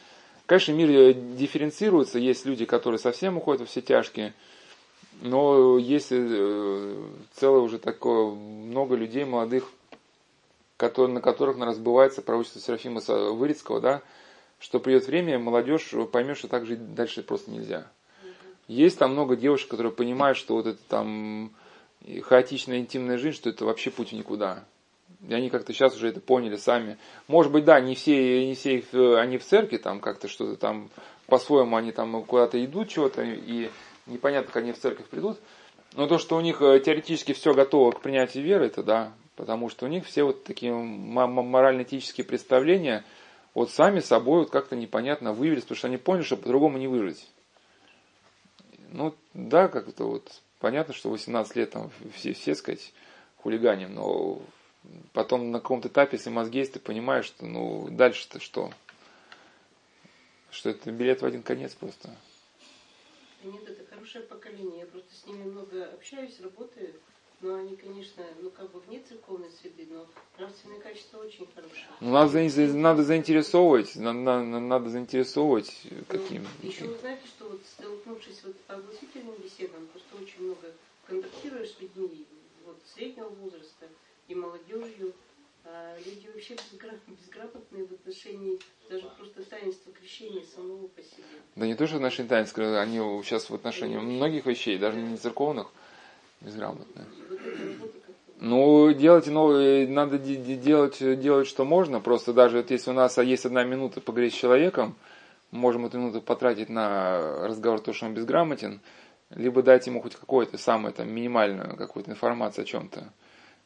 конечно, 0.46 0.72
мир 0.72 1.14
дифференцируется, 1.14 2.18
есть 2.18 2.44
люди, 2.44 2.66
которые 2.66 2.98
совсем 2.98 3.38
уходят 3.38 3.62
во 3.62 3.66
все 3.66 3.80
тяжкие, 3.80 4.34
но 5.22 5.78
есть 5.78 6.08
э, 6.10 6.94
целое 7.34 7.60
уже 7.60 7.78
такое, 7.78 8.26
много 8.26 8.94
людей 8.94 9.24
молодых, 9.24 9.70
который, 10.76 11.12
на 11.12 11.20
которых 11.22 11.56
на 11.56 11.64
разбывается 11.64 12.20
пророчество 12.20 12.60
Серафима 12.60 13.00
Вырицкого, 13.00 13.80
да, 13.80 14.02
что 14.58 14.80
придет 14.80 15.06
время, 15.06 15.38
молодежь 15.38 15.94
поймет, 16.12 16.36
что 16.36 16.48
так 16.48 16.66
жить 16.66 16.94
дальше 16.94 17.22
просто 17.22 17.50
нельзя. 17.50 17.86
Есть 18.68 18.98
там 18.98 19.12
много 19.12 19.36
девушек, 19.36 19.68
которые 19.68 19.92
понимают, 19.92 20.38
что 20.38 20.54
вот 20.54 20.66
это 20.66 20.78
там 20.88 21.52
хаотичная 22.22 22.78
интимная 22.78 23.18
жизнь, 23.18 23.36
что 23.36 23.50
это 23.50 23.64
вообще 23.64 23.90
путь 23.90 24.12
никуда. 24.12 24.64
И 25.28 25.34
они 25.34 25.50
как-то 25.50 25.72
сейчас 25.72 25.94
уже 25.94 26.08
это 26.08 26.20
поняли 26.20 26.56
сами. 26.56 26.96
Может 27.28 27.52
быть, 27.52 27.64
да, 27.64 27.80
не 27.80 27.94
все, 27.94 28.46
не 28.46 28.54
все 28.54 28.78
их, 28.78 28.94
они 29.18 29.38
в 29.38 29.44
церкви, 29.44 29.76
там 29.76 30.00
как-то 30.00 30.28
что-то 30.28 30.56
там 30.56 30.90
по-своему 31.26 31.76
они 31.76 31.92
там 31.92 32.24
куда-то 32.24 32.62
идут, 32.64 32.88
чего-то, 32.88 33.22
и 33.22 33.70
непонятно, 34.06 34.52
как 34.52 34.62
они 34.62 34.72
в 34.72 34.78
церковь 34.78 35.06
придут. 35.06 35.38
Но 35.94 36.06
то, 36.06 36.18
что 36.18 36.36
у 36.36 36.40
них 36.40 36.60
э, 36.62 36.80
теоретически 36.80 37.32
все 37.32 37.54
готово 37.54 37.92
к 37.92 38.00
принятию 38.00 38.42
веры, 38.42 38.66
это 38.66 38.82
да, 38.82 39.12
Потому 39.36 39.70
что 39.70 39.86
у 39.86 39.88
них 39.88 40.06
все 40.06 40.24
вот 40.24 40.44
такие 40.44 40.72
морально-этические 40.72 42.24
представления 42.24 43.04
вот 43.54 43.70
сами 43.70 44.00
собой 44.00 44.40
вот 44.40 44.50
как-то 44.50 44.76
непонятно 44.76 45.32
вывелись, 45.32 45.62
потому 45.62 45.76
что 45.78 45.88
они 45.88 45.96
поняли, 45.96 46.22
что 46.22 46.36
по-другому 46.36 46.78
не 46.78 46.86
выжить. 46.86 47.26
Ну, 48.92 49.14
да, 49.32 49.68
как-то 49.68 50.04
вот 50.04 50.42
понятно, 50.58 50.92
что 50.92 51.08
18 51.08 51.56
лет 51.56 51.70
там 51.70 51.90
все, 52.14 52.34
все 52.34 52.54
сказать, 52.54 52.92
хулиганим, 53.38 53.94
но 53.94 54.42
потом 55.14 55.50
на 55.50 55.60
каком-то 55.60 55.88
этапе, 55.88 56.18
если 56.18 56.28
мозги 56.28 56.58
есть, 56.58 56.74
ты 56.74 56.78
понимаешь, 56.78 57.24
что 57.24 57.46
ну 57.46 57.88
дальше-то 57.90 58.38
что? 58.38 58.70
Что 60.50 60.70
это 60.70 60.92
билет 60.92 61.22
в 61.22 61.24
один 61.24 61.42
конец 61.42 61.74
просто. 61.74 62.14
Нет, 63.42 63.66
это 63.66 63.84
хорошее 63.86 64.24
поколение. 64.24 64.80
Я 64.80 64.86
просто 64.86 65.14
с 65.14 65.26
ними 65.26 65.44
много 65.44 65.86
общаюсь, 65.86 66.38
работаю. 66.40 66.94
Но 67.42 67.54
они, 67.56 67.74
конечно, 67.74 68.24
ну 68.40 68.50
как 68.50 68.70
бы 68.70 68.78
вне 68.80 69.00
церковной 69.00 69.50
среды, 69.50 69.88
но 69.90 70.06
нравственные 70.38 70.80
качества 70.80 71.18
очень 71.18 71.46
хорошие. 71.52 71.86
Ну, 72.00 72.12
надо, 72.12 72.72
надо 72.78 73.02
заинтересовывать, 73.02 73.96
надо, 73.96 74.42
надо 74.42 74.88
заинтересовывать 74.88 75.82
каким. 76.06 76.46
Ну, 76.62 76.68
еще 76.68 76.84
вы 76.84 76.96
знаете, 77.00 77.26
что 77.26 77.48
вот 77.48 77.60
столкнувшись 77.66 78.44
вот 78.44 78.56
по 78.60 78.74
огласительным 78.74 79.34
беседам, 79.42 79.88
просто 79.88 80.22
очень 80.22 80.46
много 80.46 80.72
контактируешь 81.04 81.70
с 81.70 81.80
людьми 81.80 82.26
вот, 82.64 82.78
среднего 82.94 83.28
возраста 83.28 83.88
и 84.28 84.34
молодежью, 84.36 85.12
а 85.64 85.96
люди 85.98 86.28
вообще 86.32 86.56
безграмотные 87.08 87.86
в 87.86 87.92
отношении 87.92 88.60
даже 88.88 89.06
просто 89.18 89.42
таинства 89.42 89.92
крещения 89.92 90.44
самого 90.44 90.86
по 90.86 91.02
себе. 91.02 91.24
Да 91.56 91.66
не 91.66 91.74
то, 91.74 91.88
что 91.88 91.96
в 91.96 91.98
отношении 91.98 92.28
таинства, 92.28 92.80
они 92.80 92.98
сейчас 93.24 93.50
в 93.50 93.54
отношении 93.54 93.96
многих 93.98 94.46
вещей, 94.46 94.78
даже 94.78 94.98
не 95.00 95.16
церковных, 95.16 95.72
безграмотные. 96.44 97.06
Ну, 98.40 98.92
делать 98.92 99.28
новые, 99.28 99.86
надо 99.86 100.18
делать, 100.18 100.98
делать, 100.98 101.46
что 101.46 101.64
можно. 101.64 102.00
Просто 102.00 102.32
даже 102.32 102.56
вот 102.56 102.70
если 102.70 102.90
у 102.90 102.94
нас 102.94 103.16
есть 103.18 103.46
одна 103.46 103.62
минута 103.62 104.00
поговорить 104.00 104.34
с 104.34 104.36
человеком, 104.36 104.96
можем 105.52 105.86
эту 105.86 105.98
минуту 105.98 106.20
потратить 106.20 106.68
на 106.68 107.46
разговор, 107.46 107.80
то, 107.80 107.92
что 107.92 108.06
он 108.06 108.14
безграмотен, 108.14 108.80
либо 109.30 109.62
дать 109.62 109.86
ему 109.86 110.02
хоть 110.02 110.16
какую-то 110.16 110.58
самую 110.58 110.92
там, 110.92 111.08
минимальную 111.08 111.76
какую-то 111.76 112.10
информацию 112.10 112.64
о 112.64 112.66
чем-то. 112.66 113.12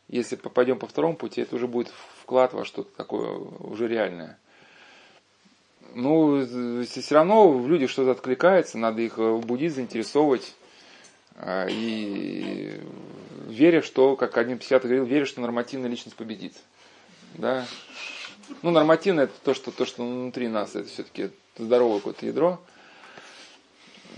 Если 0.09 0.37
попадем 0.37 0.79
по 0.79 0.87
второму 0.87 1.17
пути, 1.17 1.41
это 1.41 1.57
уже 1.57 1.67
будет 1.67 1.91
вклад 2.21 2.53
во 2.53 2.65
что-то 2.65 2.95
такое 2.97 3.31
уже 3.31 3.89
реальное. 3.89 4.39
Ну, 5.95 6.45
все 6.85 7.15
равно 7.15 7.49
в 7.49 7.67
людях 7.67 7.89
что-то 7.89 8.11
откликается, 8.11 8.77
надо 8.77 9.01
их 9.01 9.17
будить, 9.17 9.75
заинтересовывать. 9.75 10.55
А, 11.39 11.67
и 11.69 12.81
веря, 13.47 13.83
что, 13.83 14.17
как 14.17 14.37
один 14.39 14.59
психиатр 14.59 14.87
говорил, 14.87 15.05
веря, 15.05 15.27
что 15.27 15.41
нормативная 15.41 15.91
личность 15.91 16.17
победит. 16.17 16.55
Да? 17.35 17.67
Ну, 18.63 18.71
нормативное 18.71 19.25
это 19.25 19.35
то, 19.45 19.55
что, 19.55 19.71
то, 19.71 19.85
что 19.85 20.03
внутри 20.03 20.49
нас, 20.49 20.75
это 20.75 20.89
все-таки 20.89 21.31
здоровое 21.59 21.99
какое-то 21.99 22.27
ядро. 22.27 22.61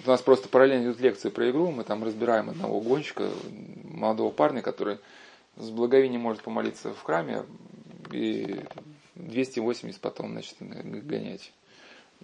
У 0.05 0.09
нас 0.09 0.23
просто 0.23 0.49
параллельно 0.49 0.85
идут 0.85 1.01
лекции 1.01 1.29
про 1.29 1.51
игру, 1.51 1.71
мы 1.71 1.83
там 1.83 2.05
разбираем 2.05 2.51
одного 2.51 2.81
гонщика, 2.81 3.31
молодого 3.85 4.31
парня, 4.31 4.63
который 4.63 4.99
с 5.57 5.71
благовением 5.71 6.21
может 6.21 6.43
помолиться 6.43 6.95
в 6.95 7.03
храме 7.03 7.45
и 8.13 8.61
280 9.17 10.01
потом, 10.01 10.33
значит, 10.33 10.57
гонять. 10.61 11.53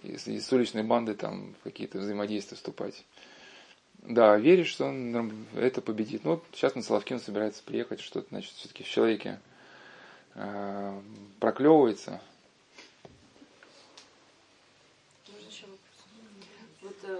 И 0.03 0.39
с 0.39 0.53
уличной 0.53 0.83
бандой 0.83 1.15
там 1.15 1.53
какие-то 1.63 1.99
взаимодействия 1.99 2.55
вступать. 2.55 3.03
Да, 4.07 4.37
веришь, 4.37 4.67
что 4.67 4.85
он 4.85 5.45
это 5.55 5.81
победит. 5.81 6.23
Ну, 6.23 6.31
вот 6.31 6.43
сейчас 6.53 6.75
на 6.75 6.83
Соловкин 6.83 7.19
собирается 7.19 7.63
приехать, 7.63 8.01
что-то, 8.01 8.27
значит, 8.29 8.51
все-таки 8.53 8.83
в 8.83 8.87
человеке 8.87 9.39
э, 10.35 10.99
проклевывается. 11.39 12.21
Можно 15.27 15.49
еще 15.49 15.63
вопрос? 15.63 15.81
Вот 16.81 16.95
э, 17.03 17.19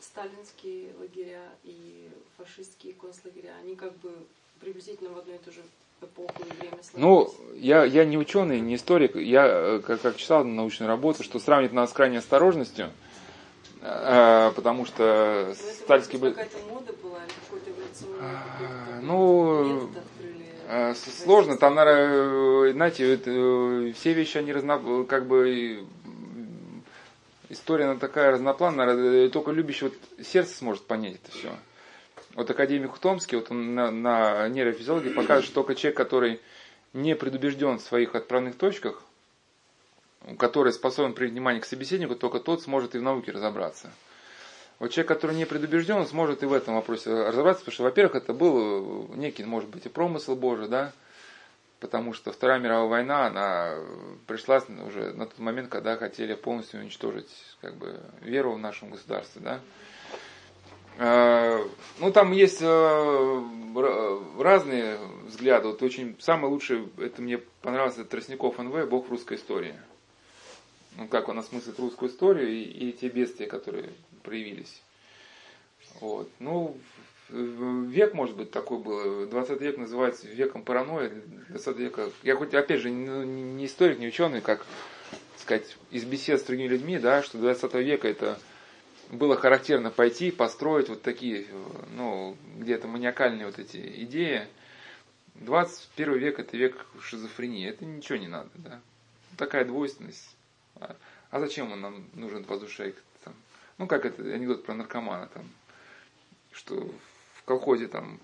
сталинские 0.00 0.94
лагеря 0.98 1.42
и 1.64 2.08
фашистские 2.38 2.94
концлагеря, 2.94 3.52
они 3.62 3.76
как 3.76 3.94
бы 3.98 4.12
приблизительно 4.60 5.10
в 5.10 5.18
одну 5.18 5.34
и 5.34 5.38
ту 5.38 5.52
же 5.52 5.60
эпоху 6.00 6.32
и 6.38 6.60
время 6.60 6.82
сложились. 6.82 6.92
Ну, 6.94 7.34
я, 7.56 7.84
я 7.84 8.06
не 8.06 8.16
ученый, 8.16 8.60
не 8.60 8.76
историк, 8.76 9.16
я 9.16 9.46
э, 9.46 9.80
как, 9.80 10.00
как 10.00 10.16
читал 10.16 10.44
научную 10.44 10.88
работу, 10.88 11.22
что 11.24 11.38
сравнивать 11.38 11.74
надо 11.74 11.90
с 11.90 11.94
крайней 11.94 12.18
осторожностью– 12.18 12.90
потому 13.80 14.86
что 14.86 15.54
стальский 15.54 16.18
бы... 16.18 16.30
Какая-то 16.30 16.58
мода 16.68 16.92
была 17.02 17.18
или 17.24 17.32
какой-то 17.44 17.70
эволюционный 17.70 18.20
а, 18.20 19.00
Ну, 19.02 19.90
а, 20.68 20.94
сложно. 20.94 21.56
Там, 21.56 21.74
наверное, 21.74 22.72
знаете, 22.72 23.14
это, 23.14 23.92
все 23.94 24.12
вещи, 24.12 24.38
они 24.38 24.52
разно... 24.52 25.04
как 25.08 25.26
бы 25.26 25.86
история 27.48 27.84
она 27.84 27.96
такая 27.96 28.32
разнопланная, 28.32 29.28
только 29.30 29.50
любящий 29.50 29.86
вот 29.86 29.94
сердце 30.24 30.56
сможет 30.56 30.84
понять 30.84 31.16
это 31.22 31.32
все. 31.32 31.50
Вот 32.34 32.50
академик 32.50 32.92
Ухтомский, 32.92 33.38
вот 33.38 33.50
он 33.50 33.74
на, 33.74 33.90
на 33.90 34.48
нейрофизиологии 34.48 35.08
показывает, 35.08 35.44
что 35.44 35.54
только 35.54 35.74
человек, 35.74 35.96
который 35.96 36.40
не 36.92 37.16
предубежден 37.16 37.78
в 37.78 37.82
своих 37.82 38.14
отправных 38.14 38.56
точках, 38.56 39.02
который 40.38 40.72
способен 40.72 41.14
привлечь 41.14 41.32
внимание 41.32 41.60
к 41.60 41.66
собеседнику, 41.66 42.14
только 42.14 42.40
тот 42.40 42.62
сможет 42.62 42.94
и 42.94 42.98
в 42.98 43.02
науке 43.02 43.32
разобраться. 43.32 43.90
Вот 44.78 44.92
человек, 44.92 45.08
который 45.08 45.34
не 45.34 45.44
предубежден, 45.44 45.96
он 45.96 46.06
сможет 46.06 46.42
и 46.42 46.46
в 46.46 46.52
этом 46.52 46.74
вопросе 46.74 47.10
разобраться, 47.10 47.60
потому 47.64 47.74
что, 47.74 47.82
во-первых, 47.84 48.14
это 48.14 48.32
был 48.32 49.08
некий, 49.14 49.44
может 49.44 49.68
быть, 49.68 49.86
и 49.86 49.88
промысел 49.88 50.36
Божий, 50.36 50.68
да, 50.68 50.92
потому 51.80 52.12
что 52.12 52.30
Вторая 52.30 52.60
мировая 52.60 52.88
война, 52.88 53.26
она 53.26 53.74
пришла 54.26 54.62
уже 54.86 55.12
на 55.14 55.26
тот 55.26 55.38
момент, 55.38 55.68
когда 55.68 55.96
хотели 55.96 56.34
полностью 56.34 56.80
уничтожить 56.80 57.30
как 57.60 57.74
бы, 57.76 58.00
веру 58.20 58.52
в 58.52 58.58
нашем 58.58 58.90
государстве, 58.90 59.42
да. 59.42 59.60
Э, 60.98 61.64
ну, 62.00 62.12
там 62.12 62.32
есть 62.32 62.60
э, 62.60 63.42
разные 64.38 64.98
взгляды. 65.26 65.68
Вот 65.68 65.82
очень 65.82 66.16
самый 66.20 66.50
лучший, 66.50 66.88
это 66.98 67.22
мне 67.22 67.38
понравился 67.62 68.04
Тростников 68.04 68.58
НВ, 68.58 68.88
Бог 68.88 69.06
в 69.06 69.10
русской 69.10 69.36
истории. 69.36 69.74
Ну, 70.98 71.06
как 71.06 71.28
он 71.28 71.38
осмыслит 71.38 71.78
русскую 71.78 72.10
историю 72.10 72.50
и, 72.50 72.60
и 72.60 72.92
те 72.92 73.08
бедствия, 73.08 73.46
которые 73.46 73.90
проявились. 74.24 74.82
Вот. 76.00 76.28
Ну, 76.40 76.76
век, 77.30 78.14
может 78.14 78.36
быть, 78.36 78.50
такой 78.50 78.78
был. 78.78 79.26
20 79.26 79.60
век 79.60 79.78
называется 79.78 80.26
веком 80.26 80.64
паранойи. 80.64 81.12
20 81.50 81.76
века. 81.78 82.10
Я 82.24 82.34
хоть, 82.34 82.52
опять 82.52 82.80
же, 82.80 82.90
не 82.90 83.64
историк, 83.64 84.00
не 84.00 84.08
ученый, 84.08 84.40
как 84.40 84.66
сказать, 85.36 85.76
из 85.92 86.04
бесед 86.04 86.40
с 86.40 86.44
другими 86.44 86.66
людьми, 86.66 86.98
да, 86.98 87.22
что 87.22 87.38
20 87.38 87.74
века 87.74 88.08
это 88.08 88.36
было 89.08 89.36
характерно 89.36 89.92
пойти, 89.92 90.32
построить 90.32 90.88
вот 90.88 91.02
такие, 91.02 91.46
ну, 91.94 92.36
где-то 92.56 92.88
маниакальные 92.88 93.46
вот 93.46 93.60
эти 93.60 93.76
идеи. 94.02 94.48
21 95.36 96.18
век 96.18 96.40
это 96.40 96.56
век 96.56 96.86
шизофрении, 97.00 97.68
это 97.68 97.84
ничего 97.84 98.18
не 98.18 98.26
надо, 98.26 98.50
да. 98.56 98.80
Такая 99.36 99.64
двойственность. 99.64 100.34
А, 100.80 101.40
зачем 101.40 101.72
он 101.72 101.80
нам 101.80 102.04
нужен 102.14 102.44
воздушек? 102.44 103.02
Там? 103.24 103.34
Ну, 103.78 103.86
как 103.86 104.04
это 104.04 104.22
анекдот 104.22 104.64
про 104.64 104.74
наркомана, 104.74 105.28
там, 105.28 105.44
что 106.52 106.76
в 107.34 107.42
колхозе 107.44 107.88
там 107.88 108.20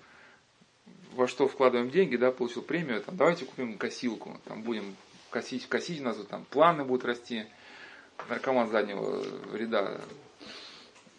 во 1.12 1.28
что 1.28 1.46
вкладываем 1.46 1.90
деньги, 1.90 2.16
да, 2.16 2.32
получил 2.32 2.62
премию, 2.62 3.00
там, 3.00 3.16
давайте 3.16 3.44
купим 3.44 3.78
косилку, 3.78 4.40
там 4.44 4.62
будем 4.62 4.96
косить, 5.30 5.68
косить 5.68 6.00
нас 6.02 6.16
там 6.26 6.44
планы 6.44 6.84
будут 6.84 7.05
расти, 7.05 7.46
наркоман 8.28 8.68
заднего 8.68 9.24
ряда 9.52 10.00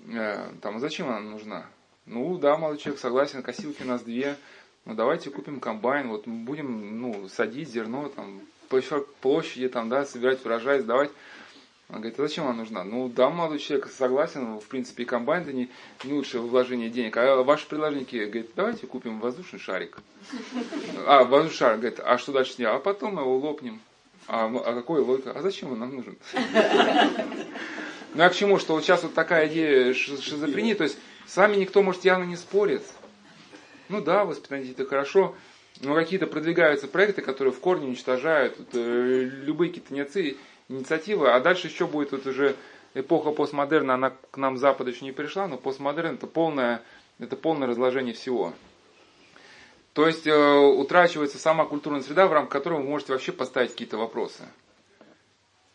Э, 0.08 0.52
там, 0.62 0.78
а 0.78 0.80
зачем 0.80 1.10
она 1.10 1.20
нужна? 1.20 1.66
Ну, 2.06 2.38
да, 2.38 2.58
молодой 2.58 2.80
человек 2.80 3.00
согласен, 3.00 3.42
косилки 3.42 3.82
у 3.84 3.88
нас 3.88 4.04
две, 4.04 4.38
ну, 4.86 4.94
давайте 4.94 5.32
купим 5.32 5.60
комбайн, 5.60 6.10
вот 6.10 6.28
будем, 6.28 7.00
ну, 7.00 7.28
садить 7.28 7.70
зерно, 7.70 8.10
там, 8.10 8.42
площади, 8.68 9.70
там, 9.70 9.90
да, 9.90 10.06
собирать 10.06 10.46
урожай, 10.46 10.80
сдавать. 10.80 11.12
Он 11.90 11.98
говорит, 11.98 12.20
а 12.20 12.24
зачем 12.24 12.46
она 12.48 12.54
нужна? 12.54 12.84
Ну, 12.84 13.10
да, 13.10 13.30
молодой 13.30 13.60
человек 13.60 13.90
согласен, 13.92 14.58
в 14.58 14.66
принципе, 14.66 15.04
и 15.04 15.06
комбайн 15.06 15.44
это 15.44 15.54
не, 15.54 15.70
не 16.04 16.14
лучшее 16.14 16.42
вложение 16.42 16.90
денег. 16.90 17.16
А 17.18 17.44
ваши 17.44 17.68
предложники, 17.68 18.16
говорит, 18.16 18.52
давайте 18.56 18.88
купим 18.88 19.20
воздушный 19.20 19.60
шарик. 19.60 19.98
А, 21.06 21.24
воздушный 21.24 21.58
шарик, 21.58 21.80
говорит, 21.80 22.00
а 22.04 22.18
что 22.18 22.32
дальше? 22.32 22.64
А 22.64 22.80
потом 22.80 23.20
его 23.20 23.38
лопнем. 23.38 23.80
А, 24.28 24.46
а 24.48 24.74
какой 24.74 25.02
логика? 25.02 25.32
А 25.32 25.42
зачем 25.42 25.74
он 25.74 25.80
нам 25.80 25.96
нужен? 25.96 26.18
Ну 28.16 28.24
а 28.24 28.30
к 28.30 28.34
чему, 28.34 28.60
что 28.60 28.76
вот 28.76 28.84
сейчас 28.86 29.04
вот 29.04 29.14
такая 29.14 29.50
идея 29.50 29.94
шизофрении, 29.94 30.74
то 30.74 30.86
есть 30.86 30.98
с 31.28 31.36
вами 31.36 31.58
никто, 31.58 31.84
может, 31.84 32.06
явно 32.06 32.24
не 32.24 32.38
спорит. 32.38 32.82
Ну 33.90 34.02
да, 34.02 34.24
воспитание 34.24 34.72
это 34.72 34.86
хорошо, 34.86 35.36
но 35.82 35.96
какие-то 35.96 36.28
продвигаются 36.28 36.88
проекты, 36.88 37.22
которые 37.22 37.54
в 37.54 37.60
корне 37.60 37.88
уничтожают 37.88 38.58
вот, 38.58 38.70
э, 38.74 39.24
любые 39.44 39.72
какие-то 39.72 40.36
инициативы, 40.70 41.32
а 41.32 41.40
дальше 41.40 41.68
еще 41.68 41.86
будет 41.86 42.12
вот 42.12 42.26
уже 42.26 42.56
эпоха 42.94 43.32
постмодерна, 43.32 43.96
она 43.96 44.14
к 44.32 44.38
нам 44.38 44.58
Запад 44.58 44.88
еще 44.88 45.06
не 45.06 45.12
пришла, 45.12 45.48
но 45.48 45.58
постмодерн 45.58 46.16
это 46.16 46.28
полное, 46.28 46.82
это 47.20 47.36
полное 47.36 47.68
разложение 47.68 48.14
всего. 48.14 48.54
То 49.94 50.08
есть 50.08 50.28
э, 50.28 50.58
утрачивается 50.58 51.38
сама 51.38 51.66
культурная 51.66 52.02
среда, 52.02 52.28
в 52.28 52.34
рамках 52.34 52.52
которой 52.52 52.82
вы 52.82 52.90
можете 52.90 53.14
вообще 53.14 53.32
поставить 53.32 53.72
какие-то 53.72 53.98
вопросы. 53.98 54.44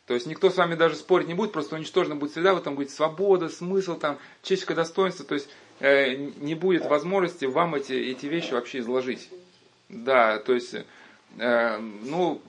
То 0.07 0.15
есть 0.15 0.27
никто 0.27 0.51
с 0.51 0.57
вами 0.57 0.75
даже 0.75 0.97
спорить 0.97 1.29
не 1.29 1.35
будет, 1.35 1.53
просто 1.53 1.77
уничтожена 1.77 2.17
будет 2.17 2.33
среда, 2.33 2.53
в 2.55 2.59
этом 2.59 2.75
будет 2.75 2.91
свобода, 2.91 3.49
смысл, 3.49 3.97
там, 3.97 4.19
чечка, 4.43 4.75
достоинство. 4.75 5.25
То 5.25 5.35
есть 5.35 5.49
э, 5.79 6.17
не 6.17 6.55
будет 6.55 6.85
возможности 6.87 7.45
вам 7.45 7.77
эти, 7.77 7.93
эти 7.93 8.27
вещи 8.27 8.53
вообще 8.53 8.81
изложить. 8.81 9.31
Да, 9.91 10.39
то 10.39 10.55
есть, 10.55 10.77
э, 11.39 11.79
ну, 11.79 12.41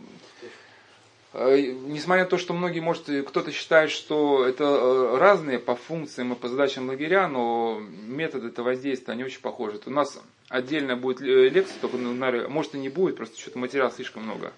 э, 1.34 1.58
несмотря 1.88 2.24
на 2.24 2.30
то, 2.30 2.38
что 2.38 2.54
многие, 2.54 2.82
может, 2.82 3.08
кто-то 3.28 3.52
считает, 3.52 3.90
что 3.90 4.46
это 4.46 4.64
э, 4.64 5.18
разные 5.18 5.58
по 5.58 5.76
функциям 5.76 6.34
и 6.34 6.36
по 6.36 6.48
задачам 6.48 6.88
лагеря, 6.88 7.28
но 7.28 7.82
методы 8.06 8.50
это 8.50 8.62
воздействия, 8.62 9.14
они 9.14 9.24
очень 9.24 9.42
похожи. 9.42 9.80
У 9.88 9.90
нас 9.90 10.22
отдельно 10.50 10.96
будет 10.96 11.22
э, 11.22 11.50
лекция, 11.50 11.80
только, 11.82 11.98
может 11.98 12.76
и 12.76 12.78
не 12.78 12.90
будет, 12.90 13.18
просто 13.18 13.40
что-то 13.40 13.58
материала 13.58 13.90
слишком 13.90 14.24
много. 14.24 14.54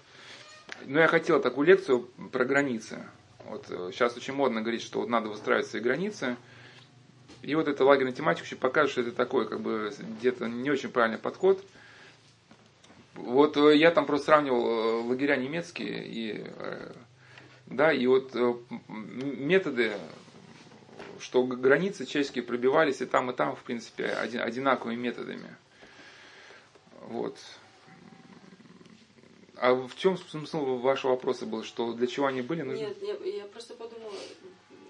Но 0.84 1.00
я 1.00 1.06
хотел 1.06 1.40
такую 1.40 1.66
лекцию 1.66 2.00
про 2.32 2.44
границы. 2.44 3.02
Вот 3.46 3.66
сейчас 3.92 4.12
э, 4.12 4.16
очень 4.18 4.34
модно 4.34 4.60
говорить, 4.60 4.82
что 4.82 5.00
вот 5.00 5.08
надо 5.08 5.30
выстраивать 5.30 5.68
свои 5.68 5.80
границы. 5.80 6.36
И 7.40 7.54
вот 7.54 7.66
эта 7.66 7.82
лагерная 7.82 8.12
тематика 8.12 8.44
еще 8.44 8.56
покажет, 8.56 8.90
что 8.92 9.00
это 9.00 9.12
такой, 9.12 9.48
как 9.48 9.60
бы, 9.60 9.90
где-то 10.18 10.48
не 10.48 10.70
очень 10.70 10.90
правильный 10.90 11.18
подход. 11.18 11.64
Вот 13.14 13.56
э, 13.56 13.76
я 13.76 13.90
там 13.90 14.06
просто 14.06 14.26
сравнивал 14.26 14.66
э, 14.66 15.08
лагеря 15.08 15.36
немецкие 15.36 16.06
и, 16.06 16.44
да, 17.66 17.92
и 17.92 18.06
вот 18.06 18.34
методы, 18.88 19.92
что 21.20 21.44
границы 21.44 22.06
чешские 22.06 22.44
пробивались 22.44 23.00
и 23.00 23.06
там, 23.06 23.30
и 23.30 23.34
там, 23.34 23.56
в 23.56 23.62
принципе, 23.62 24.06
одинаковыми 24.06 24.96
методами. 24.96 25.56
Вот. 27.02 27.38
А 29.56 29.72
в 29.74 29.94
чем 29.96 30.18
смысл 30.18 30.76
вашего 30.76 31.12
вопроса 31.12 31.46
был, 31.46 31.62
что 31.62 31.92
для 31.92 32.06
чего 32.06 32.26
они 32.26 32.42
были 32.42 32.62
нужны? 32.62 32.84
Нет, 32.84 32.98
я, 33.00 33.14
я 33.14 33.44
просто 33.46 33.74
подумала, 33.74 34.12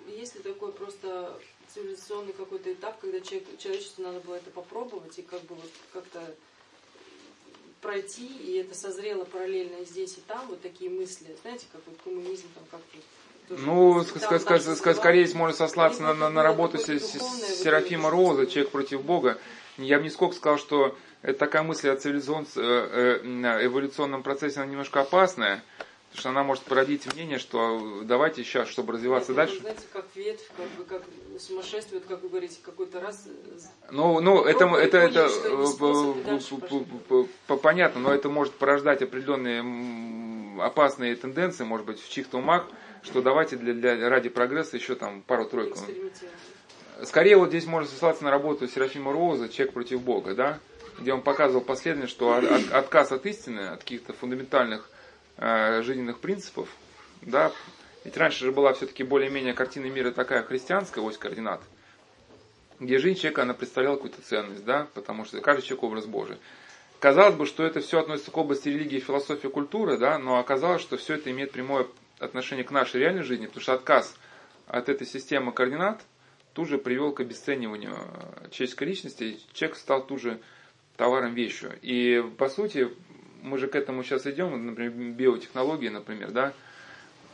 есть 0.09 0.35
ли 0.37 0.43
такой 0.43 0.72
просто 0.72 1.39
цивилизационный 1.68 2.33
какой-то 2.33 2.72
этап, 2.72 2.99
когда 3.01 3.20
человек, 3.20 3.59
человечеству 3.59 4.03
надо 4.03 4.20
было 4.20 4.37
это 4.37 4.51
попробовать 4.51 5.18
и 5.18 5.22
как 5.22 5.43
бы 5.43 5.55
вот 5.55 5.70
как-то 5.93 6.35
пройти, 7.85 8.26
и 8.26 8.57
это 8.57 8.74
созрело 8.74 9.24
параллельно 9.24 9.76
и 9.76 9.85
здесь, 9.85 10.16
и 10.16 10.20
там, 10.26 10.41
вот 10.49 10.61
такие 10.62 10.91
мысли, 10.91 11.26
знаете, 11.43 11.66
как 11.70 11.82
вот 11.87 11.97
коммунизм 12.03 12.47
там 12.55 12.64
как-то 12.70 12.97
ну, 13.51 14.01
ск- 14.01 14.39
ск- 14.39 14.74
ск- 14.74 14.95
скорее 14.95 15.28
можно 15.35 15.55
сослаться 15.55 16.03
на, 16.03 16.14
на, 16.14 16.30
на 16.30 16.43
работу 16.43 16.78
Серафима 16.78 18.11
Роза, 18.11 18.47
«Человек 18.47 18.70
против 18.72 19.03
Бога». 19.03 19.39
Я 19.76 19.99
бы 19.99 20.05
не 20.05 20.11
сколько 20.11 20.35
сказал, 20.35 20.59
что 20.59 20.97
это 21.20 21.39
такая 21.39 21.62
мысль 21.62 21.91
о 21.91 21.97
цивилизационном 21.97 22.47
э, 22.57 23.20
э, 23.22 23.66
эволюционном 23.66 24.22
процессе, 24.22 24.61
она 24.61 24.70
немножко 24.70 25.01
опасная, 25.01 25.62
потому 26.15 26.21
что 26.21 26.31
она 26.31 26.45
может 26.45 26.62
породить 26.62 27.12
мнение, 27.12 27.39
что 27.39 28.03
давайте 28.05 28.45
сейчас, 28.45 28.69
чтобы 28.69 28.93
развиваться 28.93 29.33
это, 29.33 29.47
дальше. 29.47 29.61
Знаете, 29.61 29.83
как 29.93 30.07
ветвь, 30.15 30.49
как 30.57 30.69
бы 30.79 30.85
как 30.85 31.03
сумасшествие, 31.41 32.01
как 32.01 32.23
вы 32.23 32.29
говорите, 32.29 32.59
какой-то 32.62 33.01
раз. 33.01 33.27
Ну, 33.91 34.21
ну, 34.21 34.45
это, 34.45 34.65
это, 34.77 34.99
это, 34.99 35.29
это 37.49 37.57
понятно, 37.57 38.01
но 38.01 38.15
это 38.15 38.29
может 38.29 38.55
порождать 38.55 39.03
определенные 39.03 40.62
опасные 40.62 41.17
тенденции, 41.17 41.65
может 41.65 41.85
быть, 41.85 42.01
в 42.01 42.09
чьих-то 42.09 42.39
умах, 42.39 42.69
что 43.03 43.21
давайте 43.21 43.57
для, 43.57 43.75
для, 43.75 44.09
ради 44.09 44.29
прогресса 44.29 44.77
еще 44.77 44.95
там 44.95 45.21
пару-тройку. 45.23 45.77
Скорее 47.03 47.39
вот 47.39 47.49
здесь 47.49 47.67
можно 47.67 47.89
ссылаться 47.89 48.23
на 48.23 48.31
работу 48.31 48.69
Серафима 48.69 49.12
Роза 49.12 49.49
«Человек 49.49 49.75
против 49.75 50.01
Бога», 50.01 50.37
да? 50.37 50.61
где 51.01 51.12
он 51.12 51.23
показывал 51.23 51.65
последовательно, 51.65 52.09
что 52.09 52.35
от, 52.35 52.73
отказ 52.73 53.11
от 53.11 53.27
истины, 53.27 53.62
от 53.71 53.81
каких-то 53.81 54.12
фундаментальных 54.12 54.89
э, 55.37 55.82
жизненных 55.82 56.20
принципов, 56.20 56.68
да, 57.22 57.53
ведь 58.05 58.16
раньше 58.16 58.45
же 58.45 58.53
была 58.53 58.72
все-таки 58.74 59.03
более-менее 59.03 59.55
картина 59.55 59.87
мира 59.87 60.11
такая 60.11 60.43
христианская, 60.43 61.01
ось 61.01 61.18
координат, 61.18 61.62
где 62.80 62.99
жизнь 62.99 63.18
человека, 63.18 63.43
она 63.43 63.55
представляла 63.55 63.97
какую-то 63.97 64.22
ценность, 64.22 64.64
да, 64.64 64.87
потому 64.95 65.24
что 65.24 65.41
каждый 65.41 65.62
человек 65.62 65.85
образ 65.85 66.07
Божий. 66.07 66.37
Казалось 67.01 67.35
бы, 67.35 67.47
что 67.47 67.64
это 67.64 67.80
все 67.80 68.01
относится 68.01 68.30
к 68.30 68.37
области 68.37 68.68
религии, 68.68 68.99
философии, 68.99 69.49
культуры, 69.49 69.99
да, 69.99 70.18
но 70.18 70.39
оказалось, 70.39 70.82
что 70.82 70.97
все 70.97 71.14
это 71.14 71.30
имеет 71.30 71.53
прямое 71.53 71.87
отношение 72.18 72.64
к 72.64 72.70
нашей 72.70 73.01
реальной 73.01 73.22
жизни, 73.22 73.47
потому 73.47 73.62
что 73.62 73.74
отказ 73.74 74.14
от 74.66 74.89
этой 74.89 75.07
системы 75.07 75.53
координат 75.53 76.03
тут 76.55 76.68
же 76.68 76.78
привел 76.78 77.12
к 77.12 77.20
обесцениванию 77.20 77.97
человеческой 78.51 78.85
личности, 78.85 79.24
и 79.24 79.41
человек 79.53 79.76
стал 79.76 80.07
тут 80.07 80.20
же 80.20 80.41
товаром, 80.97 81.35
вещью. 81.35 81.72
И 81.82 82.24
по 82.39 82.49
сути, 82.49 82.89
мы 83.45 83.59
же 83.59 83.69
к 83.69 83.77
этому 83.77 84.03
сейчас 84.03 84.27
идем, 84.27 84.67
например, 84.67 84.93
биотехнологии, 84.93 85.91
например, 85.91 86.31
да, 86.31 86.55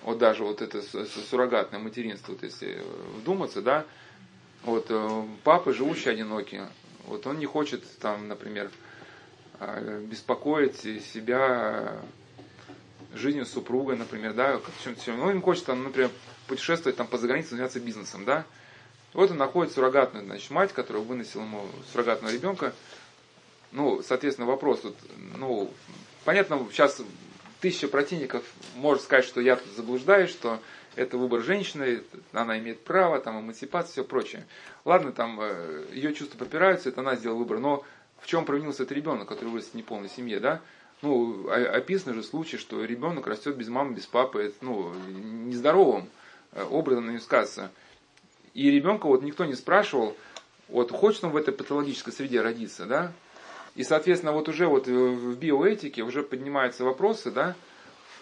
вот 0.03 0.19
даже 0.19 0.43
вот 0.43 0.61
это 0.61 0.83
суррогатное 0.83 1.79
материнство, 1.79 2.33
вот 2.33 2.43
если 2.43 2.83
вдуматься, 3.17 3.63
да, 3.63 3.87
вот 4.65 4.87
э, 4.91 5.23
папы, 5.45 5.73
живущие 5.73 6.13
одинокие, 6.13 6.69
вот 7.07 7.27
он 7.27 7.39
не 7.39 7.47
хочет 7.47 7.85
там, 7.99 8.27
например, 8.27 8.71
а, 9.61 10.01
беспокоить 10.01 10.77
себя 10.77 12.01
жизнью 13.15 13.47
супруга, 13.47 13.95
например, 13.95 14.35
да, 14.35 14.61
чем-то, 14.83 15.13
ну, 15.13 15.27
он 15.27 15.41
хочет 15.41 15.67
там, 15.67 15.85
например, 15.85 16.11
путешествовать 16.49 16.97
там 16.97 17.07
по 17.07 17.19
загранице, 17.19 17.51
заняться 17.51 17.79
бизнесом, 17.79 18.25
да, 18.25 18.45
вот 19.13 19.31
он 19.31 19.37
находит 19.37 19.73
суррогатную, 19.73 20.25
значит, 20.25 20.51
мать, 20.51 20.73
которая 20.73 21.03
выносила 21.05 21.43
ему 21.43 21.67
суррогатного 21.93 22.33
ребенка, 22.33 22.75
ну, 23.73 24.03
соответственно, 24.03 24.47
вопрос 24.47 24.81
тут, 24.81 24.97
ну, 25.37 25.71
понятно, 26.25 26.66
сейчас 26.71 27.01
тысяча 27.61 27.89
противников 27.89 28.43
может 28.75 29.03
сказать, 29.05 29.25
что 29.25 29.41
я 29.41 29.57
тут 29.57 29.73
заблуждаюсь, 29.77 30.31
что 30.31 30.61
это 30.97 31.18
выбор 31.18 31.41
женщины, 31.41 32.03
она 32.33 32.59
имеет 32.59 32.83
право, 32.83 33.21
там, 33.21 33.41
эмансипация, 33.41 33.93
все 33.93 34.05
прочее. 34.05 34.47
Ладно, 34.85 35.12
там, 35.12 35.39
э, 35.41 35.87
ее 35.93 36.12
чувства 36.14 36.39
попираются, 36.39 36.89
это 36.89 37.01
она 37.01 37.14
сделала 37.14 37.39
выбор, 37.39 37.59
но 37.59 37.85
в 38.21 38.27
чем 38.27 38.45
провинился 38.45 38.83
этот 38.83 38.97
ребенок, 38.97 39.29
который 39.29 39.49
вырос 39.51 39.66
в 39.66 39.75
неполной 39.75 40.09
семье, 40.09 40.41
да? 40.41 40.61
Ну, 41.03 41.49
описаны 41.49 42.14
же 42.14 42.23
случаи, 42.23 42.57
что 42.57 42.85
ребенок 42.85 43.27
растет 43.27 43.57
без 43.57 43.68
мамы, 43.68 43.95
без 43.95 44.07
папы, 44.07 44.43
это, 44.43 44.57
ну, 44.61 44.93
нездоровым 45.09 46.11
э, 46.53 46.62
образом 46.64 47.07
на 47.07 47.11
нем 47.12 47.21
сказывается. 47.21 47.71
И 48.53 48.71
ребенка 48.71 49.07
вот 49.07 49.23
никто 49.23 49.45
не 49.45 49.55
спрашивал, 49.55 50.16
вот 50.68 50.91
хочет 50.91 51.25
он 51.25 51.31
в 51.31 51.37
этой 51.37 51.55
патологической 51.55 52.12
среде 52.12 52.43
родиться, 52.43 52.87
да? 52.87 53.12
И, 53.77 53.85
соответственно, 53.85 54.33
вот 54.33 54.49
уже 54.49 54.66
вот 54.66 54.87
в 54.87 55.37
биоэтике 55.37 56.03
уже 56.03 56.23
поднимаются 56.23 56.85
вопросы, 56.85 57.31
да, 57.31 57.55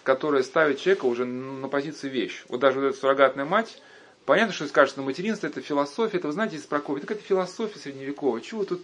которые 0.03 0.43
ставят 0.43 0.79
человека 0.79 1.05
уже 1.05 1.25
на 1.25 1.67
позицию 1.67 2.11
вещь. 2.11 2.43
Вот 2.47 2.59
даже 2.59 2.79
вот 2.79 2.87
эта 2.87 2.97
суррогатная 2.97 3.45
мать, 3.45 3.81
понятно, 4.25 4.53
что 4.53 4.67
скажет, 4.67 4.93
что 4.93 5.01
материнство 5.01 5.47
это 5.47 5.61
философия, 5.61 6.17
это 6.17 6.27
вы 6.27 6.33
знаете 6.33 6.55
из 6.57 6.63
Прокофьева, 6.63 7.01
так 7.01 7.17
это 7.17 7.25
философия 7.25 7.79
средневековая. 7.79 8.41
Чего 8.41 8.63
тут 8.63 8.81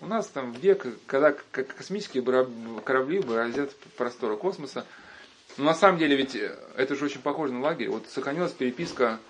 у 0.00 0.06
нас 0.06 0.28
там 0.28 0.52
век, 0.52 0.86
когда 1.06 1.32
космические 1.52 2.22
корабли 2.84 3.20
бороздят 3.20 3.74
просторы 3.96 4.36
космоса. 4.36 4.86
Но 5.56 5.64
на 5.64 5.74
самом 5.74 5.98
деле 5.98 6.16
ведь 6.16 6.36
это 6.76 6.94
же 6.94 7.04
очень 7.04 7.20
похоже 7.20 7.52
на 7.52 7.60
лагерь. 7.60 7.88
Вот 7.88 8.08
сохранилась 8.08 8.52
переписка 8.52 9.20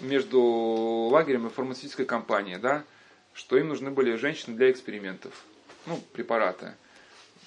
между 0.00 0.40
лагерем 0.40 1.46
и 1.46 1.50
фармацевтической 1.50 2.06
компанией, 2.06 2.58
да, 2.58 2.84
что 3.32 3.56
им 3.58 3.68
нужны 3.68 3.90
были 3.90 4.16
женщины 4.16 4.56
для 4.56 4.70
экспериментов, 4.70 5.32
ну, 5.86 6.00
препараты. 6.12 6.74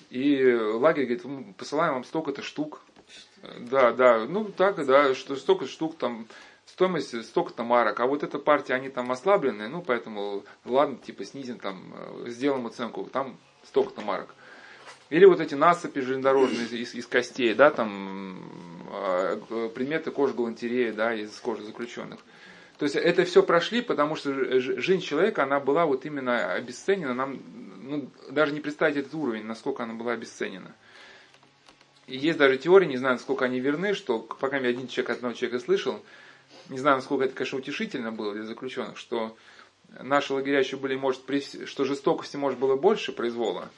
И 0.10 0.54
лагерь 0.54 1.06
говорит, 1.06 1.56
посылаем 1.58 1.96
вам 1.96 2.04
столько-то 2.04 2.42
штук. 2.42 2.82
Да, 3.60 3.92
да, 3.92 4.26
ну 4.26 4.46
так, 4.46 4.84
да, 4.86 5.14
что 5.14 5.36
столько 5.36 5.68
штук 5.68 5.98
там, 5.98 6.28
стоимость 6.66 7.26
столько-то 7.26 7.64
марок. 7.64 8.00
А 8.00 8.08
вот 8.08 8.24
эта 8.24 8.40
партия, 8.40 8.74
они 8.74 8.90
там 8.90 9.12
ослабленные, 9.12 9.68
ну 9.68 9.82
поэтому 9.82 10.44
ладно, 10.66 10.98
типа 10.98 11.24
снизим 11.26 11.60
там, 11.60 11.94
э, 11.96 12.30
сделаем 12.30 12.66
оценку, 12.68 13.06
там 13.06 13.38
столько-то 13.64 14.02
марок. 14.02 14.34
Или 15.10 15.26
вот 15.26 15.40
эти 15.40 15.56
насыпи 15.56 16.00
железнодорожные 16.00 16.66
из, 16.66 16.74
из, 16.74 16.96
из 16.96 17.08
костей, 17.08 17.54
да, 17.54 17.70
там 17.70 18.40
э, 18.92 19.70
предметы 19.74 20.12
кожи 20.12 20.34
галантереи, 20.34 20.92
да, 20.92 21.14
из 21.14 21.32
кожи 21.40 21.64
заключенных. 21.64 22.20
То 22.78 22.84
есть 22.84 22.96
это 22.96 23.24
все 23.26 23.42
прошли, 23.42 23.82
потому 23.82 24.16
что 24.16 24.32
жизнь 24.60 25.02
человека, 25.02 25.44
она 25.44 25.60
была 25.60 25.86
вот 25.86 26.06
именно 26.06 26.54
обесценена. 26.54 27.14
Нам 27.16 27.40
ну, 27.88 28.10
даже 28.30 28.54
не 28.54 28.60
представить 28.60 28.98
этот 28.98 29.14
уровень, 29.14 29.46
насколько 29.46 29.84
она 29.84 29.94
была 29.94 30.14
обесценена. 30.14 30.76
И 32.08 32.18
есть 32.18 32.38
даже 32.38 32.58
теории, 32.58 32.86
не 32.86 32.98
знаю, 32.98 33.16
насколько 33.16 33.46
они 33.46 33.60
верны, 33.60 33.94
что 33.94 34.20
пока 34.20 34.58
я 34.58 34.70
один 34.70 34.88
человек 34.88 35.18
одного 35.18 35.34
человека 35.34 35.64
слышал, 35.64 36.02
не 36.70 36.78
знаю, 36.78 36.98
насколько 36.98 37.26
это, 37.26 37.34
конечно, 37.34 37.58
утешительно 37.58 38.12
было 38.12 38.34
для 38.34 38.44
заключенных, 38.44 38.98
что 38.98 39.36
наши 39.90 40.34
лагеря 40.34 40.60
еще 40.60 40.78
были, 40.78 40.96
может, 40.96 41.22
что 41.66 41.84
жестокости, 41.86 42.38
может, 42.38 42.60
было 42.60 42.76
больше 42.76 43.12
произвола, 43.12 43.70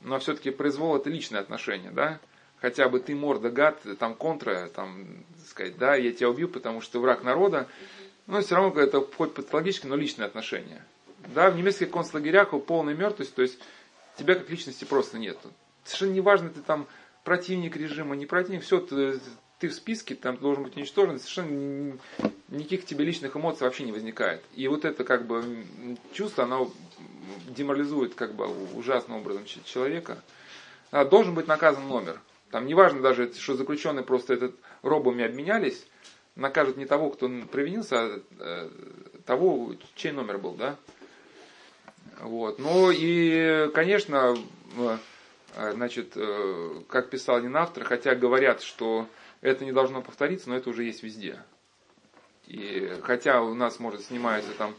но 0.00 0.18
все-таки 0.18 0.50
произвол 0.50 0.96
это 0.96 1.08
личное 1.08 1.40
отношение, 1.40 1.90
да, 1.90 2.20
хотя 2.60 2.88
бы 2.88 3.00
ты 3.00 3.14
морда 3.14 3.50
гад, 3.50 3.82
там 3.98 4.14
контра, 4.14 4.68
там, 4.74 5.24
сказать, 5.46 5.78
да, 5.78 5.94
я 5.94 6.12
тебя 6.12 6.30
убью, 6.30 6.48
потому 6.48 6.80
что 6.80 7.00
враг 7.00 7.22
народа, 7.22 7.68
но 8.26 8.40
все 8.40 8.54
равно 8.54 8.80
это 8.80 9.00
хоть 9.00 9.34
патологически, 9.34 9.86
но 9.86 9.96
личное 9.96 10.26
отношение. 10.26 10.84
Да, 11.34 11.50
в 11.50 11.56
немецких 11.56 11.90
концлагерях 11.90 12.50
полная 12.64 12.94
мертвость, 12.94 13.34
то 13.34 13.42
есть 13.42 13.58
тебя 14.16 14.34
как 14.34 14.50
личности 14.50 14.84
просто 14.84 15.18
нет. 15.18 15.38
Совершенно 15.84 16.12
неважно, 16.12 16.50
ты 16.50 16.60
там 16.60 16.86
противник 17.24 17.76
режима, 17.76 18.16
не 18.16 18.26
противник, 18.26 18.62
все, 18.62 18.80
ты, 18.80 19.20
ты 19.58 19.68
в 19.68 19.74
списке, 19.74 20.14
там 20.14 20.36
должен 20.36 20.64
быть 20.64 20.76
уничтожен, 20.76 21.18
совершенно 21.18 21.98
никаких 22.48 22.84
тебе 22.84 23.04
личных 23.04 23.36
эмоций 23.36 23.64
вообще 23.64 23.84
не 23.84 23.92
возникает. 23.92 24.42
И 24.54 24.66
вот 24.68 24.84
это 24.84 25.04
как 25.04 25.26
бы 25.26 25.64
чувство, 26.12 26.44
оно 26.44 26.70
деморализует 27.48 28.14
как 28.14 28.34
бы 28.34 28.46
ужасным 28.74 29.18
образом 29.18 29.44
человека. 29.64 30.18
А, 30.90 31.04
должен 31.04 31.34
быть 31.34 31.46
наказан 31.46 31.86
номер. 31.88 32.20
Там 32.50 32.66
неважно 32.66 33.00
даже, 33.00 33.32
что 33.34 33.54
заключенные 33.54 34.04
просто 34.04 34.34
этот 34.34 34.54
робами 34.82 35.24
обменялись, 35.24 35.86
накажут 36.36 36.76
не 36.76 36.84
того, 36.84 37.10
кто 37.10 37.30
провинился, 37.50 37.96
а 37.96 38.22
э, 38.38 38.68
того, 39.24 39.74
чей 39.94 40.12
номер 40.12 40.38
был, 40.38 40.52
да. 40.52 40.76
Вот. 42.20 42.58
Ну 42.58 42.90
и, 42.90 43.70
конечно, 43.74 44.36
э, 44.76 44.98
значит, 45.72 46.12
э, 46.16 46.82
как 46.88 47.10
писал 47.10 47.36
один 47.36 47.56
автор, 47.56 47.84
хотя 47.84 48.14
говорят, 48.14 48.62
что 48.62 49.08
это 49.40 49.64
не 49.64 49.72
должно 49.72 50.02
повториться, 50.02 50.48
но 50.48 50.56
это 50.56 50.70
уже 50.70 50.84
есть 50.84 51.02
везде. 51.02 51.42
И 52.46 52.98
хотя 53.02 53.42
у 53.42 53.54
нас, 53.54 53.78
может, 53.78 54.04
снимаются 54.04 54.52
там 54.52 54.74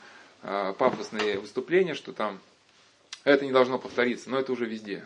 пафосные 0.77 1.39
выступления, 1.39 1.93
что 1.93 2.11
там 2.11 2.37
это 3.23 3.45
не 3.45 3.53
должно 3.53 3.79
повториться, 3.79 4.29
но 4.29 4.37
это 4.37 4.51
уже 4.51 4.65
везде. 4.65 5.05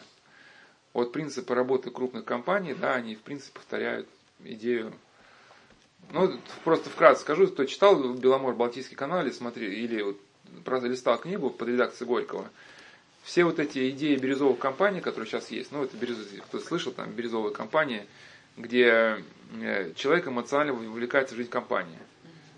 Вот 0.94 1.14
принципы 1.14 1.54
работы 1.54 1.92
крупных 1.92 2.26
компаний, 2.26 2.74
да, 2.74 2.96
они 2.96 3.14
в 3.14 3.22
принципе 3.22 3.60
повторяют 3.60 4.08
идею 4.44 4.94
ну, 6.12 6.40
просто 6.64 6.90
вкратце 6.90 7.22
скажу, 7.22 7.48
кто 7.48 7.66
читал 7.66 8.14
Беломор 8.14 8.56
Балтийский 8.56 8.96
канал 8.96 9.24
или 9.24 9.32
смотри, 9.32 9.84
или 9.84 10.02
вот 10.02 10.18
просто 10.64 10.88
листал 10.88 11.18
книгу 11.18 11.50
под 11.50 11.68
редакцией 11.68 12.08
Горького, 12.08 12.50
все 13.24 13.44
вот 13.44 13.60
эти 13.60 13.90
идеи 13.90 14.16
бирюзовых 14.16 14.58
компаний, 14.58 15.02
которые 15.02 15.30
сейчас 15.30 15.52
есть, 15.52 15.72
ну, 15.72 15.84
это 15.84 15.98
бирюз, 15.98 16.18
кто 16.48 16.60
слышал, 16.60 16.92
там, 16.94 17.12
бирюзовые 17.12 17.54
компании, 17.54 18.06
где 18.56 19.24
э, 19.62 19.92
человек 19.96 20.28
эмоционально 20.28 20.74
вовлекается 20.74 21.36
в 21.36 21.38
жизнь 21.38 21.50
компании. 21.50 22.00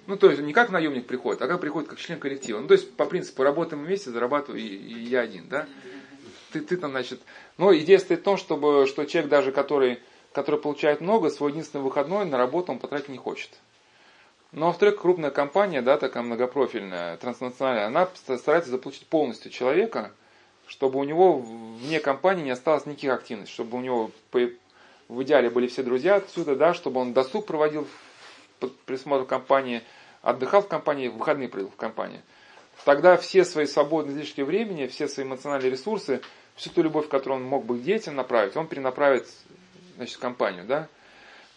Ну, 0.07 0.17
то 0.17 0.29
есть 0.29 0.41
не 0.41 0.53
как 0.53 0.69
наемник 0.69 1.05
приходит, 1.05 1.41
а 1.41 1.47
как 1.47 1.61
приходит 1.61 1.89
как 1.89 1.99
член 1.99 2.19
коллектива. 2.19 2.59
Ну, 2.59 2.67
то 2.67 2.73
есть 2.73 2.91
по 2.95 3.05
принципу 3.05 3.43
работаем 3.43 3.83
вместе, 3.83 4.09
зарабатываю 4.09 4.61
и, 4.61 4.65
и 4.65 5.03
я 5.03 5.21
один, 5.21 5.47
да? 5.49 5.67
Ты, 6.51 6.61
ты 6.61 6.77
там, 6.77 6.91
значит... 6.91 7.21
Но 7.57 7.75
идея 7.75 7.99
стоит 7.99 8.21
в 8.21 8.23
том, 8.23 8.37
чтобы, 8.37 8.87
что 8.87 9.05
человек 9.05 9.29
даже, 9.29 9.51
который 9.51 9.99
который 10.31 10.59
получает 10.59 11.01
много, 11.01 11.29
свой 11.29 11.51
единственный 11.51 11.81
выходной 11.81 12.25
на 12.25 12.37
работу 12.37 12.71
он 12.71 12.79
потратить 12.79 13.09
не 13.09 13.17
хочет. 13.17 13.51
Но, 14.51 14.67
во-вторых, 14.67 14.99
крупная 14.99 15.29
компания, 15.29 15.81
да, 15.81 15.97
такая 15.97 16.23
многопрофильная, 16.23 17.17
транснациональная, 17.17 17.85
она 17.85 18.09
старается 18.15 18.71
заполучить 18.71 19.05
полностью 19.05 19.51
человека, 19.51 20.11
чтобы 20.67 20.99
у 20.99 21.03
него 21.03 21.37
вне 21.37 21.99
компании 21.99 22.43
не 22.43 22.51
осталось 22.51 22.85
никаких 22.85 23.11
активностей, 23.11 23.53
чтобы 23.53 23.77
у 23.77 23.81
него 23.81 24.11
в 24.31 25.23
идеале 25.23 25.49
были 25.49 25.67
все 25.67 25.83
друзья 25.83 26.15
отсюда, 26.15 26.55
да, 26.55 26.73
чтобы 26.73 27.01
он 27.01 27.13
досуг 27.13 27.45
проводил 27.45 27.87
под 28.59 28.75
присмотром 28.81 29.27
компании, 29.27 29.83
отдыхал 30.21 30.61
в 30.61 30.67
компании, 30.67 31.07
выходные 31.09 31.47
проводил 31.47 31.71
в 31.71 31.75
компании. 31.75 32.21
Тогда 32.85 33.17
все 33.17 33.45
свои 33.45 33.65
свободные 33.65 34.15
излишки 34.15 34.41
времени, 34.41 34.87
все 34.87 35.07
свои 35.07 35.25
эмоциональные 35.25 35.71
ресурсы, 35.71 36.21
всю 36.55 36.69
ту 36.71 36.81
любовь, 36.81 37.07
которую 37.07 37.41
он 37.41 37.47
мог 37.47 37.65
бы 37.65 37.77
к 37.77 37.81
детям 37.81 38.15
направить, 38.15 38.55
он 38.55 38.67
перенаправит 38.67 39.27
значит, 39.95 40.17
компанию, 40.17 40.65
да. 40.65 40.87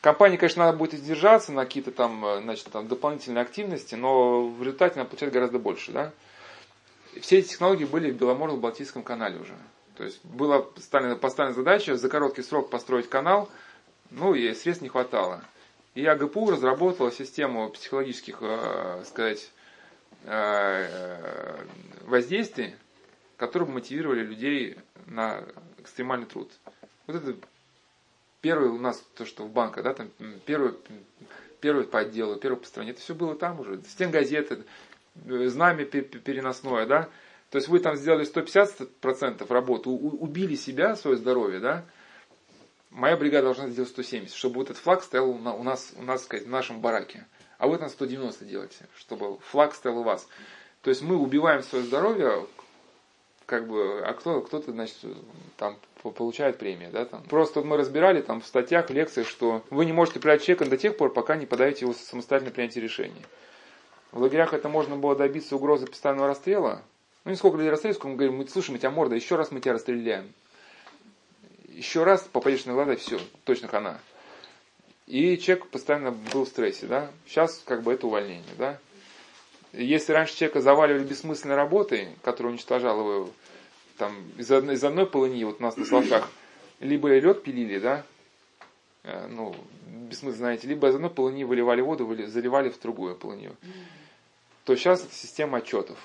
Компании, 0.03 0.37
конечно, 0.37 0.65
надо 0.65 0.77
будет 0.77 0.95
издержаться 0.95 1.53
на 1.53 1.65
какие-то 1.65 1.93
там, 1.93 2.25
э, 2.27 2.41
значит, 2.41 2.67
там 2.73 2.89
дополнительные 2.89 3.43
активности, 3.43 3.95
но 3.95 4.49
в 4.49 4.61
результате 4.61 4.97
она 4.99 5.05
получает 5.05 5.33
гораздо 5.33 5.61
больше, 5.61 5.93
да. 5.93 6.13
Все 7.21 7.39
эти 7.39 7.51
технологии 7.51 7.85
были 7.85 8.11
в 8.11 8.17
Беломорно-Балтийском 8.17 9.05
канале 9.05 9.39
уже. 9.39 9.55
То 9.97 10.03
есть 10.03 10.25
была 10.25 10.61
поставлена, 10.61 11.15
поставлена 11.15 11.55
задача 11.55 11.97
за 11.97 12.09
короткий 12.09 12.43
срок 12.43 12.69
построить 12.69 13.09
канал, 13.09 13.49
ну 14.11 14.35
и 14.35 14.53
средств 14.55 14.83
не 14.83 14.89
хватало. 14.89 15.45
И 15.95 16.05
АГПУ 16.05 16.51
разработала 16.51 17.13
систему 17.13 17.69
психологических, 17.71 18.39
э, 18.41 19.05
сказать, 19.07 19.53
э, 20.25 21.65
воздействий, 22.07 22.75
которые 23.37 23.69
мотивировали 23.69 24.25
людей 24.25 24.79
на 25.07 25.45
экстремальный 25.79 26.27
труд. 26.27 26.51
Вот 27.07 27.15
это 27.15 27.37
Первый 28.43 28.69
у 28.71 28.79
нас, 28.79 29.03
то, 29.15 29.25
что 29.25 29.45
в 29.45 29.51
банках, 29.51 29.85
да, 29.85 29.95
там 29.95 30.11
первый, 30.45 30.75
первый 31.61 31.85
по 31.85 32.01
отделу, 32.01 32.37
первый 32.37 32.59
по 32.59 32.67
стране, 32.67 32.91
это 32.91 33.01
все 33.01 33.15
было 33.15 33.37
там 33.37 33.61
уже. 33.61 33.81
Стенгазеты, 33.89 34.65
э, 35.25 35.47
знамя 35.47 35.85
переносное, 35.87 36.85
да. 36.87 37.09
То 37.51 37.57
есть 37.57 37.69
вы 37.69 37.79
там 37.79 37.97
сделали 37.97 38.25
150% 38.27 39.47
работы, 39.49 39.89
убили 39.89 40.57
себя, 40.57 40.97
свое 40.97 41.17
здоровье, 41.17 41.61
да. 41.61 41.85
Моя 42.91 43.17
бригада 43.17 43.45
должна 43.45 43.69
сделать 43.69 43.91
170, 43.91 44.35
чтобы 44.35 44.57
вот 44.57 44.71
этот 44.71 44.83
флаг 44.83 45.03
стоял 45.03 45.31
у 45.31 45.63
нас, 45.63 45.93
у 45.97 46.03
нас 46.03 46.25
сказать, 46.25 46.47
в 46.47 46.51
нашем 46.51 46.81
бараке. 46.81 47.27
А 47.59 47.69
вы 47.69 47.79
там 47.79 47.89
190 47.89 48.45
делаете, 48.45 48.89
чтобы 48.97 49.39
флаг 49.39 49.75
стоял 49.75 49.99
у 49.99 50.03
вас. 50.03 50.29
То 50.83 50.91
есть 50.91 51.01
мы 51.01 51.17
убиваем 51.17 51.63
свое 51.63 51.85
здоровье, 51.85 52.47
как 53.47 53.69
бы, 53.69 54.01
а 54.05 54.13
кто, 54.15 54.41
кто-то, 54.41 54.73
значит, 54.73 54.97
там 55.57 55.79
получает 56.11 56.59
премию, 56.59 56.91
да, 56.91 57.05
там. 57.05 57.23
Просто 57.25 57.63
мы 57.63 57.77
разбирали 57.77 58.21
там 58.23 58.41
в 58.41 58.47
статьях, 58.47 58.91
в 58.91 58.93
лекциях, 58.93 59.29
что 59.29 59.63
вы 59.71 59.85
не 59.85 59.93
можете 59.93 60.21
принять 60.21 60.43
человека 60.43 60.67
до 60.67 60.77
тех 60.77 60.97
пор, 60.97 61.13
пока 61.13 61.37
не 61.37 61.47
подаете 61.47 61.85
его 61.85 61.93
самостоятельно 61.93 62.53
принятие 62.53 62.83
решения. 62.83 63.23
В 64.11 64.21
лагерях 64.21 64.53
это 64.53 64.69
можно 64.69 64.97
было 64.97 65.17
добиться 65.17 65.57
угрозы 65.57 65.87
постоянного 65.87 66.29
расстрела. 66.29 66.83
Ну, 67.25 67.31
не 67.31 67.37
сколько 67.37 67.57
людей 67.57 67.71
расстреляли, 67.71 67.95
сколько 67.95 68.09
мы 68.09 68.17
говорим, 68.17 68.37
мы, 68.37 68.49
слушай, 68.49 68.73
мы 68.73 68.79
тебя 68.79 68.91
морда, 68.91 69.15
еще 69.15 69.37
раз 69.37 69.53
мы 69.53 69.61
тебя 69.61 69.75
расстреляем. 69.75 70.33
Еще 71.69 72.05
раз 72.05 72.23
попадешь 72.23 72.67
на 72.67 72.75
глаза, 72.75 72.97
все, 72.97 73.19
точно 73.45 73.69
хана. 73.69 74.01
И 75.07 75.39
человек 75.39 75.67
постоянно 75.69 76.11
был 76.11 76.45
в 76.45 76.49
стрессе, 76.49 76.87
да. 76.87 77.11
Сейчас 77.27 77.63
как 77.65 77.83
бы 77.83 77.93
это 77.93 78.07
увольнение, 78.07 78.45
да. 78.59 78.79
Если 79.73 80.13
раньше 80.13 80.37
человека 80.37 80.61
заваливали 80.61 81.05
бессмысленной 81.05 81.57
работой, 81.57 82.09
которая 82.23 82.53
уничтожала 82.53 83.01
его 83.01 83.31
там, 83.97 84.15
из, 84.39 84.51
одной, 84.51 84.75
из 84.75 84.85
одной 84.85 85.07
полыни, 85.07 85.45
вот 85.45 85.61
у 85.61 85.63
нас 85.63 85.77
на 85.77 85.85
Славках, 85.85 86.29
либо 86.81 87.09
лед 87.09 87.43
пилили, 87.43 87.79
да, 87.79 88.05
э, 89.05 89.27
ну, 89.29 89.55
бессмысленно, 89.87 90.37
знаете, 90.37 90.69
либо 90.69 90.89
из 90.89 90.95
одной 90.95 91.11
полыни 91.11 91.45
выливали 91.45 91.81
воду, 91.81 92.07
выли, 92.07 92.27
заливали 92.27 92.71
в 92.71 92.81
другую 92.81 93.15
полынью, 93.15 93.57
то 94.65 94.75
сейчас 94.77 95.05
это 95.05 95.15
система 95.15 95.59
отчетов. 95.59 95.99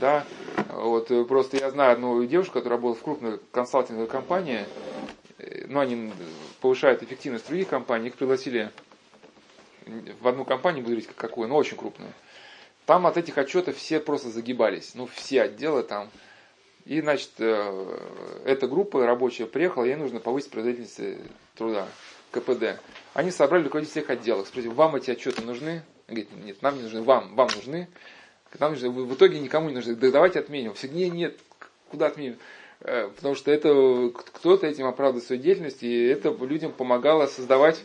Да, 0.00 0.26
вот 0.68 1.10
э, 1.10 1.24
просто 1.24 1.56
я 1.56 1.70
знаю 1.70 1.92
одну 1.92 2.24
девушку, 2.24 2.54
которая 2.54 2.76
работала 2.76 3.00
в 3.00 3.02
крупной 3.02 3.40
консалтинговой 3.52 4.08
компании, 4.08 4.66
э, 5.38 5.64
ну, 5.66 5.80
они 5.80 6.12
повышают 6.60 7.02
эффективность 7.02 7.46
других 7.48 7.68
компаний, 7.68 8.08
их 8.08 8.14
пригласили 8.14 8.70
в 10.20 10.28
одну 10.28 10.44
компанию, 10.44 10.82
буду 10.82 10.96
говорить 10.96 11.08
какую, 11.16 11.48
но 11.48 11.56
очень 11.56 11.76
крупную. 11.76 12.12
Там 12.86 13.06
от 13.06 13.16
этих 13.16 13.36
отчетов 13.36 13.76
все 13.76 14.00
просто 14.00 14.30
загибались. 14.30 14.92
Ну, 14.94 15.06
все 15.06 15.42
отделы 15.42 15.82
там. 15.82 16.08
И, 16.88 17.02
значит, 17.02 17.32
э, 17.36 17.98
эта 18.46 18.66
группа 18.66 19.04
рабочая 19.04 19.44
приехала, 19.44 19.84
ей 19.84 19.96
нужно 19.96 20.20
повысить 20.20 20.50
производительность 20.50 21.20
труда, 21.54 21.86
КПД. 22.30 22.80
Они 23.12 23.30
собрали 23.30 23.64
руководителей 23.64 24.00
всех 24.00 24.08
отделов. 24.08 24.48
Спросили, 24.48 24.72
вам 24.72 24.96
эти 24.96 25.10
отчеты 25.10 25.42
нужны? 25.42 25.82
Говорит, 26.06 26.30
нет, 26.42 26.62
нам 26.62 26.76
не 26.76 26.84
нужны, 26.84 27.02
вам, 27.02 27.34
вам 27.34 27.48
нужны. 27.54 27.88
Нам 28.58 28.72
нужны. 28.72 28.88
В 28.88 29.14
итоге 29.14 29.38
никому 29.38 29.68
не 29.68 29.74
нужны. 29.74 29.96
Да 29.96 30.10
давайте 30.10 30.38
отменим. 30.38 30.72
Все, 30.72 30.88
нет, 30.88 31.12
нет, 31.12 31.38
куда 31.90 32.06
отменим? 32.06 32.38
Э, 32.80 33.10
потому 33.14 33.34
что 33.34 33.50
это 33.50 34.10
кто-то 34.14 34.66
этим 34.66 34.86
оправдывает 34.86 35.26
свою 35.26 35.42
деятельность, 35.42 35.82
и 35.82 36.06
это 36.06 36.30
людям 36.40 36.72
помогало 36.72 37.26
создавать, 37.26 37.82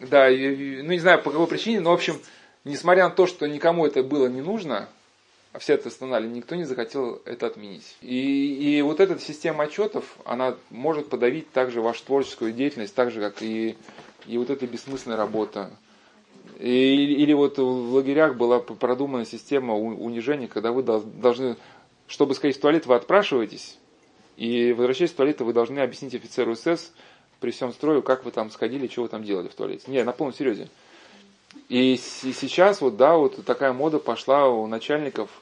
да, 0.00 0.30
ну 0.30 0.34
не 0.34 1.00
знаю 1.00 1.20
по 1.22 1.30
какой 1.32 1.48
причине, 1.48 1.80
но 1.80 1.90
в 1.90 1.94
общем, 1.94 2.18
несмотря 2.64 3.10
на 3.10 3.14
то, 3.14 3.26
что 3.26 3.46
никому 3.46 3.84
это 3.84 4.02
было 4.02 4.26
не 4.28 4.40
нужно, 4.40 4.88
все 5.58 5.74
это 5.74 5.88
остановили, 5.88 6.30
никто 6.30 6.54
не 6.54 6.64
захотел 6.64 7.20
это 7.24 7.46
отменить. 7.46 7.96
И, 8.00 8.76
и 8.78 8.82
вот 8.82 9.00
эта 9.00 9.18
система 9.18 9.64
отчетов, 9.64 10.04
она 10.24 10.56
может 10.70 11.08
подавить 11.08 11.50
также 11.50 11.82
вашу 11.82 12.04
творческую 12.04 12.52
деятельность, 12.52 12.94
так 12.94 13.10
же, 13.10 13.20
как 13.20 13.42
и, 13.42 13.76
и 14.26 14.38
вот 14.38 14.50
эта 14.50 14.66
бессмысленная 14.66 15.18
работа. 15.18 15.70
И, 16.58 16.94
или 17.18 17.32
вот 17.34 17.58
в 17.58 17.94
лагерях 17.94 18.36
была 18.36 18.60
продумана 18.60 19.26
система 19.26 19.76
унижения, 19.76 20.48
когда 20.48 20.72
вы 20.72 20.82
должны, 20.82 21.56
чтобы 22.06 22.34
сходить 22.34 22.56
в 22.56 22.60
туалет, 22.60 22.86
вы 22.86 22.94
отпрашиваетесь, 22.94 23.78
и 24.36 24.72
возвращаясь 24.72 25.10
в 25.10 25.16
туалет, 25.16 25.40
вы 25.40 25.52
должны 25.52 25.80
объяснить 25.80 26.14
офицеру 26.14 26.56
СС 26.56 26.92
при 27.40 27.50
всем 27.50 27.72
строю, 27.72 28.02
как 28.02 28.24
вы 28.24 28.30
там 28.30 28.50
сходили, 28.50 28.86
что 28.86 29.02
вы 29.02 29.08
там 29.08 29.22
делали 29.22 29.48
в 29.48 29.54
туалете. 29.54 29.84
Не, 29.88 30.02
на 30.04 30.12
полном 30.12 30.34
серьезе. 30.34 30.68
И 31.68 31.96
сейчас 31.96 32.80
вот, 32.80 32.96
да, 32.96 33.16
вот 33.16 33.44
такая 33.44 33.72
мода 33.72 33.98
пошла 33.98 34.48
у 34.48 34.66
начальников 34.66 35.41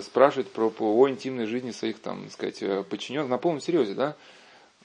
спрашивать 0.00 0.50
про, 0.50 0.70
про 0.70 0.86
о 0.86 1.08
интимной 1.08 1.46
жизни 1.46 1.70
своих, 1.70 1.98
там, 1.98 2.28
сказать, 2.30 2.62
э, 2.62 2.84
подчиненных 2.84 3.30
на 3.30 3.38
полном 3.38 3.60
серьезе, 3.60 3.94
да. 3.94 4.16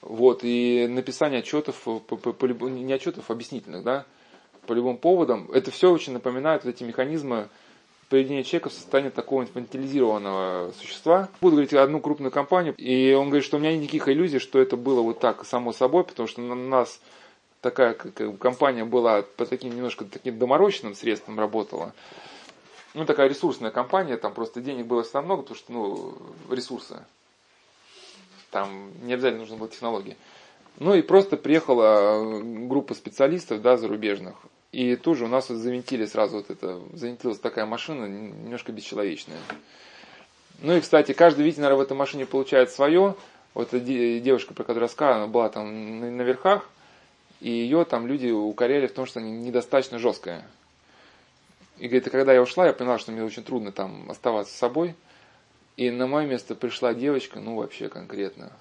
Вот, 0.02 0.40
и 0.42 0.86
написание 0.88 1.40
отчетов, 1.40 1.80
по, 1.82 1.98
по, 2.00 2.16
по, 2.16 2.46
не 2.46 2.92
отчетов, 2.92 3.30
объяснительных, 3.30 3.82
да, 3.82 4.06
по 4.66 4.72
любым 4.72 4.96
поводам, 4.96 5.50
это 5.52 5.70
все 5.70 5.90
очень 5.90 6.12
напоминает 6.12 6.64
вот 6.64 6.74
эти 6.74 6.84
механизмы 6.84 7.48
поведения 8.08 8.42
человека 8.42 8.70
в 8.70 8.72
состоянии 8.72 9.10
такого 9.10 9.42
инфантилизированного 9.42 10.72
существа. 10.72 11.28
Буду 11.40 11.56
говорить 11.56 11.72
одну 11.74 12.00
крупную 12.00 12.32
компанию, 12.32 12.74
и 12.76 13.12
он 13.12 13.28
говорит, 13.28 13.44
что 13.44 13.56
у 13.56 13.60
меня 13.60 13.72
нет 13.72 13.82
никаких 13.82 14.08
иллюзий, 14.08 14.38
что 14.38 14.58
это 14.58 14.76
было 14.76 15.00
вот 15.00 15.20
так 15.20 15.44
само 15.44 15.72
собой, 15.72 16.04
потому 16.04 16.26
что 16.26 16.40
на 16.40 16.54
нас 16.54 17.00
такая 17.60 17.94
как, 17.94 18.38
компания 18.38 18.84
была 18.84 19.22
по 19.22 19.46
таким 19.46 19.74
немножко 19.74 20.04
таким 20.04 20.38
доморощенным 20.38 20.94
средствам 20.94 21.38
работала. 21.38 21.94
Ну, 22.94 23.04
такая 23.04 23.28
ресурсная 23.28 23.70
компания, 23.70 24.16
там 24.16 24.34
просто 24.34 24.60
денег 24.60 24.86
было 24.86 25.02
всегда 25.02 25.22
много, 25.22 25.42
потому 25.42 25.56
что, 25.56 25.72
ну, 25.72 26.18
ресурсы. 26.50 27.04
Там 28.50 28.90
не 29.02 29.14
обязательно 29.14 29.42
нужны 29.42 29.56
были 29.56 29.70
технологии. 29.70 30.16
Ну 30.78 30.94
и 30.94 31.02
просто 31.02 31.36
приехала 31.36 32.40
группа 32.42 32.94
специалистов, 32.94 33.62
да, 33.62 33.76
зарубежных. 33.76 34.34
И 34.72 34.96
тут 34.96 35.18
же 35.18 35.24
у 35.24 35.28
нас 35.28 35.50
вот 35.50 35.58
завинтили 35.58 36.06
сразу 36.06 36.38
вот 36.38 36.50
это, 36.50 36.80
завинтилась 36.92 37.38
такая 37.38 37.66
машина, 37.66 38.06
немножко 38.06 38.72
бесчеловечная. 38.72 39.38
Ну 40.60 40.76
и, 40.76 40.80
кстати, 40.80 41.12
каждый, 41.12 41.44
видите, 41.44 41.60
наверное, 41.60 41.82
в 41.82 41.86
этой 41.86 41.96
машине 41.96 42.26
получает 42.26 42.70
свое. 42.70 43.14
Вот 43.54 43.74
эта 43.74 43.80
девушка, 44.20 44.54
про 44.54 44.62
которую 44.62 44.84
рассказала, 44.84 45.16
она 45.16 45.26
была 45.26 45.48
там 45.48 46.16
на 46.16 46.22
верхах, 46.22 46.68
и 47.40 47.50
ее 47.50 47.84
там 47.84 48.06
люди 48.06 48.30
укоряли 48.30 48.86
в 48.86 48.92
том, 48.92 49.06
что 49.06 49.20
она 49.20 49.28
недостаточно 49.28 49.98
жесткая. 49.98 50.46
И 51.80 51.88
говорит, 51.88 52.06
и 52.06 52.10
когда 52.10 52.34
я 52.34 52.42
ушла, 52.42 52.66
я 52.66 52.74
поняла, 52.74 52.98
что 52.98 53.10
мне 53.10 53.24
очень 53.24 53.42
трудно 53.42 53.72
там 53.72 54.10
оставаться 54.10 54.52
с 54.52 54.56
собой. 54.58 54.94
И 55.78 55.90
на 55.90 56.06
мое 56.06 56.26
место 56.26 56.54
пришла 56.54 56.92
девочка, 56.92 57.40
ну 57.40 57.56
вообще 57.56 57.88
конкретно. 57.88 58.52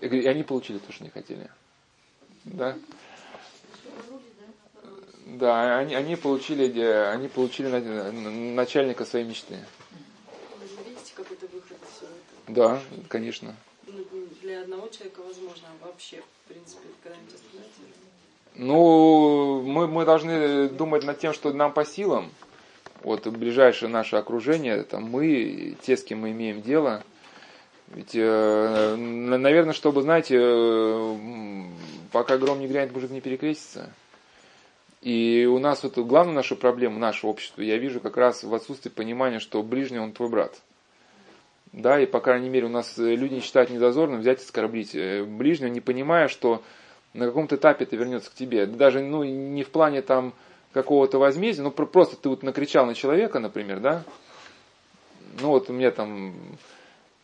И, 0.00 0.06
говорит, 0.06 0.24
и 0.24 0.28
они 0.28 0.44
получили 0.44 0.78
то, 0.78 0.92
что 0.92 1.02
не 1.02 1.10
хотели. 1.10 1.50
Да? 2.44 2.76
Да, 5.26 5.78
они, 5.78 5.96
они 5.96 6.14
получили, 6.14 6.80
они 6.80 7.26
получили 7.26 7.66
начальника 7.66 9.04
своей 9.04 9.24
мечты. 9.24 9.58
Видите, 10.86 11.12
как 11.16 11.30
это 11.32 11.46
выход 11.48 11.76
из 11.82 11.96
всего 11.96 12.08
этого? 12.08 12.78
Да, 12.78 12.80
конечно. 13.08 13.56
Ну, 13.86 14.04
для 14.42 14.62
одного 14.62 14.86
человека 14.88 15.22
возможно 15.22 15.66
вообще, 15.82 16.22
в 16.44 16.48
принципе, 16.48 16.86
когда-нибудь 17.02 17.34
остановиться. 17.34 17.80
Ну, 18.54 19.62
мы, 19.62 19.88
мы 19.88 20.04
должны 20.04 20.68
думать 20.68 21.02
над 21.02 21.18
тем, 21.18 21.32
что 21.32 21.52
нам 21.52 21.72
по 21.72 21.84
силам. 21.84 22.30
Вот 23.02 23.26
ближайшее 23.26 23.88
наше 23.88 24.16
окружение, 24.16 24.76
это 24.76 25.00
мы, 25.00 25.76
те, 25.82 25.96
с 25.96 26.04
кем 26.04 26.20
мы 26.20 26.32
имеем 26.32 26.60
дело. 26.60 27.02
Ведь, 27.88 28.14
э, 28.14 28.94
наверное, 28.96 29.72
чтобы, 29.72 30.02
знаете, 30.02 30.36
э, 30.38 31.16
пока 32.12 32.38
гром 32.38 32.60
не 32.60 32.68
грянет, 32.68 32.92
мужик 32.92 33.10
не 33.10 33.20
перекрестится. 33.20 33.90
И 35.02 35.48
у 35.50 35.58
нас 35.58 35.82
вот 35.82 35.96
главная 35.98 36.34
наша 36.34 36.56
проблема 36.56 36.98
нашего 36.98 37.30
общества, 37.30 37.62
я 37.62 37.78
вижу 37.78 38.00
как 38.00 38.16
раз 38.16 38.44
в 38.44 38.54
отсутствии 38.54 38.90
понимания, 38.90 39.38
что 39.38 39.62
ближний 39.62 39.98
он 39.98 40.12
твой 40.12 40.28
брат. 40.28 40.60
Да, 41.72 41.98
и 42.00 42.06
по 42.06 42.20
крайней 42.20 42.48
мере 42.48 42.66
у 42.66 42.70
нас 42.70 42.98
люди 42.98 43.34
не 43.34 43.40
считают 43.40 43.70
недозорным 43.70 44.20
взять 44.20 44.40
и 44.40 44.44
оскорблить 44.44 44.94
э, 44.94 45.24
ближнего, 45.24 45.68
не 45.68 45.80
понимая, 45.80 46.28
что 46.28 46.62
на 47.14 47.26
каком-то 47.26 47.56
этапе 47.56 47.84
это 47.84 47.96
вернется 47.96 48.30
к 48.30 48.34
тебе. 48.34 48.66
Даже 48.66 49.00
ну, 49.00 49.24
не 49.24 49.62
в 49.62 49.70
плане 49.70 50.02
там 50.02 50.34
какого-то 50.72 51.18
возмездия, 51.18 51.62
ну 51.62 51.70
просто 51.70 52.16
ты 52.16 52.28
вот 52.28 52.42
накричал 52.42 52.86
на 52.86 52.94
человека, 52.94 53.38
например, 53.38 53.80
да, 53.80 54.04
ну 55.40 55.48
вот 55.48 55.68
у 55.70 55.72
меня 55.72 55.90
там, 55.90 56.34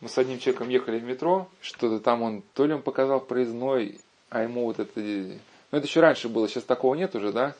мы 0.01 0.09
с 0.09 0.17
одним 0.17 0.39
человеком 0.39 0.69
ехали 0.69 0.99
в 0.99 1.03
метро, 1.03 1.47
что-то 1.61 1.99
там 1.99 2.21
он, 2.21 2.43
то 2.53 2.65
ли 2.65 2.73
он 2.73 2.81
показал 2.81 3.19
проездной, 3.19 3.99
а 4.29 4.43
ему 4.43 4.65
вот 4.65 4.79
это, 4.79 4.99
ну 4.99 5.77
это 5.77 5.87
еще 5.87 6.01
раньше 6.01 6.29
было, 6.29 6.47
сейчас 6.47 6.63
такого 6.63 6.95
нет 6.95 7.15
уже, 7.15 7.31
да, 7.31 7.55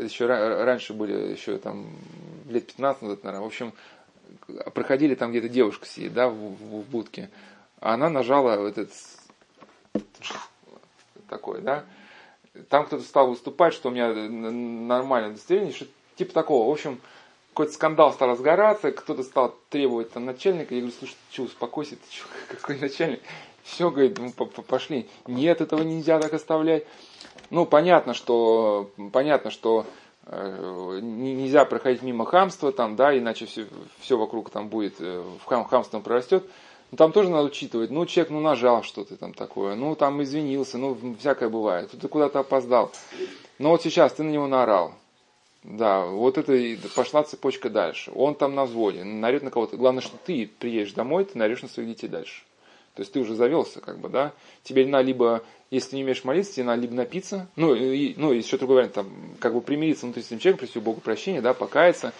еще 0.00 0.26
раньше 0.26 0.92
были, 0.92 1.32
еще 1.32 1.58
там 1.58 1.86
лет 2.48 2.66
15 2.66 3.02
назад, 3.02 3.24
наверное, 3.24 3.44
в 3.44 3.46
общем, 3.46 3.72
проходили 4.74 5.14
там 5.14 5.30
где-то 5.30 5.48
девушка 5.48 5.86
сидит, 5.86 6.14
да, 6.14 6.28
в, 6.28 6.34
в, 6.34 6.80
в 6.80 6.90
будке, 6.90 7.30
а 7.80 7.94
она 7.94 8.10
нажала 8.10 8.56
вот 8.56 8.78
этот 8.78 8.92
такое, 11.28 11.60
да. 11.60 11.84
Там 12.68 12.86
кто-то 12.86 13.02
стал 13.02 13.28
выступать, 13.28 13.74
что 13.74 13.88
у 13.88 13.92
меня 13.92 14.12
нормальное 14.12 15.30
удостоверение, 15.30 15.74
что 15.74 15.86
типа 16.16 16.32
такого. 16.32 16.68
В 16.68 16.72
общем, 16.72 17.00
какой-то 17.50 17.72
скандал 17.72 18.12
стал 18.12 18.28
разгораться, 18.28 18.92
кто-то 18.92 19.22
стал 19.22 19.54
требовать 19.70 20.12
там 20.12 20.26
начальника. 20.26 20.74
Я 20.74 20.80
говорю, 20.82 20.96
слушай, 20.98 21.14
ты 21.14 21.34
что, 21.34 21.42
успокойся, 21.44 21.96
ты 21.96 22.02
что, 22.14 22.26
какой 22.54 22.78
начальник? 22.78 23.20
Все, 23.62 23.90
говорит, 23.90 24.18
ну, 24.18 24.30
пошли. 24.30 25.08
Нет, 25.26 25.60
этого 25.60 25.82
нельзя 25.82 26.20
так 26.20 26.34
оставлять. 26.34 26.84
Ну, 27.50 27.66
понятно, 27.66 28.14
что, 28.14 28.90
понятно, 29.12 29.50
что 29.50 29.86
э, 30.26 30.98
нельзя 31.02 31.64
проходить 31.64 32.02
мимо 32.02 32.26
хамства, 32.26 32.72
там, 32.72 32.94
да, 32.94 33.16
иначе 33.16 33.46
все, 33.46 33.66
все 34.00 34.16
вокруг 34.16 34.50
там 34.50 34.68
будет, 34.68 35.00
э, 35.00 35.24
в 35.42 35.44
хам, 35.46 35.64
хамством 35.64 36.02
прорастет. 36.02 36.44
Ну, 36.90 36.96
там 36.96 37.12
тоже 37.12 37.30
надо 37.30 37.48
учитывать, 37.48 37.90
ну, 37.90 38.06
человек, 38.06 38.30
ну, 38.30 38.40
нажал 38.40 38.82
что-то 38.82 39.16
там 39.16 39.34
такое, 39.34 39.74
ну, 39.74 39.96
там 39.96 40.22
извинился, 40.22 40.78
ну, 40.78 41.16
всякое 41.18 41.48
бывает, 41.48 41.90
ты 41.90 42.08
куда-то 42.08 42.40
опоздал. 42.40 42.92
Но 43.58 43.70
вот 43.70 43.82
сейчас 43.82 44.12
ты 44.12 44.22
на 44.22 44.30
него 44.30 44.46
наорал. 44.46 44.94
Да, 45.64 46.04
вот 46.04 46.38
это 46.38 46.52
и 46.52 46.76
пошла 46.94 47.24
цепочка 47.24 47.68
дальше. 47.68 48.12
Он 48.14 48.36
там 48.36 48.54
на 48.54 48.66
взводе, 48.66 49.02
нарет 49.02 49.42
на 49.42 49.50
кого-то. 49.50 49.76
Главное, 49.76 50.00
что 50.00 50.16
ты 50.24 50.48
приедешь 50.60 50.92
домой, 50.92 51.24
ты 51.24 51.36
нарешь 51.36 51.62
на 51.62 51.68
своих 51.68 51.88
детей 51.88 52.06
дальше. 52.06 52.44
То 52.94 53.02
есть 53.02 53.12
ты 53.12 53.18
уже 53.18 53.34
завелся, 53.34 53.80
как 53.80 53.98
бы, 53.98 54.08
да. 54.08 54.32
Тебе 54.62 54.86
надо 54.86 55.04
либо, 55.04 55.42
если 55.72 55.90
ты 55.90 55.96
не 55.96 56.04
умеешь 56.04 56.22
молиться, 56.22 56.54
тебе 56.54 56.66
надо 56.66 56.82
либо 56.82 56.94
напиться, 56.94 57.48
ну, 57.56 57.74
и, 57.74 58.14
ну, 58.16 58.32
еще 58.32 58.58
другой 58.58 58.76
вариант, 58.76 58.94
там, 58.94 59.10
как 59.40 59.54
бы 59.54 59.60
примириться 59.60 60.06
внутри 60.06 60.22
с 60.22 60.26
этим 60.26 60.38
человеком, 60.38 60.66
просить 60.66 60.82
Богу 60.82 61.00
прощения, 61.00 61.42
да, 61.42 61.52
покаяться, 61.52 62.12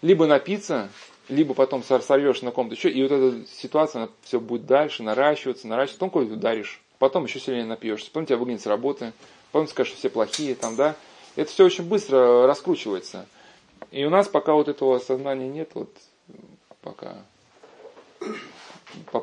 либо 0.00 0.26
напиться, 0.26 0.88
либо 1.28 1.54
потом 1.54 1.82
сорвешь 1.82 2.42
на 2.42 2.50
ком-то 2.50 2.74
еще, 2.74 2.90
и 2.90 3.02
вот 3.02 3.12
эта 3.12 3.46
ситуация, 3.48 4.02
она 4.02 4.12
все 4.22 4.40
будет 4.40 4.66
дальше 4.66 5.02
наращиваться, 5.02 5.66
наращиваться, 5.66 5.98
потом 5.98 6.10
кого-то 6.10 6.34
ударишь, 6.34 6.82
потом 6.98 7.24
еще 7.24 7.40
сильнее 7.40 7.64
напьешься, 7.64 8.10
потом 8.10 8.26
тебя 8.26 8.36
выгонят 8.36 8.60
с 8.60 8.66
работы, 8.66 9.12
потом 9.52 9.68
скажешь, 9.68 9.92
что 9.92 9.98
все 9.98 10.10
плохие, 10.10 10.54
там, 10.54 10.76
да, 10.76 10.96
это 11.36 11.50
все 11.50 11.64
очень 11.64 11.84
быстро 11.84 12.46
раскручивается. 12.46 13.26
И 13.90 14.04
у 14.04 14.10
нас 14.10 14.28
пока 14.28 14.54
вот 14.54 14.68
этого 14.68 14.98
сознания 14.98 15.48
нет, 15.48 15.70
вот 15.74 15.90
пока. 16.80 17.24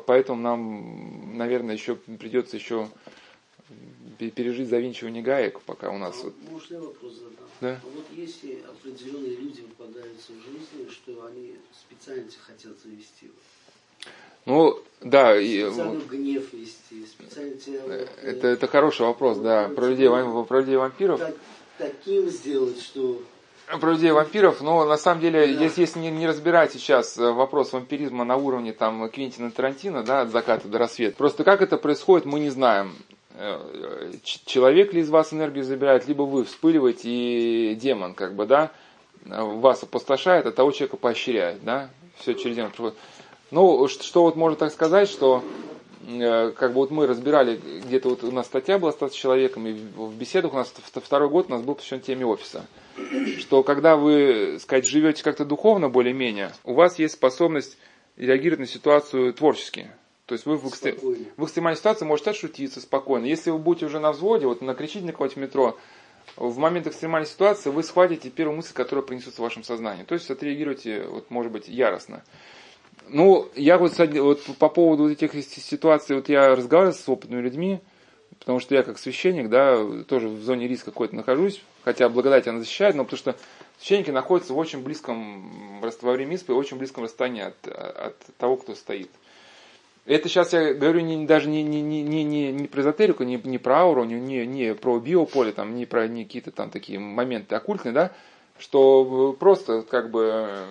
Поэтому 0.06 0.40
нам, 0.40 1.36
наверное, 1.36 1.74
еще 1.74 1.96
придется 1.96 2.56
еще 2.56 2.88
пережить 4.18 4.68
завинчивание 4.68 5.22
гаек, 5.22 5.60
пока 5.60 5.90
у 5.90 5.98
нас 5.98 6.20
а 6.20 6.24
вот. 6.24 6.34
Может, 6.50 6.70
я 6.70 6.80
вопрос 6.80 7.12
задам? 7.14 7.46
Да. 7.62 7.78
А 7.80 7.86
вот 7.94 8.04
если 8.10 8.58
определенные 8.68 9.36
люди 9.36 9.62
попадаются 9.62 10.32
в 10.32 10.42
жизни, 10.44 10.90
что 10.90 11.24
они 11.26 11.54
специально 11.72 12.24
хотят 12.44 12.72
завести? 12.84 13.30
Ну, 14.46 14.80
да. 15.00 15.38
и- 15.40 15.64
Специально 15.70 16.00
в 16.00 16.08
гнев 16.08 16.52
вести, 16.52 17.06
специально 17.06 17.54
тебя... 17.54 17.80
вот, 17.82 17.92
э, 17.92 18.08
это, 18.24 18.48
это 18.48 18.66
хороший 18.66 19.06
вопрос, 19.06 19.38
да. 19.38 19.68
Про 19.68 19.86
людей, 19.90 20.08
про 20.48 20.58
людей 20.60 20.76
вампиров. 20.76 21.20
так- 21.20 21.36
таким 21.78 22.28
сделать, 22.30 22.82
что... 22.82 23.22
Про 23.80 23.92
людей 23.92 24.10
вампиров, 24.10 24.60
но 24.60 24.84
на 24.84 24.98
самом 24.98 25.20
деле, 25.20 25.46
Да. 25.46 25.62
если, 25.62 25.82
если 25.82 26.00
не, 26.00 26.10
не 26.10 26.26
разбирать 26.26 26.72
сейчас 26.72 27.16
э, 27.16 27.30
вопрос 27.30 27.72
вампиризма 27.72 28.24
на 28.24 28.36
уровне 28.36 28.72
там 28.72 29.08
Квентина 29.08 29.52
Тарантино, 29.52 30.02
да, 30.02 30.22
от 30.22 30.30
заката 30.32 30.66
до 30.66 30.78
рассвета, 30.78 31.16
просто 31.16 31.44
как 31.44 31.62
это 31.62 31.76
происходит, 31.76 32.26
мы 32.26 32.40
не 32.40 32.50
знаем. 32.50 32.96
Э, 33.44 34.12
Человек 34.22 34.92
ли 34.92 35.00
из 35.00 35.10
вас 35.10 35.32
энергию 35.32 35.64
забирает, 35.64 36.06
либо 36.06 36.22
вы 36.22 36.44
вспыливаете, 36.44 37.08
и 37.08 37.74
демон, 37.74 38.14
как 38.14 38.34
бы, 38.34 38.46
да, 38.46 38.70
э, 39.24 39.42
вас 39.42 39.82
опустошает, 39.82 40.46
а 40.46 40.52
того 40.52 40.70
человека 40.70 40.96
поощряет, 40.96 41.64
да, 41.64 41.90
все 42.18 42.34
через 42.34 42.54
демона 42.54 42.70
проходит. 42.70 42.96
Ну, 43.50 43.88
что 43.88 44.22
вот 44.22 44.36
можно 44.36 44.56
так 44.56 44.72
сказать, 44.72 45.08
что 45.08 45.42
э, 46.06 46.52
как 46.56 46.70
бы 46.70 46.76
вот 46.76 46.92
мы 46.92 47.08
разбирали, 47.08 47.60
где-то 47.84 48.10
вот 48.10 48.22
у 48.22 48.30
нас 48.30 48.46
статья 48.46 48.78
была 48.78 48.92
«Стать 48.92 49.12
человеком», 49.12 49.66
и 49.66 49.72
в 49.72 50.14
беседах 50.14 50.52
у 50.52 50.56
нас 50.56 50.72
второй 50.94 51.28
год 51.28 51.46
у 51.48 51.52
нас 51.52 51.62
был 51.62 51.74
посвящен 51.74 52.00
теме 52.00 52.24
офиса 52.24 52.64
что 53.38 53.62
когда 53.62 53.96
вы, 53.96 54.58
сказать, 54.60 54.86
живете 54.86 55.22
как-то 55.22 55.44
духовно 55.44 55.88
более-менее, 55.88 56.52
у 56.64 56.74
вас 56.74 56.98
есть 56.98 57.14
способность 57.14 57.78
реагировать 58.16 58.60
на 58.60 58.66
ситуацию 58.66 59.32
творчески. 59.32 59.90
То 60.32 60.34
есть 60.34 60.46
вы 60.46 60.56
в, 60.56 60.74
Спокойно. 60.74 61.26
в 61.36 61.44
экстремальной 61.44 61.76
ситуации 61.76 62.06
можете 62.06 62.30
отшутиться 62.30 62.80
спокойно. 62.80 63.26
Если 63.26 63.50
вы 63.50 63.58
будете 63.58 63.84
уже 63.84 64.00
на 64.00 64.12
взводе, 64.12 64.46
вот 64.46 64.62
накричите 64.62 65.04
на 65.04 65.12
кого-нибудь 65.12 65.36
в 65.36 65.40
метро, 65.40 65.78
в 66.36 66.56
момент 66.56 66.86
экстремальной 66.86 67.28
ситуации 67.28 67.68
вы 67.68 67.82
схватите 67.82 68.30
первую 68.30 68.56
мысль, 68.56 68.72
которая 68.72 69.04
принесется 69.04 69.42
в 69.42 69.44
вашем 69.44 69.62
сознании. 69.62 70.04
То 70.04 70.14
есть 70.14 70.30
отреагируете, 70.30 71.02
вот, 71.02 71.30
может 71.30 71.52
быть, 71.52 71.68
яростно. 71.68 72.22
Ну, 73.10 73.46
я 73.56 73.76
вот, 73.76 73.98
вот 73.98 74.42
по 74.58 74.70
поводу 74.70 75.02
вот 75.02 75.12
этих 75.12 75.34
си- 75.34 75.60
ситуаций, 75.60 76.16
вот 76.16 76.30
я 76.30 76.56
разговаривал 76.56 76.94
с 76.94 77.06
опытными 77.06 77.42
людьми, 77.42 77.80
потому 78.38 78.58
что 78.58 78.74
я 78.74 78.84
как 78.84 78.98
священник, 78.98 79.50
да, 79.50 79.84
тоже 80.04 80.28
в 80.28 80.42
зоне 80.42 80.66
риска 80.66 80.92
какой-то 80.92 81.14
нахожусь, 81.14 81.62
хотя 81.84 82.08
благодать 82.08 82.48
она 82.48 82.60
защищает, 82.60 82.94
но 82.94 83.04
потому 83.04 83.18
что 83.18 83.36
священники 83.78 84.10
находятся 84.10 84.54
в 84.54 84.56
очень 84.56 84.82
близком, 84.82 85.78
во 85.82 86.12
время 86.12 86.36
исповеди, 86.36 86.58
очень 86.58 86.78
близком 86.78 87.04
расстоянии 87.04 87.42
от, 87.42 87.68
от 87.68 88.16
того, 88.38 88.56
кто 88.56 88.74
стоит. 88.74 89.10
Это 90.04 90.28
сейчас 90.28 90.52
я 90.52 90.74
говорю 90.74 91.00
не, 91.00 91.26
даже 91.26 91.48
не, 91.48 91.62
не, 91.62 91.80
не, 91.80 92.02
не, 92.02 92.24
не, 92.24 92.50
не 92.50 92.66
про 92.66 92.82
эзотерику, 92.82 93.22
не, 93.22 93.36
не 93.36 93.58
про 93.58 93.80
ауру, 93.80 94.04
не, 94.04 94.18
не, 94.18 94.44
не 94.46 94.74
про 94.74 94.98
биополе, 94.98 95.52
там, 95.52 95.76
не 95.76 95.86
про 95.86 96.08
не 96.08 96.24
какие-то 96.24 96.50
там 96.50 96.70
такие 96.70 96.98
моменты 96.98 97.54
оккультные, 97.54 97.92
да, 97.92 98.12
что 98.58 99.36
просто 99.38 99.82
как 99.82 100.10
бы, 100.10 100.66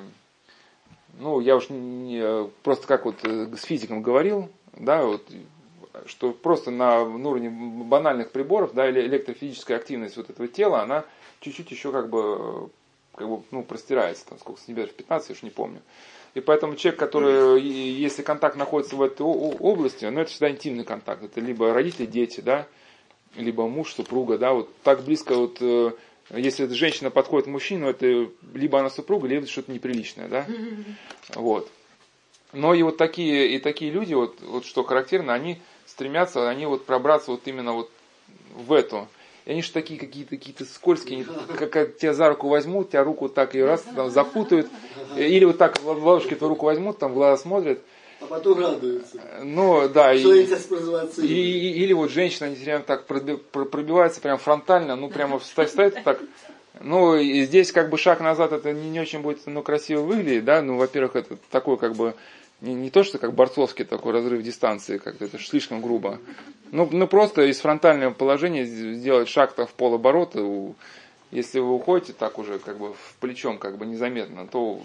ну, 1.18 1.40
я 1.40 1.56
уж 1.56 1.70
не, 1.70 2.50
просто 2.64 2.88
как 2.88 3.06
вот 3.06 3.24
э, 3.24 3.48
с 3.56 3.64
физиком 3.64 4.02
говорил, 4.02 4.50
да, 4.74 5.06
вот, 5.06 5.26
что 6.08 6.34
просто 6.34 6.70
на, 6.72 7.02
уровне 7.02 7.50
банальных 7.50 8.32
приборов, 8.32 8.74
да, 8.74 8.90
или 8.90 9.00
электрофизическая 9.00 9.78
активность 9.78 10.18
вот 10.18 10.30
этого 10.30 10.50
тела, 10.50 10.82
она 10.82 11.06
чуть-чуть 11.40 11.72
еще 11.72 11.94
как 11.94 12.10
бы, 12.10 12.20
э, 12.20 12.68
как 13.16 13.30
бы, 13.30 13.44
ну, 13.52 13.64
простирается, 13.64 14.26
там, 14.26 14.40
сколько 14.40 14.60
сантиметров, 14.60 14.96
15, 14.96 15.30
я 15.30 15.34
уж 15.34 15.44
не 15.44 15.52
помню. 15.52 15.82
И 16.34 16.40
поэтому 16.40 16.76
человек, 16.76 17.00
который, 17.00 17.62
если 17.62 18.22
контакт 18.22 18.56
находится 18.56 18.96
в 18.96 19.02
этой 19.02 19.24
области, 19.24 20.06
ну, 20.06 20.22
это 20.22 20.32
всегда 20.32 20.50
интимный 20.50 20.86
контакт. 20.86 21.24
Это 21.24 21.42
либо 21.42 21.74
родители, 21.74 22.06
дети, 22.06 22.40
да, 22.40 22.68
либо 23.36 23.68
муж, 23.68 23.94
супруга, 23.94 24.38
да, 24.38 24.54
вот 24.54 24.70
так 24.84 25.04
близко 25.04 25.36
вот, 25.36 25.58
э, 25.62 25.92
если 26.30 26.66
эта 26.66 26.74
женщина 26.74 27.10
подходит 27.10 27.46
к 27.46 27.50
мужчину, 27.50 27.90
это 27.90 28.30
либо 28.54 28.80
она 28.80 28.90
супруга, 28.90 29.28
либо 29.28 29.44
это 29.44 29.52
что-то 29.52 29.72
неприличное, 29.72 30.28
да, 30.28 30.46
вот. 31.36 31.70
Но 32.54 32.74
и 32.74 32.84
вот 32.84 32.98
такие, 32.98 33.50
и 33.56 33.60
такие 33.60 33.92
люди, 33.92 34.14
вот, 34.14 34.42
вот 34.42 34.66
что 34.66 34.84
характерно, 34.84 35.34
они 35.34 35.62
стремятся, 35.86 36.50
они 36.50 36.66
вот 36.66 36.86
пробраться 36.86 37.32
вот 37.32 37.48
именно 37.48 37.74
вот 37.74 37.90
в 38.54 38.74
эту. 38.74 39.08
И 39.46 39.52
они 39.52 39.62
же 39.62 39.72
такие 39.72 40.00
какие-то 40.00 40.32
какие-то 40.38 40.66
скользкие, 40.66 41.26
они 41.26 41.58
как, 41.58 41.70
как 41.72 41.98
тебя 41.98 42.14
за 42.14 42.30
руку 42.30 42.48
возьмут, 42.48 42.90
тебя 42.90 43.04
руку 43.04 43.28
так 43.28 43.56
и 43.56 43.62
раз 43.62 43.84
там 43.96 44.12
запутают, 44.12 44.68
или 45.16 45.46
вот 45.46 45.58
так 45.58 45.80
в 45.82 45.88
ладошки 45.88 46.36
твою 46.36 46.50
руку 46.50 46.66
возьмут, 46.68 47.00
там 47.00 47.12
в 47.12 47.16
глаза 47.16 47.42
смотрят. 47.42 47.80
А 48.20 48.26
потом 48.26 48.60
радуются. 48.60 49.20
Ну, 49.44 49.90
да, 49.90 50.16
Что 50.16 50.34
и, 50.36 50.46
тебя 50.46 50.58
и- 51.24 51.28
и- 51.28 51.84
или 51.84 51.94
вот 51.94 52.12
женщина, 52.12 52.48
они 52.48 52.56
прям 52.56 52.84
так 52.84 53.08
проби- 53.08 53.38
про- 53.38 53.66
пробиваются 53.66 54.22
прям 54.22 54.38
фронтально, 54.38 54.96
ну 54.96 55.10
прямо 55.10 55.40
встать 55.40 55.74
так. 56.04 56.20
Ну, 56.80 57.16
и 57.16 57.44
здесь 57.44 57.72
как 57.72 57.90
бы 57.90 57.98
шаг 57.98 58.22
назад 58.22 58.54
это 58.54 58.72
не, 58.72 58.90
не 58.90 59.00
очень 59.00 59.22
будет 59.22 59.40
ну, 59.46 59.62
красиво 59.62 60.02
выглядеть, 60.02 60.46
да, 60.46 60.62
ну, 60.62 60.78
во-первых, 60.78 61.16
это 61.16 61.38
такой 61.52 61.78
как 61.78 61.96
бы, 61.96 62.14
не, 62.62 62.74
не 62.74 62.90
то, 62.90 63.04
что 63.04 63.18
как 63.18 63.34
борцовский 63.34 63.86
такой 63.86 64.14
разрыв 64.14 64.44
дистанции, 64.44 64.98
как-то 64.98 65.26
это 65.26 65.38
слишком 65.40 65.82
грубо. 65.82 66.20
Ну, 66.72 66.88
ну, 66.92 67.08
просто 67.08 67.44
из 67.44 67.60
фронтального 67.60 68.14
положения 68.14 68.66
сделать 68.66 69.28
шаг-то 69.28 69.66
в 69.66 69.74
полоборота, 69.74 70.40
если 71.32 71.60
вы 71.60 71.74
уходите 71.74 72.14
так 72.14 72.38
уже 72.38 72.60
как 72.60 72.78
бы 72.78 72.94
в 72.94 73.16
плечом 73.20 73.58
как 73.58 73.78
бы 73.78 73.86
незаметно, 73.86 74.48
то 74.48 74.82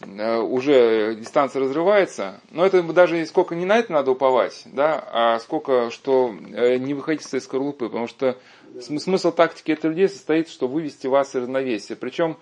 э, 0.00 0.38
уже 0.38 1.14
дистанция 1.14 1.62
разрывается. 1.62 2.40
Но 2.50 2.66
это 2.66 2.82
даже 2.82 3.24
сколько 3.26 3.54
не 3.54 3.64
на 3.64 3.78
это 3.78 3.92
надо 3.92 4.10
уповать, 4.10 4.62
да, 4.66 5.02
а 5.12 5.38
сколько, 5.38 5.90
что 5.90 6.34
э, 6.52 6.76
не 6.78 6.94
выходить 6.94 7.22
из 7.32 7.44
скорлупы, 7.44 7.86
потому 7.86 8.08
что 8.08 8.36
см- 8.80 9.00
смысл 9.00 9.30
тактики 9.30 9.70
этих 9.70 9.84
людей 9.84 10.08
состоит, 10.08 10.48
что 10.48 10.66
вывести 10.66 11.06
вас 11.06 11.30
из 11.30 11.42
равновесия. 11.42 11.94
Причем, 11.94 12.36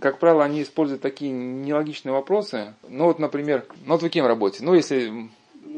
как 0.00 0.18
правило, 0.18 0.44
они 0.44 0.62
используют 0.62 1.02
такие 1.02 1.30
нелогичные 1.32 2.12
вопросы. 2.12 2.74
Ну 2.88 3.04
вот, 3.04 3.18
например, 3.18 3.64
ну 3.86 3.92
вот 3.94 4.02
вы 4.02 4.08
кем 4.10 4.26
работаете? 4.26 4.64
Ну, 4.64 4.74
если 4.74 5.08
Ну, 5.08 5.28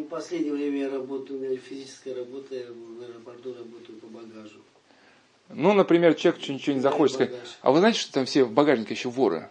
в 0.02 0.04
последнее 0.08 0.52
время 0.52 0.78
я 0.82 0.90
работаю, 0.90 1.38
у 1.38 1.42
меня 1.42 1.56
физическая 1.58 2.14
работа, 2.14 2.54
я 2.54 2.64
в 2.66 3.02
аэропорту 3.02 3.54
работаю 3.54 3.98
по 4.00 4.06
багажу. 4.08 4.58
Ну, 5.48 5.72
например, 5.74 6.14
человек 6.14 6.46
ничего 6.48 6.74
не 6.74 6.80
захочет 6.80 7.14
сказать. 7.14 7.34
А 7.62 7.70
вы 7.70 7.78
знаете, 7.78 8.00
что 8.00 8.12
там 8.12 8.24
все 8.26 8.44
в 8.44 8.50
багажнике 8.52 8.94
еще 8.94 9.08
воры? 9.08 9.48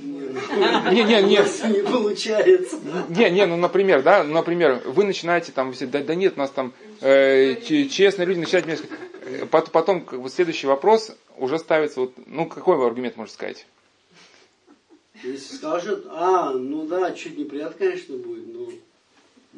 Не, 0.00 1.04
не, 1.04 1.22
не, 1.22 1.72
Не 1.72 1.82
получается. 1.82 2.76
не, 3.08 3.30
не, 3.30 3.46
ну, 3.46 3.56
например, 3.56 4.02
да, 4.02 4.24
ну, 4.24 4.34
например, 4.34 4.82
вы 4.86 5.04
начинаете 5.04 5.52
там, 5.52 5.72
да, 5.80 6.00
да 6.02 6.14
нет, 6.14 6.34
у 6.36 6.38
нас 6.40 6.50
там 6.50 6.72
э, 7.00 7.56
честные 7.88 8.26
люди 8.26 8.40
начинают 8.40 8.66
мне 8.66 8.76
сказать. 8.76 8.98
Э, 9.24 9.46
пот- 9.46 9.70
Потом, 9.70 10.00
как 10.02 10.20
бы, 10.20 10.28
следующий 10.28 10.66
вопрос 10.66 11.16
уже 11.36 11.58
ставится, 11.58 12.00
вот, 12.00 12.12
ну, 12.26 12.46
какой 12.46 12.76
вы 12.76 12.86
аргумент 12.86 13.16
можете 13.16 13.34
сказать? 13.36 13.66
Если 15.24 15.56
скажут, 15.56 16.06
а, 16.10 16.50
ну 16.52 16.86
да, 16.86 17.10
чуть 17.12 17.36
неприятно, 17.38 17.74
конечно, 17.78 18.16
будет, 18.16 18.54
но... 18.54 18.68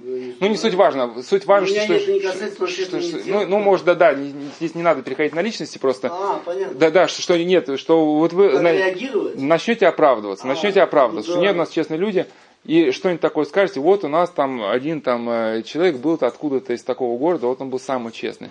Ну, 0.03 0.49
не 0.49 0.57
суть 0.57 0.75
важно. 0.75 1.23
Суть 1.23 1.45
важно, 1.45 1.67
Меня 1.75 1.85
что, 1.85 1.93
это 1.95 2.13
не 2.13 2.21
что- 2.21 2.33
касается, 2.33 2.67
что- 2.69 3.01
что- 3.03 3.19
ну, 3.27 3.47
ну, 3.47 3.59
может, 3.59 3.85
да, 3.85 3.95
да, 3.95 4.15
не- 4.15 4.33
здесь 4.59 4.75
не 4.75 4.83
надо 4.83 5.03
переходить 5.03 5.35
на 5.35 5.43
личности 5.43 5.77
просто. 5.77 6.09
А, 6.11 6.41
понятно. 6.45 6.79
Да, 6.79 6.91
да, 6.91 7.09
что, 7.09 7.21
что 7.21 7.37
нет, 7.37 7.69
что 7.79 8.15
вот 8.17 8.33
вы 8.33 8.59
на- 8.61 8.73
начнете 9.35 9.87
оправдываться, 9.87 10.45
А, 10.45 10.49
начнете 10.49 10.81
оправдываться, 10.81 11.31
ну 11.31 11.35
что 11.35 11.41
да. 11.43 11.47
нет 11.49 11.57
у 11.57 11.59
нас 11.59 11.71
честные 11.71 11.99
люди, 11.99 12.25
и 12.65 12.93
что-нибудь 12.93 13.21
такое 13.21 13.45
скажете, 13.45 13.81
вот 13.81 14.05
у 14.05 14.09
нас 14.09 14.31
там 14.31 14.63
один 14.65 15.03
там 15.03 15.29
э, 15.29 15.63
человек 15.65 15.97
был 15.97 16.17
откуда-то 16.21 16.73
из 16.73 16.83
такого 16.83 17.19
города, 17.19 17.47
вот 17.49 17.61
он 17.61 17.69
был 17.69 17.81
самый 17.81 18.13
честный. 18.13 18.49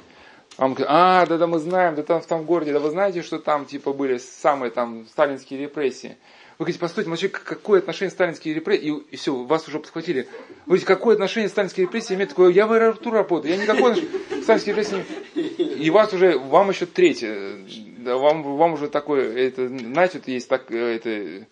А 0.57 0.66
он 0.66 0.74
говорит, 0.74 0.88
а, 0.91 1.26
да, 1.26 1.38
да, 1.38 1.47
мы 1.47 1.57
знаем, 1.60 1.95
да 1.95 2.03
там 2.03 2.22
в 2.22 2.28
том 2.28 2.43
городе, 2.43 2.74
да 2.74 2.80
вы 2.80 2.89
знаете, 2.91 3.24
что 3.24 3.39
там 3.39 3.66
типа 3.66 3.93
были 3.93 4.18
самые 4.18 4.70
там 4.72 5.07
сталинские 5.10 5.62
репрессии. 5.62 6.18
Вы 6.60 6.66
говорите, 6.66 6.80
постойте, 6.82 7.10
вообще 7.10 7.30
какое 7.30 7.80
отношение 7.80 8.12
сталинские 8.12 8.53
репрессии, 8.53 9.01
и, 9.12 9.16
все, 9.16 9.34
вас 9.34 9.66
уже 9.70 9.80
подхватили. 9.80 10.28
Вы 10.66 10.66
говорите, 10.66 10.86
какое 10.86 11.14
отношение 11.14 11.47
сталинские 11.47 11.86
репрессии 11.86 12.16
имеют 12.16 12.32
такое, 12.32 12.51
я 12.51 12.68
в 12.68 12.74
аэропорту 12.74 13.12
работаю, 13.12 13.55
я 13.55 13.62
никакой 13.62 13.95
репрессиям 13.95 15.05
не 15.36 15.43
и 15.86 15.89
вас 15.89 16.12
уже, 16.12 16.38
вам 16.38 16.70
еще 16.70 16.86
третье, 16.86 17.60
вам, 18.03 18.43
вам 18.43 18.74
уже 18.74 18.89
такое, 18.89 19.34
это, 19.38 19.70
знаете, 19.70 20.22
есть 20.26 20.49
так, 20.49 20.70
э, 20.70 20.95
это, 20.95 21.47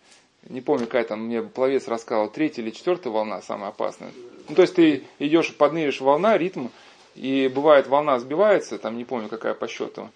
не 0.49 0.59
помню, 0.59 0.87
какая 0.87 1.05
там, 1.05 1.27
мне 1.27 1.41
пловец 1.41 1.87
рассказывал, 1.87 2.29
третья 2.29 2.61
или 2.61 2.71
четвертая 2.71 3.13
волна 3.13 3.41
самая 3.41 3.69
опасная. 3.69 4.11
Ну, 4.49 4.55
то 4.55 4.61
есть 4.61 4.75
ты 4.75 5.03
идешь, 5.19 5.55
подныриваешь 5.55 6.01
волна, 6.01 6.37
ритм, 6.37 6.67
и 7.15 7.47
бывает 7.47 7.87
волна 7.87 8.19
сбивается, 8.19 8.77
там 8.77 8.97
не 8.97 9.05
помню, 9.05 9.29
какая 9.29 9.53
по 9.53 9.69
счету. 9.69 10.09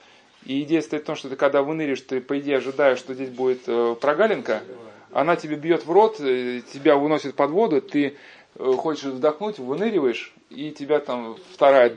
И 0.46 0.64
идея 0.64 0.82
стоит 0.82 1.04
в 1.04 1.06
том, 1.06 1.16
что 1.16 1.30
ты 1.30 1.36
когда 1.36 1.62
выныриваешь, 1.62 2.02
ты 2.02 2.20
по 2.20 2.40
идее 2.40 2.58
ожидаешь, 2.58 2.98
что 2.98 3.14
здесь 3.14 3.30
будет 3.30 3.62
э, 3.68 3.96
прогалинка, 4.00 4.64
она 5.12 5.36
тебе 5.36 5.56
бьет 5.56 5.86
в 5.86 5.92
рот, 5.92 6.20
э, 6.20 6.62
тебя 6.74 6.96
выносит 6.96 7.36
под 7.36 7.52
воду, 7.52 7.82
ты 7.82 8.18
э, 8.56 8.74
хочешь 8.78 9.04
вдохнуть, 9.04 9.60
выныриваешь, 9.60 10.34
и 10.50 10.72
тебя 10.72 11.00
там 11.00 11.38
вторая, 11.54 11.96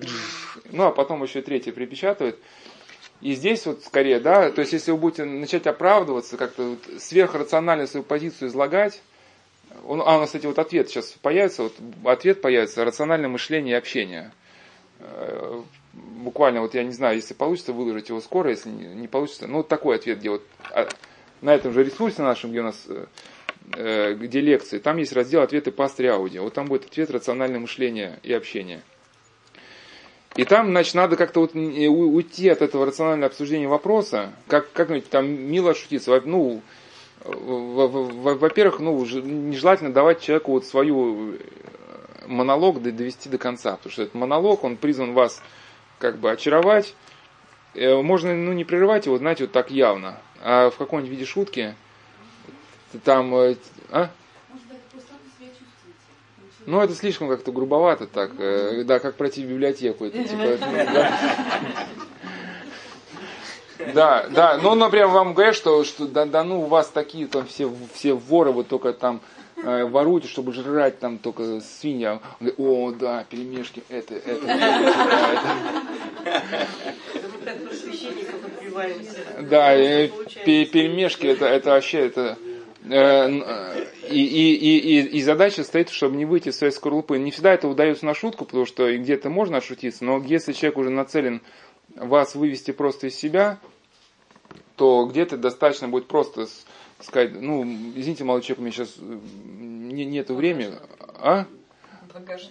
ну 0.71 0.85
а 0.85 0.91
потом 0.91 1.23
еще 1.23 1.41
третья 1.41 1.73
припечатывает. 1.73 2.39
И 3.23 3.33
здесь 3.35 3.65
вот 3.65 3.83
скорее, 3.85 4.21
да, 4.21 4.51
то 4.51 4.61
есть 4.61 4.75
если 4.75 4.91
вы 4.91 4.99
будете 4.99 5.25
начать 5.25 5.67
оправдываться, 5.67 6.37
как-то 6.37 6.71
вот 6.71 7.01
сверхрационально 7.01 7.87
свою 7.87 8.05
позицию 8.05 8.49
излагать, 8.49 9.01
он, 9.87 10.03
а 10.05 10.17
у 10.17 10.21
нас, 10.21 10.29
кстати, 10.29 10.45
вот 10.47 10.59
ответ 10.59 10.89
сейчас 10.89 11.13
появится, 11.23 11.63
вот 11.63 11.75
ответ 12.05 12.43
появится, 12.43 12.85
рациональное 12.85 13.31
мышление 13.31 13.75
и 13.75 13.79
общение. 13.79 14.33
Э, 15.95 16.01
буквально, 16.25 16.61
вот 16.61 16.75
я 16.75 16.83
не 16.85 16.93
знаю, 16.93 17.17
если 17.17 17.35
получится 17.35 17.73
выложить 17.73 18.09
его 18.09 18.21
скоро, 18.21 18.51
если 18.51 18.71
не, 18.71 19.09
получится, 19.09 19.47
ну 19.47 19.63
такой 19.63 19.97
ответ, 19.97 20.19
где 20.19 20.31
вот 20.31 20.43
а, 20.73 20.89
на 21.41 21.55
этом 21.55 21.73
же 21.73 21.85
ресурсе 21.85 22.23
нашем, 22.23 22.51
где 22.51 22.61
у 22.61 22.65
нас 22.65 22.85
э, 22.89 23.07
э, 23.77 24.15
где 24.15 24.41
лекции, 24.41 24.79
там 24.79 24.97
есть 24.97 25.13
раздел 25.13 25.43
«Ответы 25.43 25.71
пастыря 25.71 26.15
аудио». 26.15 26.43
Вот 26.43 26.55
там 26.55 26.67
будет 26.67 26.87
ответ 26.87 27.11
«Рациональное 27.11 27.61
мышление 27.61 28.19
и 28.23 28.33
общение». 28.33 28.83
И 30.37 30.45
там, 30.45 30.71
значит, 30.71 30.95
надо 30.95 31.17
как-то 31.17 31.41
вот 31.41 31.55
уйти 31.55 32.49
от 32.49 32.61
этого 32.61 32.87
рационального 32.87 33.29
обсуждения 33.29 33.69
вопроса, 33.69 34.33
как, 34.49 34.73
как-нибудь 34.73 35.09
там 35.09 35.31
мило 35.31 35.75
шутиться. 35.75 36.21
Ну, 36.25 36.61
во-первых, 37.25 38.81
ну, 38.81 39.05
нежелательно 39.05 39.93
давать 39.93 40.21
человеку 40.21 40.53
вот 40.53 40.67
свою 40.67 41.35
э, 41.35 41.39
монолог 42.27 42.83
довести 42.83 43.29
до 43.29 43.39
конца, 43.39 43.77
потому 43.77 43.93
что 43.93 44.03
этот 44.03 44.15
монолог, 44.15 44.65
он 44.65 44.77
призван 44.77 45.15
вас 45.15 45.41
как 46.05 46.19
бы 46.19 46.31
очаровать. 46.31 46.95
Э, 47.73 48.03
можно, 48.03 48.35
ну, 48.35 48.53
не 48.53 48.65
прерывать 48.65 49.07
его, 49.07 49.17
знаете, 49.17 49.45
вот 49.45 49.53
так 49.53 49.71
явно, 49.71 50.19
а 50.43 50.69
в 50.69 50.77
каком-нибудь 50.77 51.11
виде 51.11 51.25
шутки, 51.25 51.75
там, 53.05 53.35
э, 53.35 53.57
а? 53.91 54.11
Ну, 56.67 56.83
это 56.83 56.95
слишком 56.95 57.31
как-то 57.31 57.53
грубовато 57.53 58.07
так. 58.07 58.33
Э, 58.39 58.85
да, 58.85 58.99
как 58.99 59.15
пройти 59.15 59.47
в 59.47 59.49
библиотеку. 59.49 60.05
Это, 60.05 60.23
типа, 60.25 60.59
да. 60.61 61.19
да, 63.95 64.27
да. 64.29 64.59
Ну, 64.63 64.75
например, 64.75 65.07
вам 65.07 65.33
говорят, 65.33 65.57
что, 65.57 65.85
что 65.85 66.07
да, 66.07 66.27
да 66.27 66.45
ну 66.45 66.65
у 66.65 66.67
вас 66.67 66.89
такие 66.89 67.27
там 67.29 67.47
все, 67.47 67.73
все 67.95 68.13
воры, 68.13 68.53
вы 68.53 68.65
только 68.65 68.93
там 68.93 69.23
э, 69.57 69.85
воруете, 69.85 70.29
чтобы 70.29 70.53
жрать 70.53 70.99
там 70.99 71.17
только 71.17 71.61
свинья. 71.63 72.21
О, 72.59 72.93
да, 72.93 73.25
перемешки, 73.31 73.83
это, 73.89 74.15
это. 74.15 74.47
Да, 79.43 79.75
перемешки, 79.77 81.27
это, 81.27 81.47
это 81.47 81.71
вообще, 81.71 81.99
это 82.07 82.37
Э, 82.87 83.87
и, 84.11 84.25
и, 84.25 84.79
и, 84.79 85.01
и 85.19 85.23
задача 85.23 85.65
стоит, 85.65 85.89
чтобы 85.89 86.17
не 86.17 86.27
выйти 86.27 86.51
из 86.51 86.59
своей 86.59 86.73
скорлупы. 86.73 87.19
Не 87.19 87.31
всегда 87.31 87.55
это 87.55 87.67
удается 87.67 88.05
на 88.05 88.15
шутку, 88.15 88.45
потому 88.45 88.67
что 88.67 88.95
где-то 88.95 89.31
можно 89.31 89.59
отшутиться, 89.59 90.05
но 90.05 90.23
если 90.23 90.53
человек 90.53 90.79
уже 90.79 90.91
нацелен 90.91 91.41
вас 91.95 92.35
вывести 92.35 92.73
просто 92.73 93.07
из 93.07 93.15
себя, 93.15 93.59
то 94.77 95.07
где-то 95.07 95.39
достаточно 95.39 95.89
будет 95.89 96.09
просто 96.09 96.47
сказать, 97.01 97.33
ну, 97.41 97.65
извините, 97.65 98.25
молодой 98.25 98.43
человек, 98.43 98.59
у 98.59 98.63
меня 98.63 98.73
сейчас 98.73 98.95
э, 98.99 99.19
не, 99.55 100.05
нету 100.05 100.35
времени. 100.35 100.75
А? 101.19 101.47
Багаж 102.15 102.49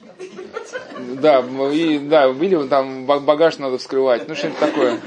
Да, 1.22 1.40
и, 1.72 1.98
да, 1.98 2.28
или 2.28 2.68
там 2.68 3.06
багаж 3.06 3.60
надо 3.60 3.78
вскрывать, 3.78 4.28
ну 4.28 4.36
что-нибудь 4.36 4.60
такое. 4.60 5.00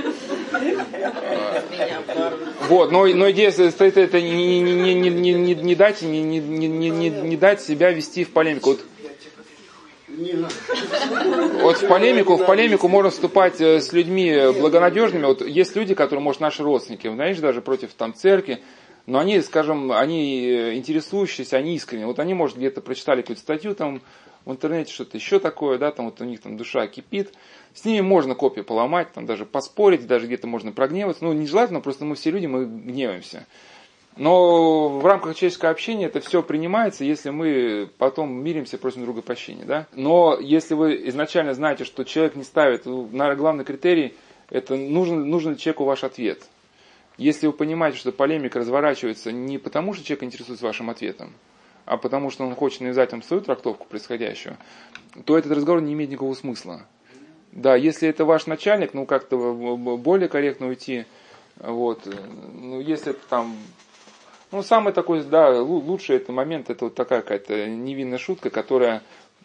Вот, 2.62 2.90
но, 2.90 3.04
но 3.07 3.30
идея 3.32 3.50
стоит 3.50 3.98
это 3.98 4.18
не, 4.22 4.62
не, 4.62 4.94
не, 4.94 5.11
не, 5.11 5.34
не, 5.34 5.54
не 5.54 5.74
дать, 5.74 6.00
не, 6.00 6.22
не, 6.22 6.38
не, 6.38 6.68
не, 6.68 7.11
не 7.11 7.36
дать 7.36 7.61
себя 7.61 7.90
вести 7.90 8.24
в 8.24 8.30
полемику. 8.30 8.70
Вот, 8.70 8.80
вот 11.61 11.76
в 11.76 11.86
полемику, 11.86 12.36
в 12.36 12.46
полемику 12.46 12.88
можно 12.88 13.11
вступать 13.11 13.61
э, 13.61 13.82
с 13.82 13.92
людьми 13.92 14.34
благонадежными. 14.59 15.26
Вот 15.26 15.46
есть 15.46 15.76
люди, 15.76 15.94
которые, 15.94 16.22
может, 16.22 16.40
наши 16.40 16.62
родственники, 16.62 17.07
знаешь, 17.12 17.36
даже 17.38 17.61
против 17.61 17.92
там 17.92 18.14
церкви, 18.14 18.62
но 19.04 19.18
они, 19.18 19.40
скажем, 19.42 19.92
они 19.92 20.46
э, 20.46 20.74
интересующиеся, 20.76 21.59
они 21.59 21.76
искренне. 21.76 22.07
Вот 22.07 22.18
они, 22.18 22.32
может, 22.32 22.57
где-то 22.57 22.80
прочитали 22.80 23.20
какую-то 23.20 23.42
статью 23.42 23.74
там 23.74 24.00
в 24.47 24.53
интернете, 24.53 24.92
что-то 24.92 25.18
еще 25.18 25.38
такое, 25.40 25.76
да, 25.76 25.90
там 25.90 26.07
вот 26.07 26.20
у 26.20 26.24
них 26.24 26.40
там 26.40 26.57
душа 26.57 26.86
кипит. 26.86 27.34
С 27.74 27.84
ними 27.84 28.01
можно 28.01 28.34
копию 28.34 28.64
поломать, 28.64 29.12
там 29.12 29.26
даже 29.26 29.44
поспорить, 29.44 30.07
даже 30.07 30.26
где-то 30.26 30.47
можно 30.47 30.72
прогневаться. 30.72 31.24
Ну, 31.24 31.32
нежелательно, 31.34 31.80
просто 31.80 32.05
мы 32.07 32.14
все 32.14 32.30
люди, 32.30 32.47
мы 32.47 32.64
гневаемся. 32.64 33.44
Но 34.16 34.88
в 34.88 35.05
рамках 35.05 35.34
человеческого 35.34 35.72
общения 35.72 36.07
это 36.07 36.20
все 36.20 36.42
принимается, 36.42 37.05
если 37.05 37.30
мы 37.30 37.90
потом 37.99 38.32
миримся, 38.32 38.78
просим 38.78 39.03
друга 39.03 39.20
прощения. 39.20 39.64
Да? 39.64 39.86
Но 39.92 40.38
если 40.40 40.74
вы 40.74 41.09
изначально 41.09 41.53
знаете, 41.53 41.84
что 41.84 42.05
человек 42.05 42.36
не 42.36 42.44
ставит, 42.44 42.86
на 42.86 43.34
главный 43.34 43.64
критерий, 43.64 44.14
это 44.49 44.76
нужен, 44.76 45.28
нужен 45.28 45.53
ли 45.53 45.59
человеку 45.59 45.84
ваш 45.84 46.05
ответ. 46.05 46.47
Если 47.18 47.47
вы 47.49 47.53
понимаете, 47.53 47.99
что 47.99 48.12
полемика 48.12 48.61
разворачивается 48.61 49.32
не 49.32 49.59
потому, 49.59 49.92
что 49.92 50.05
человек 50.05 50.22
интересуется 50.22 50.64
вашим 50.64 50.88
ответом, 50.88 51.34
а 51.87 51.97
потому 51.97 52.30
что 52.30 52.45
он 52.45 52.55
хочет 52.55 52.82
навязать 52.82 53.12
вам 53.12 53.22
свою 53.22 53.43
трактовку 53.43 53.87
происходящего, 53.87 54.59
то 55.24 55.39
этот 55.39 55.53
разговор 55.53 55.80
не 55.80 55.95
имеет 55.95 56.11
никакого 56.11 56.34
смысла. 56.34 56.82
Да, 57.53 57.74
если 57.74 58.09
это 58.09 58.26
ваш 58.26 58.47
начальник, 58.47 58.93
ну 58.93 59.07
как-то 59.07 59.55
более 59.97 60.28
корректно 60.28 60.66
уйти. 60.66 61.07
Вот. 61.59 62.07
Ну, 62.53 62.80
если 62.80 63.12
там 63.30 63.57
ну, 64.53 64.62
самый 64.62 64.93
такой, 64.93 65.22
да, 65.24 65.62
лучший 65.62 66.16
это 66.16 66.32
момент, 66.32 66.68
это 66.68 66.87
вот 66.87 66.95
такая 66.95 67.22
какая-то 67.22 67.66
невинная 67.66 68.18
шутка, 68.18 68.51
которая, 68.51 69.03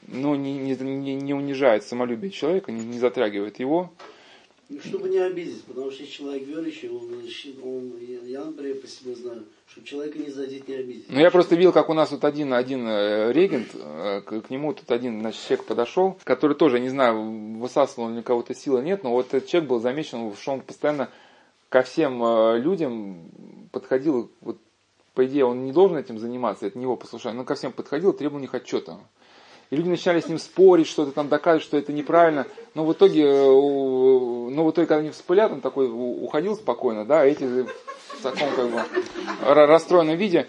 ну, 0.08 0.36
не, 0.36 0.58
не, 0.58 1.16
не 1.16 1.34
унижает 1.34 1.86
самолюбие 1.86 2.32
человека, 2.32 2.72
не, 2.72 2.84
не 2.86 3.00
затрагивает 3.00 3.60
его. 3.60 3.92
Ну, 4.72 4.80
чтобы 4.80 5.10
не 5.10 5.18
обидеть, 5.18 5.66
потому 5.66 5.92
что 5.92 6.04
если 6.04 6.16
человек 6.16 6.48
верующий, 6.48 6.90
он, 6.90 7.10
он, 7.62 7.94
я, 8.26 8.46
например, 8.46 8.78
по 8.78 8.88
себе 8.88 9.14
знаю, 9.16 9.44
чтобы 9.68 9.86
человека 9.86 10.18
не 10.18 10.32
задеть, 10.32 10.66
не 10.70 10.76
обидеть. 10.76 11.06
Ну, 11.10 11.20
я 11.20 11.30
просто 11.30 11.56
видел, 11.56 11.74
как 11.74 11.90
у 11.90 11.94
нас 11.94 12.12
вот 12.12 12.24
один, 12.24 12.54
один 12.54 12.88
э, 12.88 13.34
регент, 13.34 13.68
э, 13.74 14.22
к, 14.22 14.44
к 14.44 14.50
нему 14.50 14.74
тут 14.74 14.90
один 14.92 15.20
значит, 15.20 15.42
человек 15.46 15.66
подошел, 15.66 16.18
который 16.24 16.56
тоже, 16.56 16.80
не 16.80 16.88
знаю, 16.88 17.58
высасывал 17.60 18.18
у 18.18 18.24
кого-то 18.24 18.56
силы 18.56 18.82
нет, 18.82 19.04
но 19.04 19.12
вот 19.12 19.34
этот 19.34 19.50
человек 19.50 19.70
был 19.70 19.82
замечен, 19.82 20.34
что 20.36 20.54
он 20.54 20.62
постоянно 20.62 21.10
ко 21.68 21.82
всем 21.82 22.24
э, 22.24 22.60
людям 22.60 23.30
подходил, 23.74 24.32
вот, 24.40 24.58
по 25.14 25.26
идее, 25.26 25.44
он 25.44 25.66
не 25.66 25.74
должен 25.74 25.98
этим 25.98 26.18
заниматься, 26.18 26.66
это 26.66 26.78
не 26.78 26.86
его 26.86 26.96
послушание, 26.96 27.38
но 27.38 27.44
ко 27.44 27.56
всем 27.56 27.74
подходил, 27.74 28.14
требовал 28.14 28.38
у 28.38 28.42
них 28.42 28.56
отчета. 28.56 29.02
И 29.72 29.76
люди 29.78 29.88
начали 29.88 30.20
с 30.20 30.28
ним 30.28 30.38
спорить, 30.38 30.88
что-то 30.88 31.14
там 31.14 31.30
доказывать, 31.30 31.64
что 31.64 31.78
это 31.78 31.94
неправильно. 31.94 32.46
Но 32.76 32.86
в 32.86 32.92
итоге, 32.92 33.24
э, 33.24 33.46
но 33.46 34.66
в 34.66 34.72
итоге, 34.72 34.86
когда 34.86 34.98
они 34.98 35.12
вспылят, 35.12 35.52
он 35.52 35.62
такой 35.62 35.90
уходил 35.90 36.56
спокойно, 36.56 37.06
да, 37.06 37.22
а 37.22 37.26
эти 37.26 37.46
в 37.46 38.22
таком 38.22 38.50
как 38.54 38.70
бы 38.70 38.84
расстроенном 39.42 40.18
виде. 40.18 40.48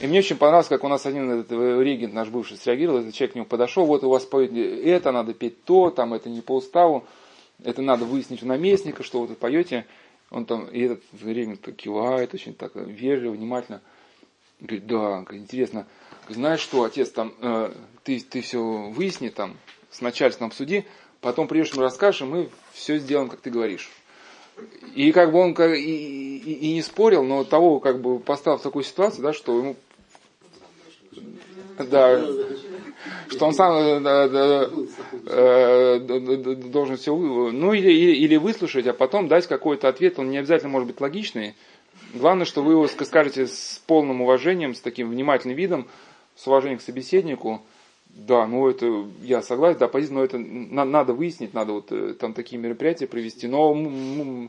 И 0.00 0.08
мне 0.08 0.18
очень 0.18 0.36
понравилось, 0.36 0.66
как 0.66 0.82
у 0.82 0.88
нас 0.88 1.06
один 1.06 1.30
этот 1.30 1.52
э, 1.52 1.82
регент 1.84 2.14
наш 2.14 2.28
бывший 2.28 2.56
среагировал, 2.56 2.98
этот 2.98 3.14
человек 3.14 3.32
к 3.32 3.36
нему 3.36 3.46
подошел, 3.46 3.86
вот 3.86 4.02
у 4.02 4.10
вас 4.10 4.24
поет 4.24 4.52
это, 4.52 5.12
надо 5.12 5.34
петь 5.34 5.62
то, 5.64 5.90
там 5.90 6.12
это 6.12 6.28
не 6.28 6.40
по 6.40 6.56
уставу, 6.56 7.04
это 7.62 7.80
надо 7.80 8.04
выяснить 8.04 8.42
у 8.42 8.46
наместника, 8.46 9.04
что 9.04 9.20
вы 9.20 9.28
тут 9.28 9.38
поете. 9.38 9.86
Он 10.30 10.46
там, 10.46 10.66
и 10.66 10.80
этот 10.80 11.04
регент 11.22 11.60
кивает 11.76 12.34
очень 12.34 12.54
так 12.54 12.72
вежливо, 12.74 13.32
внимательно. 13.32 13.82
Говорит, 14.58 14.86
да, 14.86 15.24
интересно, 15.30 15.86
знаешь 16.28 16.60
что, 16.60 16.84
отец, 16.84 17.10
там, 17.10 17.34
э, 17.40 17.72
ты, 18.02 18.20
ты 18.20 18.40
все 18.40 18.60
выясни 18.60 19.28
там 19.28 19.56
с 19.90 20.00
начальством 20.00 20.52
суди, 20.52 20.84
потом 21.20 21.48
придешь, 21.48 21.74
мы 21.74 21.82
расскажешь, 21.82 22.22
и 22.22 22.24
мы 22.24 22.48
все 22.72 22.98
сделаем, 22.98 23.28
как 23.28 23.40
ты 23.40 23.50
говоришь. 23.50 23.90
И 24.94 25.10
как 25.12 25.32
бы 25.32 25.38
он 25.38 25.52
и, 25.52 25.80
и, 25.80 26.52
и 26.52 26.74
не 26.74 26.82
спорил, 26.82 27.24
но 27.24 27.44
того 27.44 27.80
как 27.80 28.00
бы 28.00 28.18
поставил 28.18 28.58
в 28.58 28.62
такую 28.62 28.84
ситуацию, 28.84 29.22
да, 29.22 29.32
что 29.32 29.58
ему 29.58 29.76
да, 31.78 32.24
что 33.28 33.46
он 33.46 33.54
сам 33.54 33.76
э, 33.76 34.00
да, 34.00 34.28
да, 34.28 34.70
э, 35.26 35.98
должен 35.98 36.96
все, 36.96 37.16
ну 37.16 37.72
или, 37.72 37.90
или 37.90 38.36
выслушать, 38.36 38.86
а 38.86 38.92
потом 38.92 39.28
дать 39.28 39.46
какой-то 39.46 39.88
ответ, 39.88 40.18
он 40.18 40.30
не 40.30 40.38
обязательно 40.38 40.70
может 40.70 40.86
быть 40.86 41.00
логичный. 41.00 41.54
Главное, 42.12 42.44
что 42.44 42.62
вы 42.62 42.72
его 42.72 42.86
скажете 42.86 43.46
с 43.46 43.82
полным 43.86 44.20
уважением, 44.22 44.74
с 44.74 44.80
таким 44.80 45.10
внимательным 45.10 45.56
видом, 45.56 45.88
с 46.36 46.46
уважением 46.46 46.78
к 46.78 46.82
собеседнику, 46.82 47.62
да, 48.14 48.46
ну 48.46 48.68
это 48.68 49.06
я 49.22 49.42
согласен, 49.42 49.78
да, 49.80 49.88
позиция, 49.88 50.14
но 50.14 50.24
это 50.24 50.38
на, 50.38 50.84
надо 50.84 51.14
выяснить, 51.14 51.52
надо 51.52 51.72
вот 51.72 51.90
э, 51.90 52.14
там 52.14 52.32
такие 52.32 52.60
мероприятия 52.60 53.08
провести. 53.08 53.48
Но 53.48 54.48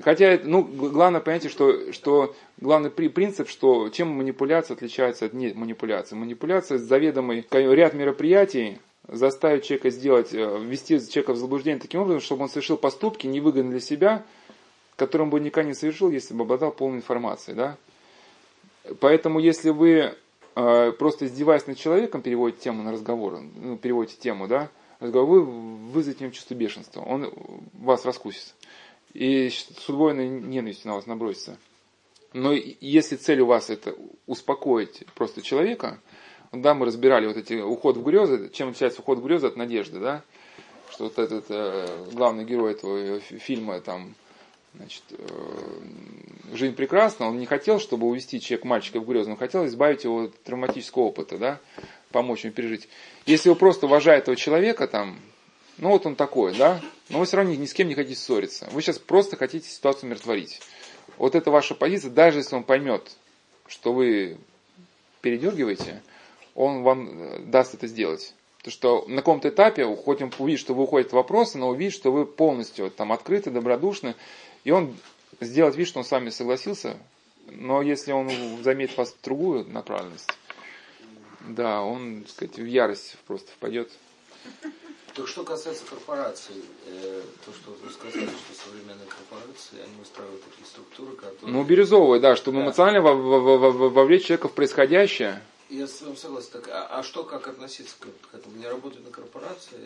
хотя, 0.00 0.40
ну, 0.42 0.62
главное 0.62 1.20
понятие, 1.20 1.50
что, 1.50 1.92
что 1.92 2.34
главный 2.58 2.90
принцип, 2.90 3.50
что 3.50 3.90
чем 3.90 4.08
манипуляция 4.08 4.74
отличается 4.74 5.26
от 5.26 5.34
не 5.34 5.52
манипуляции. 5.52 6.16
Манипуляция 6.16 6.78
заведомый 6.78 7.46
ряд 7.50 7.92
мероприятий 7.92 8.78
заставить 9.06 9.64
человека 9.64 9.90
сделать, 9.90 10.32
э, 10.32 10.58
ввести 10.62 10.98
человека 10.98 11.34
в 11.34 11.36
заблуждение 11.36 11.80
таким 11.80 12.00
образом, 12.00 12.22
чтобы 12.22 12.44
он 12.44 12.48
совершил 12.48 12.78
поступки 12.78 13.26
невыгодные 13.26 13.72
для 13.72 13.80
себя, 13.80 14.24
которым 14.96 15.28
бы 15.28 15.40
никогда 15.40 15.68
не 15.68 15.74
совершил, 15.74 16.10
если 16.10 16.32
бы 16.32 16.44
обладал 16.44 16.72
полной 16.72 16.98
информацией. 16.98 17.54
Да? 17.54 17.76
Поэтому 19.00 19.40
если 19.40 19.68
вы 19.70 20.14
просто 20.54 21.26
издеваясь 21.26 21.66
над 21.66 21.78
человеком, 21.78 22.22
переводите 22.22 22.62
тему 22.62 22.82
на 22.82 22.92
разговор, 22.92 23.40
ну, 23.40 23.76
переводите 23.76 24.18
тему, 24.18 24.46
да, 24.46 24.70
разговор, 25.00 25.28
вы 25.28 25.42
вызовете 25.92 26.18
в 26.18 26.22
нем 26.22 26.32
чувство 26.32 26.54
бешенства, 26.54 27.00
он 27.00 27.32
вас 27.74 28.04
раскусит. 28.04 28.54
и 29.12 29.48
с 29.50 29.88
удвоенной 29.88 30.28
ненавистью 30.28 30.88
на 30.88 30.96
вас 30.96 31.06
набросится. 31.06 31.56
Но 32.32 32.52
если 32.52 33.14
цель 33.14 33.40
у 33.40 33.46
вас 33.46 33.70
это 33.70 33.94
успокоить 34.26 35.04
просто 35.14 35.40
человека, 35.40 36.00
да, 36.52 36.74
мы 36.74 36.86
разбирали 36.86 37.26
вот 37.26 37.36
эти 37.36 37.54
уход 37.54 37.96
в 37.96 38.02
грезы, 38.02 38.50
чем 38.52 38.68
отличается 38.68 39.02
уход 39.02 39.18
в 39.18 39.24
грезы 39.24 39.46
от 39.46 39.56
надежды, 39.56 40.00
да, 40.00 40.22
что 40.90 41.04
вот 41.04 41.18
этот 41.18 41.46
э, 41.48 41.86
главный 42.12 42.44
герой 42.44 42.72
этого 42.72 43.20
фильма 43.20 43.80
там, 43.80 44.14
значит, 44.76 45.02
э, 45.10 46.54
жизнь 46.54 46.74
прекрасна, 46.74 47.28
он 47.28 47.38
не 47.38 47.46
хотел, 47.46 47.78
чтобы 47.78 48.06
увести 48.06 48.40
человек 48.40 48.64
мальчика 48.64 49.00
в 49.00 49.06
грезы, 49.06 49.30
он 49.30 49.36
хотел 49.36 49.66
избавить 49.66 50.04
его 50.04 50.24
от 50.24 50.42
травматического 50.42 51.04
опыта, 51.04 51.38
да, 51.38 51.60
помочь 52.10 52.44
ему 52.44 52.52
пережить. 52.52 52.88
Если 53.26 53.48
вы 53.48 53.54
просто 53.54 53.86
уважаете 53.86 54.22
этого 54.22 54.36
человека, 54.36 54.86
там, 54.86 55.18
ну 55.78 55.90
вот 55.90 56.06
он 56.06 56.16
такой, 56.16 56.54
да, 56.56 56.80
но 57.08 57.18
вы 57.18 57.26
все 57.26 57.36
равно 57.36 57.54
ни 57.54 57.66
с 57.66 57.74
кем 57.74 57.88
не 57.88 57.94
хотите 57.94 58.18
ссориться. 58.18 58.68
Вы 58.72 58.82
сейчас 58.82 58.98
просто 58.98 59.36
хотите 59.36 59.68
ситуацию 59.68 60.08
умиротворить. 60.08 60.60
Вот 61.16 61.34
это 61.34 61.50
ваша 61.50 61.74
позиция, 61.74 62.10
даже 62.10 62.38
если 62.38 62.56
он 62.56 62.64
поймет, 62.64 63.16
что 63.66 63.92
вы 63.92 64.38
передергиваете, 65.20 66.02
он 66.54 66.82
вам 66.82 67.08
э, 67.08 67.38
даст 67.40 67.74
это 67.74 67.86
сделать. 67.86 68.34
То 68.62 68.70
что 68.70 69.04
на 69.08 69.16
каком-то 69.16 69.50
этапе, 69.50 69.84
хоть 69.84 70.22
он 70.22 70.32
увидит, 70.38 70.60
что 70.60 70.74
вы 70.74 70.84
уходите 70.84 71.10
в 71.10 71.14
вопросы, 71.14 71.58
но 71.58 71.68
увидит, 71.68 71.92
что 71.92 72.10
вы 72.10 72.24
полностью 72.24 72.90
там 72.90 73.12
открыты, 73.12 73.50
добродушны, 73.50 74.14
и 74.64 74.70
он 74.70 74.96
сделает 75.40 75.76
вид, 75.76 75.86
что 75.86 76.00
он 76.00 76.04
с 76.04 76.10
вами 76.10 76.30
согласился, 76.30 76.96
но 77.46 77.82
если 77.82 78.12
он 78.12 78.30
заметит 78.62 78.96
вас 78.96 79.12
в 79.12 79.22
другую 79.22 79.66
направленность, 79.68 80.30
да, 81.40 81.82
он, 81.82 82.22
так 82.22 82.30
сказать, 82.30 82.56
в 82.56 82.64
ярость 82.64 83.16
просто 83.26 83.52
впадет. 83.52 83.90
Так 85.14 85.28
что 85.28 85.44
касается 85.44 85.84
корпораций, 85.88 86.56
э, 86.86 87.22
то, 87.44 87.52
что 87.52 87.70
вы 87.70 87.90
сказали, 87.92 88.26
что 88.26 88.64
современные 88.66 89.06
корпорации, 89.06 89.80
они 89.80 90.02
устраивают 90.02 90.42
такие 90.42 90.66
структуры, 90.66 91.14
которые... 91.14 91.52
Ну, 91.52 91.62
бирюзовые, 91.62 92.20
да, 92.20 92.34
чтобы 92.34 92.58
да. 92.58 92.64
эмоционально 92.64 93.00
вовлечь 93.02 94.24
человека 94.24 94.48
в 94.48 94.54
происходящее. 94.54 95.40
Я 95.70 95.86
с 95.86 96.02
вами 96.02 96.14
согласен. 96.14 96.50
Так, 96.52 96.68
а, 96.68 96.86
а 96.98 97.02
что, 97.02 97.24
как 97.24 97.48
относиться 97.48 97.96
к, 97.98 98.30
к 98.30 98.34
этому? 98.34 98.56
Не 98.56 98.68
работать 98.68 99.04
на 99.04 99.10
корпорации? 99.10 99.78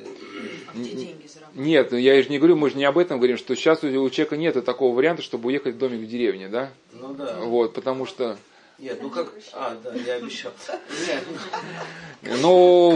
А 0.66 0.76
где 0.76 0.90
деньги 0.90 1.26
заработать? 1.26 1.60
Нет, 1.60 1.90
ну, 1.92 1.98
я 1.98 2.20
же 2.22 2.28
не 2.28 2.38
говорю, 2.38 2.56
мы 2.56 2.70
же 2.70 2.76
не 2.76 2.84
об 2.84 2.98
этом 2.98 3.18
говорим, 3.18 3.36
что 3.36 3.54
сейчас 3.54 3.84
у 3.84 4.10
человека 4.10 4.36
нет 4.36 4.64
такого 4.64 4.94
варианта, 4.94 5.22
чтобы 5.22 5.48
уехать 5.48 5.76
в 5.76 5.78
домик 5.78 6.00
в 6.00 6.06
деревне, 6.06 6.48
да? 6.48 6.72
Ну 6.92 7.14
да. 7.14 7.38
Вот, 7.40 7.74
потому 7.74 8.06
что... 8.06 8.36
Нет, 8.78 8.98
ну 9.00 9.10
как... 9.10 9.32
А, 9.52 9.76
да, 9.82 9.94
я 9.94 10.14
обещал. 10.14 10.52
Нет. 12.22 12.38
Ну, 12.40 12.90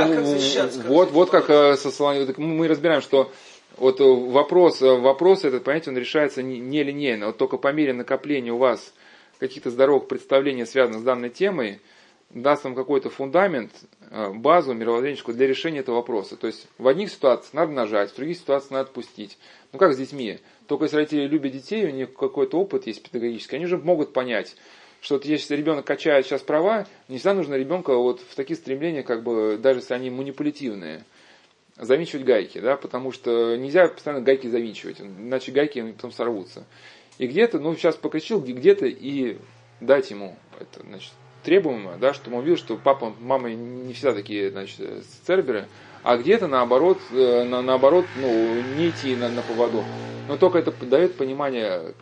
вот, 0.87 1.11
вот 1.13 1.31
как 1.31 1.51
э, 1.51 1.77
со 1.77 1.91
мы 2.37 2.69
разбираем, 2.69 3.01
что 3.01 3.33
вот 3.77 4.01
э, 4.01 4.05
вопрос, 4.05 4.83
э, 4.83 4.87
вопрос 4.87 5.45
этот, 5.45 5.65
понимаете, 5.65 5.91
он 5.91 5.97
решается 5.97 6.43
нелинейно. 6.43 7.29
Вот 7.29 7.39
только 7.39 7.57
по 7.57 7.73
мере 7.73 7.93
накопления 7.93 8.53
у 8.53 8.59
вас 8.59 8.93
каких-то 9.39 9.71
здоровых 9.71 10.09
представлений, 10.09 10.67
связанных 10.67 11.01
с 11.01 11.05
данной 11.05 11.31
темой, 11.31 11.81
даст 12.35 12.65
вам 12.65 12.75
какой-то 12.75 13.11
фундамент, 13.11 13.71
базу 14.35 14.75
мировоззренческую 14.75 15.37
для 15.37 15.47
решения 15.47 15.81
этого 15.81 15.97
вопроса. 15.97 16.37
То 16.37 16.47
есть 16.47 16.67
в 16.79 16.89
одних 16.89 17.11
ситуациях 17.11 17.55
надо 17.55 17.73
нажать, 17.73 18.11
в 18.11 18.17
других 18.17 18.37
ситуациях 18.37 18.71
надо 18.71 18.89
отпустить. 18.89 19.39
Ну 19.73 19.79
как 19.79 19.95
с 19.95 19.97
детьми? 19.97 20.39
Только 20.67 20.85
если 20.85 20.97
родители 20.97 21.27
любят 21.27 21.53
детей, 21.53 21.87
у 21.87 21.91
них 21.91 22.15
какой-то 22.15 22.59
опыт 22.59 22.87
есть 22.87 23.03
педагогический, 23.03 23.57
они 23.57 23.67
же 23.67 23.79
могут 23.79 24.13
понять, 24.13 24.57
что 25.01 25.17
вот 25.17 25.25
если 25.25 25.57
ребенок 25.57 25.85
качает 25.85 26.27
сейчас 26.27 26.43
права, 26.43 26.87
не 27.09 27.19
всегда 27.19 27.35
нужно 27.35 27.55
ребенка 27.55 27.95
вот 27.95 28.21
в 28.21 28.35
такие 28.35 28.57
стремления, 28.57 29.03
как 29.03 29.23
бы, 29.23 29.59
даже 29.61 29.81
если 29.81 29.95
они 29.95 30.11
манипулятивные, 30.11 31.05
завинчивать 31.77 32.25
гайки, 32.25 32.59
да, 32.59 32.77
потому 32.77 33.13
что 33.13 33.57
нельзя 33.57 33.89
постоянно 33.89 34.23
гайки 34.23 34.47
завинчивать, 34.47 35.01
иначе 35.01 35.51
гайки 35.53 35.93
потом 35.93 36.13
сорвутся. 36.13 36.65
И 37.19 37.27
где-то, 37.27 37.59
ну, 37.59 37.75
сейчас 37.75 37.97
покричил, 37.97 38.41
где-то 38.41 38.87
и 38.87 39.39
дать 39.81 40.11
ему 40.11 40.37
это, 40.61 40.87
значит, 40.87 41.13
требуемое, 41.43 41.97
да, 41.97 42.15
чтобы 42.15 42.37
он 42.37 42.43
увидел, 42.43 42.59
что 42.59 42.77
папа, 42.77 43.13
мама 43.21 43.51
не 43.51 43.93
всегда 43.93 44.15
такие, 44.15 44.51
значит, 44.51 44.81
церберы, 45.25 45.67
а 46.03 46.17
где-то 46.17 46.49
наоборот, 46.49 46.99
э, 47.13 47.45
на, 47.45 47.63
наоборот, 47.63 48.07
ну, 48.21 48.55
не 48.77 48.91
идти 48.91 49.15
на, 49.15 49.29
на 49.29 49.43
поводу. 49.43 49.85
Но 50.29 50.37
только 50.37 50.59
это 50.59 50.73
дает 50.85 51.17
понимание 51.17 51.95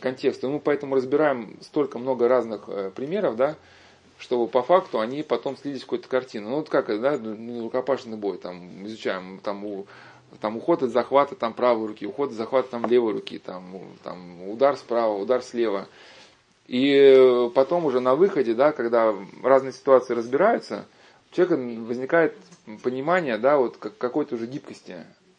контекста. 0.00 0.48
Мы 0.48 0.60
поэтому 0.60 0.96
разбираем 0.96 1.56
столько 1.60 1.98
много 1.98 2.28
разных 2.28 2.64
э, 2.68 2.90
примеров, 2.94 3.36
да, 3.36 3.56
чтобы 4.18 4.48
по 4.48 4.62
факту 4.62 5.00
они 5.00 5.22
потом 5.22 5.56
слились 5.56 5.80
в 5.82 5.84
какую-то 5.84 6.08
картину. 6.08 6.50
Ну 6.50 6.56
вот 6.56 6.68
как, 6.68 6.86
да, 7.00 7.18
ну, 7.18 7.62
рукопашный 7.62 8.16
бой, 8.16 8.38
там, 8.38 8.86
изучаем, 8.86 9.40
там, 9.42 9.64
у, 9.64 9.86
там 10.40 10.56
уход 10.56 10.82
от 10.82 10.90
захвата 10.90 11.34
там 11.34 11.52
правой 11.52 11.88
руки, 11.88 12.06
уход 12.06 12.30
от 12.30 12.36
захвата 12.36 12.70
там 12.70 12.86
левой 12.86 13.12
руки, 13.12 13.38
там, 13.38 13.64
там 14.02 14.48
удар 14.48 14.76
справа, 14.76 15.16
удар 15.16 15.42
слева. 15.42 15.86
И 16.68 17.50
потом 17.54 17.84
уже 17.84 18.00
на 18.00 18.16
выходе, 18.16 18.54
да, 18.54 18.72
когда 18.72 19.14
разные 19.42 19.72
ситуации 19.72 20.14
разбираются, 20.14 20.86
у 21.30 21.34
человека 21.34 21.56
возникает 21.82 22.36
понимание, 22.82 23.38
да, 23.38 23.56
вот 23.58 23.76
какой-то 23.76 24.34
уже 24.34 24.46
гибкости, 24.46 24.96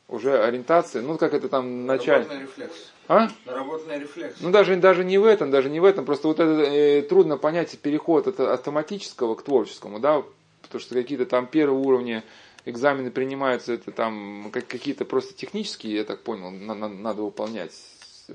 уже 0.07 0.41
ориентации, 0.41 1.01
ну 1.01 1.17
как 1.17 1.33
это 1.33 1.49
там 1.49 1.85
начать. 1.85 2.27
рефлекс. 2.31 2.93
А? 3.09 3.29
Наработанный 3.45 3.99
рефлекс. 3.99 4.37
Ну 4.39 4.51
даже, 4.51 4.75
даже 4.77 5.03
не 5.03 5.17
в 5.17 5.25
этом, 5.25 5.51
даже 5.51 5.69
не 5.69 5.79
в 5.79 5.85
этом. 5.85 6.05
Просто 6.05 6.27
вот 6.27 6.39
это 6.39 6.61
э, 6.63 7.01
трудно 7.01 7.37
понять 7.37 7.77
переход 7.79 8.27
от 8.27 8.39
автоматического 8.39 9.35
к 9.35 9.43
творческому, 9.43 9.99
да, 9.99 10.23
потому 10.61 10.79
что 10.79 10.95
какие-то 10.95 11.25
там 11.25 11.47
первые 11.47 11.79
уровни 11.79 12.23
экзамены 12.65 13.11
принимаются, 13.11 13.73
это 13.73 13.91
там 13.91 14.49
как, 14.51 14.67
какие-то 14.67 15.05
просто 15.05 15.33
технические, 15.33 15.95
я 15.95 16.03
так 16.03 16.21
понял, 16.21 16.51
на, 16.51 16.73
на, 16.73 16.89
надо 16.89 17.21
выполнять 17.21 17.71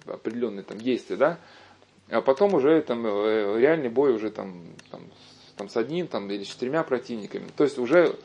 определенные 0.06 0.62
там 0.62 0.78
действия, 0.78 1.16
да, 1.16 1.38
а 2.12 2.20
потом 2.20 2.54
уже 2.54 2.82
там 2.82 3.06
э, 3.06 3.58
реальный 3.58 3.88
бой 3.88 4.14
уже 4.14 4.30
там, 4.30 4.62
там, 4.90 5.00
там 5.56 5.68
с 5.68 5.76
одним 5.76 6.06
там, 6.06 6.30
или 6.30 6.44
с 6.44 6.48
четырьмя 6.48 6.82
противниками. 6.82 7.46
То 7.56 7.64
есть 7.64 7.78
уже 7.78 8.16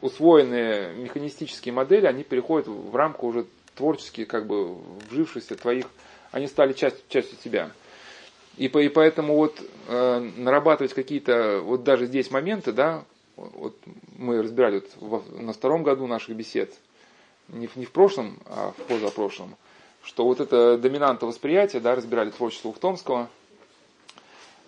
усвоенные 0.00 0.94
механистические 0.94 1.74
модели, 1.74 2.06
они 2.06 2.24
переходят 2.24 2.68
в 2.68 2.96
рамку 2.96 3.26
уже 3.26 3.44
творческие, 3.74 4.24
как 4.24 4.46
бы 4.46 4.76
вжившиеся 5.10 5.56
твоих, 5.56 5.86
они 6.32 6.46
стали 6.46 6.72
частью, 6.72 7.02
частью 7.08 7.36
тебя. 7.44 7.70
И, 8.56 8.68
по, 8.68 8.78
и 8.78 8.88
поэтому 8.88 9.36
вот 9.36 9.60
э, 9.88 10.18
нарабатывать 10.36 10.94
какие-то, 10.94 11.60
вот 11.60 11.84
даже 11.84 12.06
здесь 12.06 12.30
моменты, 12.30 12.72
да, 12.72 13.04
вот 13.36 13.76
мы 14.16 14.42
разбирали 14.42 14.82
вот 15.00 15.22
в, 15.22 15.42
на 15.42 15.52
втором 15.52 15.82
году 15.82 16.06
наших 16.06 16.34
бесед, 16.34 16.72
не 17.48 17.66
в, 17.66 17.76
не 17.76 17.84
в 17.84 17.92
прошлом, 17.92 18.38
а 18.46 18.72
в 18.72 18.82
позапрошлом, 18.84 19.56
что 20.02 20.24
вот 20.24 20.40
это 20.40 20.78
доминанта 20.78 21.26
восприятия, 21.26 21.80
да, 21.80 21.94
разбирали 21.94 22.30
творчество 22.30 22.68
Ухтомского, 22.68 23.28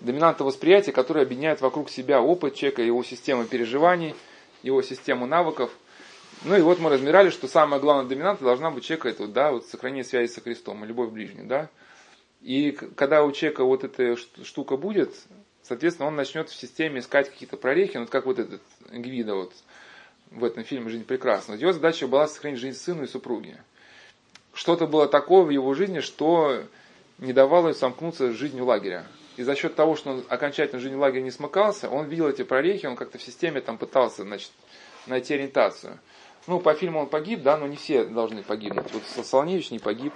доминанта 0.00 0.44
восприятия, 0.44 0.92
которое 0.92 1.24
объединяет 1.24 1.60
вокруг 1.60 1.90
себя 1.90 2.20
опыт 2.20 2.54
человека, 2.54 2.82
его 2.82 3.02
систему 3.02 3.44
переживаний, 3.44 4.14
его 4.62 4.82
систему 4.82 5.26
навыков– 5.26 5.70
ну 6.44 6.56
и 6.56 6.60
вот 6.60 6.80
мы 6.80 6.90
размирали, 6.90 7.30
что 7.30 7.46
самая 7.46 7.78
главная 7.78 8.08
доминанта 8.08 8.44
должна 8.44 8.70
быть 8.72 8.84
человека, 8.84 9.08
это 9.08 9.28
да, 9.28 9.52
вот 9.52 9.66
сохранение 9.66 10.02
связи 10.02 10.32
со 10.32 10.40
Христом, 10.40 10.84
любовь 10.84 11.10
ближней, 11.10 11.44
да. 11.44 11.70
И 12.40 12.72
когда 12.72 13.22
у 13.22 13.30
человека 13.30 13.64
вот 13.64 13.84
эта 13.84 14.16
штука 14.16 14.76
будет, 14.76 15.14
соответственно, 15.62 16.08
он 16.08 16.16
начнет 16.16 16.48
в 16.48 16.56
системе 16.56 16.98
искать 16.98 17.30
какие-то 17.30 17.56
прорехи, 17.56 17.98
вот 17.98 18.10
как 18.10 18.26
вот 18.26 18.40
этот 18.40 18.60
Гвида 18.90 19.36
вот 19.36 19.52
в 20.32 20.42
этом 20.42 20.64
фильме 20.64 20.90
«Жизнь 20.90 21.04
прекрасна». 21.04 21.54
Его 21.54 21.72
задача 21.72 22.08
была 22.08 22.26
сохранить 22.26 22.58
жизнь 22.58 22.78
сыну 22.78 23.04
и 23.04 23.06
супруге. 23.06 23.62
Что-то 24.54 24.86
было 24.86 25.08
такое 25.08 25.42
в 25.42 25.50
его 25.50 25.74
жизни, 25.74 26.00
что 26.00 26.64
не 27.18 27.32
давало 27.32 27.72
сомкнуться 27.72 28.32
с 28.32 28.36
жизнью 28.36 28.66
лагеря. 28.66 29.06
И 29.36 29.42
за 29.42 29.54
счет 29.54 29.74
того, 29.74 29.96
что 29.96 30.10
он 30.10 30.24
окончательно 30.28 30.78
в 30.78 30.82
жизнь 30.82 30.96
лагеря 30.96 31.22
не 31.22 31.30
смыкался, 31.30 31.88
он 31.88 32.06
видел 32.06 32.28
эти 32.28 32.42
прорехи, 32.42 32.86
он 32.86 32.96
как-то 32.96 33.18
в 33.18 33.22
системе 33.22 33.60
там 33.60 33.78
пытался 33.78 34.22
значит, 34.22 34.50
найти 35.06 35.34
ориентацию. 35.34 35.98
Ну, 36.46 36.58
по 36.58 36.74
фильму 36.74 37.00
он 37.00 37.06
погиб, 37.06 37.42
да, 37.42 37.56
но 37.56 37.66
не 37.66 37.76
все 37.76 38.04
должны 38.04 38.42
погибнуть. 38.42 38.86
Вот 38.92 39.02
Солоневич 39.24 39.70
не 39.70 39.78
погиб. 39.78 40.12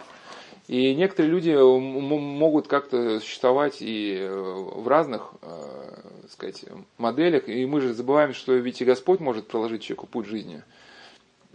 И 0.67 0.95
некоторые 0.97 1.31
люди 1.31 1.53
могут 1.53 2.67
как-то 2.67 3.21
существовать 3.21 3.77
и 3.81 4.17
э, 4.19 4.29
в 4.29 4.89
разных, 4.89 5.31
э, 5.43 6.01
сказать, 6.29 6.65
моделях. 6.99 7.49
И 7.49 7.65
мы 7.67 7.81
же 7.81 7.95
забываем, 7.95 8.35
что 8.35 8.53
ведь 8.55 8.83
и 8.83 8.85
Господь 8.85 9.21
может 9.21 9.47
проложить 9.47 9.83
человеку 9.83 10.09
путь 10.09 10.27
жизни. 10.27 10.65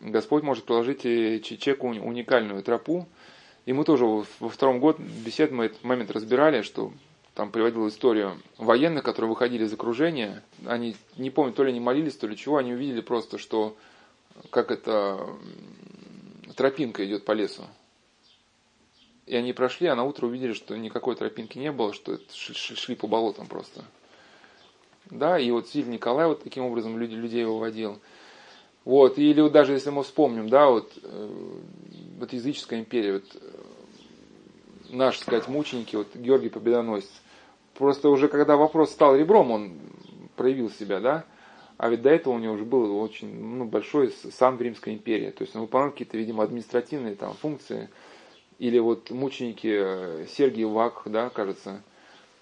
Господь 0.02 0.44
может 0.44 0.66
проложить 0.66 1.04
человеку 1.04 1.88
уникальную 1.88 2.64
тропу. 2.64 3.08
И 3.66 3.74
мы 3.74 3.84
тоже 3.84 4.06
во 4.06 4.50
втором 4.50 4.80
год 4.80 5.00
бесед 5.00 5.52
мы 5.52 5.66
этот 5.66 5.84
момент 5.84 6.10
разбирали, 6.12 6.64
что 6.64 6.92
там 7.36 7.52
приводил 7.52 7.88
историю 7.88 8.42
военных, 8.58 9.04
которые 9.04 9.30
выходили 9.30 9.64
из 9.64 9.74
окружения. 9.74 10.44
Они, 10.66 10.96
не 11.18 11.30
помню, 11.30 11.54
то 11.54 11.64
ли 11.64 11.70
они 11.70 11.80
молились, 11.80 12.18
то 12.18 12.28
ли 12.28 12.36
чего, 12.36 12.58
они 12.58 12.74
увидели 12.74 13.02
просто, 13.02 13.38
что 13.38 13.78
как 14.50 14.72
это 14.72 15.28
тропинка 16.56 17.06
идет 17.06 17.24
по 17.24 17.34
лесу. 17.34 17.64
И 19.28 19.36
они 19.36 19.54
прошли, 19.54 19.88
а 19.88 19.96
на 19.96 20.04
утро 20.04 20.26
увидели, 20.26 20.54
что 20.54 20.76
никакой 20.76 21.16
тропинки 21.16 21.60
не 21.60 21.72
было, 21.72 21.94
что 21.94 22.18
шли 22.34 22.96
по 22.96 23.08
болотам 23.08 23.46
просто. 23.46 23.86
Да, 25.12 25.38
и 25.38 25.52
вот 25.52 25.70
Силь 25.70 25.88
Николай 25.88 26.26
вот 26.26 26.44
таким 26.44 26.64
образом 26.64 26.98
люди, 26.98 27.14
людей 27.14 27.46
выводил. 27.46 28.02
Вот, 28.84 29.18
или 29.18 29.42
вот 29.42 29.52
даже 29.52 29.74
если 29.74 29.92
мы 29.92 30.04
вспомним, 30.04 30.50
да, 30.50 30.70
вот, 30.70 30.92
э, 31.04 31.30
вот 32.20 32.34
языческая 32.34 32.80
империя, 32.80 33.14
вот, 33.14 33.26
наши, 34.90 35.20
так 35.20 35.28
сказать, 35.28 35.48
мученики, 35.48 35.96
вот 35.96 36.16
Георгий 36.16 36.50
Победоносец. 36.50 37.10
Просто 37.76 38.10
уже 38.10 38.28
когда 38.28 38.58
вопрос 38.58 38.92
стал 38.92 39.16
ребром, 39.16 39.52
он 39.52 39.74
проявил 40.36 40.70
себя, 40.70 41.00
да, 41.00 41.26
а 41.78 41.90
ведь 41.90 42.04
до 42.04 42.12
этого 42.12 42.34
у 42.34 42.38
него 42.40 42.54
уже 42.54 42.66
был 42.66 43.00
очень 43.00 43.34
ну, 43.34 43.66
большой 43.66 44.12
сан 44.12 44.58
в 44.58 44.62
Римской 44.62 44.94
империи. 44.94 45.32
То 45.32 45.44
есть 45.44 45.56
он 45.56 45.64
выполнял 45.64 45.90
какие-то, 45.90 46.16
видимо, 46.16 46.44
административные 46.44 47.16
там 47.16 47.34
функции. 47.34 47.90
Или 48.60 48.78
вот 48.78 49.10
мученики 49.10 49.80
э, 49.82 50.26
Сергий 50.30 50.66
Вак, 50.66 51.02
да, 51.06 51.30
кажется. 51.30 51.82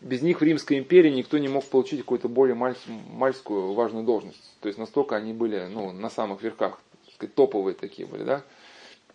Без 0.02 0.22
них 0.22 0.40
в 0.40 0.44
Римской 0.44 0.78
империи 0.78 1.10
никто 1.10 1.38
не 1.38 1.50
мог 1.50 1.66
получить 1.66 2.00
какую-то 2.02 2.30
более 2.30 2.56
мальскую 2.56 3.74
важную 3.74 4.06
должность. 4.06 4.56
То 4.62 4.68
есть 4.68 4.80
настолько 4.80 5.16
они 5.16 5.34
были 5.34 5.68
ну, 5.70 5.92
на 5.92 6.10
самых 6.10 6.42
верхах, 6.42 6.80
так 7.06 7.16
сказать, 7.16 7.36
топовые 7.36 7.76
такие 7.76 8.08
были, 8.08 8.24
да. 8.24 8.44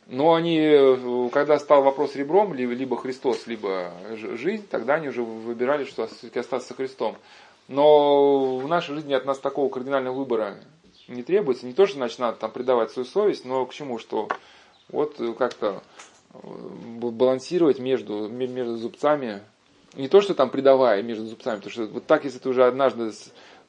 Но 0.07 0.35
они, 0.35 0.59
э, 0.59 1.29
когда 1.33 1.59
стал 1.59 1.83
вопрос 1.83 2.15
ребром, 2.15 2.53
либо 2.53 2.97
Христос, 2.97 3.47
либо 3.47 3.93
жизнь, 4.15 4.67
тогда 4.71 4.95
они 4.95 5.09
уже 5.09 5.23
выбирали, 5.23 5.85
что 5.85 6.07
все-таки 6.07 6.41
остаться 6.41 6.75
Христом. 6.75 7.17
Но 7.69 8.59
в 8.59 8.69
нашей 8.69 8.97
жизни 8.97 9.15
от 9.15 9.25
нас 9.25 9.39
такого 9.39 9.71
кардинального 9.71 10.15
выбора 10.15 10.59
не 11.09 11.23
требуется. 11.23 11.65
Не 11.65 11.73
то, 11.73 11.87
что 11.87 11.97
значит 11.97 12.19
надо 12.19 12.37
там 12.37 12.51
предавать 12.51 12.91
свою 12.91 13.07
совесть, 13.07 13.47
но 13.47 13.65
к 13.65 13.73
чему, 13.73 13.99
что 13.99 14.29
вот 14.91 15.19
как-то 15.39 15.83
э, 16.35 16.39
балансировать 16.39 17.79
между, 17.79 18.29
между 18.29 18.77
зубцами. 18.77 19.41
Не 19.97 20.09
то, 20.09 20.21
что 20.21 20.35
там 20.35 20.51
предавая 20.51 21.03
между 21.03 21.27
зубцами, 21.27 21.57
потому 21.57 21.73
что 21.73 21.87
вот 21.87 22.07
так, 22.07 22.25
если 22.25 22.39
ты 22.39 22.49
уже 22.49 22.67
однажды 22.67 23.13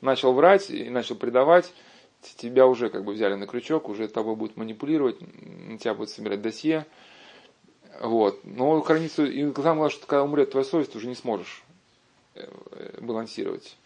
начал 0.01 0.33
врать 0.33 0.69
и 0.69 0.89
начал 0.89 1.15
предавать, 1.15 1.71
тебя 2.37 2.65
уже 2.65 2.89
как 2.89 3.03
бы 3.03 3.13
взяли 3.13 3.35
на 3.35 3.45
крючок, 3.45 3.89
уже 3.89 4.07
тобой 4.07 4.35
будут 4.35 4.57
манипулировать, 4.57 5.17
на 5.21 5.77
тебя 5.77 5.93
будут 5.93 6.09
собирать 6.09 6.41
досье. 6.41 6.85
Вот. 8.01 8.39
Но 8.43 8.81
храниться, 8.81 9.23
и 9.23 9.41
самое 9.41 9.53
главное, 9.53 9.89
что 9.89 10.07
когда 10.07 10.23
умрет 10.23 10.51
твоя 10.51 10.65
совесть, 10.65 10.91
ты 10.91 10.97
уже 10.97 11.07
не 11.07 11.15
сможешь 11.15 11.63
э, 12.33 12.47
балансировать. 12.99 13.77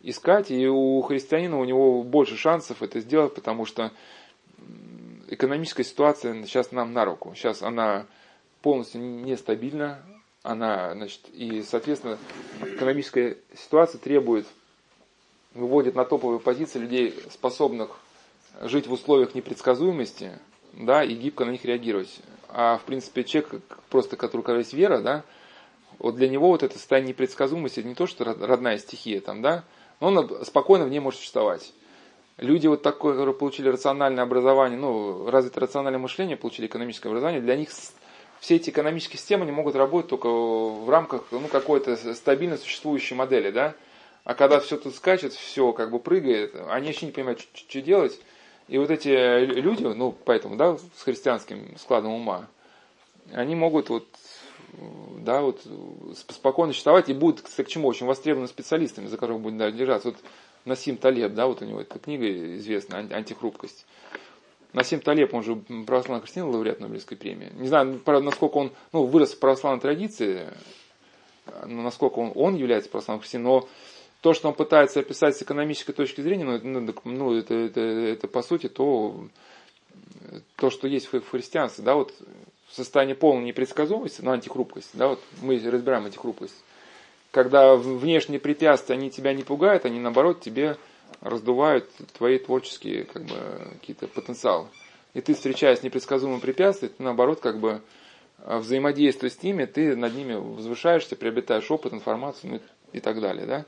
Искать, 0.00 0.50
и 0.50 0.68
у 0.68 1.00
христианина 1.02 1.58
у 1.58 1.64
него 1.64 2.02
больше 2.02 2.36
шансов 2.36 2.82
это 2.82 3.00
сделать, 3.00 3.34
потому 3.34 3.64
что 3.64 3.90
экономическая 5.28 5.84
ситуация 5.84 6.44
сейчас 6.44 6.72
нам 6.72 6.92
на 6.92 7.06
руку. 7.06 7.32
Сейчас 7.34 7.62
она 7.62 8.06
полностью 8.60 9.00
нестабильна, 9.00 10.04
она, 10.44 10.92
значит, 10.92 11.22
и, 11.32 11.62
соответственно, 11.62 12.18
экономическая 12.60 13.38
ситуация 13.56 13.98
требует 13.98 14.46
выводит 15.54 15.94
на 15.94 16.04
топовые 16.04 16.38
позиции 16.38 16.78
людей, 16.78 17.14
способных 17.30 17.98
жить 18.60 18.86
в 18.86 18.92
условиях 18.92 19.34
непредсказуемости, 19.34 20.38
да, 20.74 21.02
и 21.02 21.14
гибко 21.14 21.44
на 21.44 21.50
них 21.50 21.64
реагировать. 21.64 22.20
А, 22.48 22.76
в 22.76 22.82
принципе, 22.82 23.24
человек, 23.24 23.62
просто 23.88 24.16
который, 24.16 24.42
когда 24.42 24.58
есть 24.58 24.74
вера, 24.74 25.00
да, 25.00 25.24
вот 25.98 26.16
для 26.16 26.28
него 26.28 26.48
вот 26.48 26.62
это 26.62 26.76
состояние 26.76 27.10
непредсказуемости, 27.10 27.80
не 27.80 27.94
то, 27.94 28.06
что 28.06 28.24
родная 28.24 28.78
стихия 28.78 29.20
там, 29.20 29.40
да, 29.40 29.64
но 30.00 30.08
он 30.08 30.44
спокойно 30.44 30.84
в 30.84 30.90
ней 30.90 31.00
может 31.00 31.20
существовать. 31.20 31.72
Люди 32.36 32.66
вот 32.66 32.82
такое, 32.82 33.14
которые 33.14 33.34
получили 33.34 33.68
рациональное 33.68 34.24
образование, 34.24 34.78
ну, 34.78 35.30
развитое 35.30 35.62
рациональное 35.62 36.00
мышление, 36.00 36.36
получили 36.36 36.66
экономическое 36.66 37.08
образование, 37.08 37.40
для 37.40 37.56
них 37.56 37.70
все 38.44 38.56
эти 38.56 38.68
экономические 38.68 39.18
системы 39.18 39.46
не 39.46 39.52
могут 39.52 39.74
работать 39.74 40.10
только 40.10 40.28
в 40.28 40.90
рамках 40.90 41.24
ну, 41.30 41.48
какой-то 41.48 41.96
стабильно 42.14 42.58
существующей 42.58 43.14
модели, 43.14 43.50
да, 43.50 43.74
а 44.24 44.34
когда 44.34 44.60
все 44.60 44.76
тут 44.76 44.94
скачет, 44.94 45.32
все 45.32 45.72
как 45.72 45.90
бы 45.90 45.98
прыгает, 45.98 46.54
они 46.68 46.88
вообще 46.88 47.06
не 47.06 47.12
понимают, 47.12 47.40
что 47.40 47.80
делать. 47.80 48.20
И 48.68 48.76
вот 48.76 48.90
эти 48.90 49.46
люди, 49.46 49.84
ну, 49.84 50.14
поэтому, 50.26 50.56
да, 50.56 50.76
с 50.76 51.02
христианским 51.02 51.74
складом 51.78 52.12
ума, 52.12 52.46
они 53.32 53.54
могут 53.54 53.88
вот, 53.88 54.06
да, 55.20 55.40
вот 55.40 55.62
спокойно 56.28 56.74
существовать 56.74 57.08
и 57.08 57.14
будут, 57.14 57.40
кстати, 57.40 57.66
к 57.66 57.70
чему, 57.70 57.88
очень 57.88 58.04
востребованы 58.04 58.48
специалистами, 58.48 59.06
за 59.06 59.16
которых 59.16 59.40
будет 59.40 59.56
да, 59.56 59.70
держаться. 59.70 60.08
Вот 60.08 60.18
Насим 60.66 60.98
Талеб, 60.98 61.32
да, 61.32 61.46
вот 61.46 61.62
у 61.62 61.64
него 61.64 61.80
эта 61.80 61.98
книга 61.98 62.56
известная, 62.56 63.08
«Антихрупкость». 63.10 63.86
Насим 64.74 65.00
Талеб, 65.00 65.32
он 65.32 65.44
же 65.44 65.54
православный 65.86 66.22
христианин, 66.22 66.52
лауреат 66.52 66.80
Нобелевской 66.80 67.16
премии. 67.16 67.50
Не 67.54 67.68
знаю, 67.68 68.00
правда, 68.04 68.24
насколько 68.24 68.56
он 68.56 68.72
ну, 68.92 69.04
вырос 69.04 69.32
в 69.32 69.38
православной 69.38 69.80
традиции, 69.80 70.48
насколько 71.64 72.18
он, 72.18 72.32
он 72.34 72.56
является 72.56 72.90
православным 72.90 73.20
христианином, 73.20 73.52
но 73.52 73.68
то, 74.20 74.34
что 74.34 74.48
он 74.48 74.54
пытается 74.54 74.98
описать 74.98 75.36
с 75.36 75.42
экономической 75.42 75.92
точки 75.92 76.20
зрения, 76.22 76.44
ну, 76.44 76.58
ну, 76.60 76.94
ну 77.04 77.34
это, 77.34 77.54
это, 77.54 77.80
это 77.80 78.26
по 78.26 78.42
сути 78.42 78.68
то, 78.68 79.28
то, 80.56 80.70
что 80.70 80.88
есть 80.88 81.12
в 81.12 81.30
христианстве, 81.30 81.84
да, 81.84 81.94
вот 81.94 82.12
в 82.66 82.74
состоянии 82.74 83.14
полной 83.14 83.44
непредсказуемости, 83.44 84.22
ну, 84.22 84.32
антихрупкость, 84.32 84.90
да, 84.94 85.06
вот 85.06 85.20
мы 85.40 85.60
разбираем 85.70 86.04
антихрупкость. 86.04 86.56
Когда 87.30 87.76
внешние 87.76 88.40
препятствия, 88.40 88.96
они 88.96 89.10
тебя 89.10 89.34
не 89.34 89.44
пугают, 89.44 89.84
они 89.84 90.00
наоборот 90.00 90.40
тебе 90.40 90.78
раздувают 91.20 91.88
твои 92.16 92.38
творческие 92.38 93.04
как 93.04 93.24
бы, 93.24 93.36
какие-то 93.80 94.08
потенциалы. 94.08 94.68
И 95.14 95.20
ты, 95.20 95.34
встречаясь 95.34 95.80
с 95.80 95.82
непредсказуемым 95.82 96.40
препятствием, 96.40 96.92
ты 96.96 97.02
наоборот 97.02 97.40
как 97.40 97.60
бы 97.60 97.80
взаимодействуя 98.44 99.30
с 99.30 99.42
ними, 99.42 99.64
ты 99.64 99.96
над 99.96 100.14
ними 100.14 100.34
возвышаешься, 100.34 101.16
приобретаешь 101.16 101.70
опыт, 101.70 101.92
информацию 101.92 102.52
ну, 102.52 102.60
и 102.92 103.00
так 103.00 103.20
далее. 103.20 103.46
Да? 103.46 103.64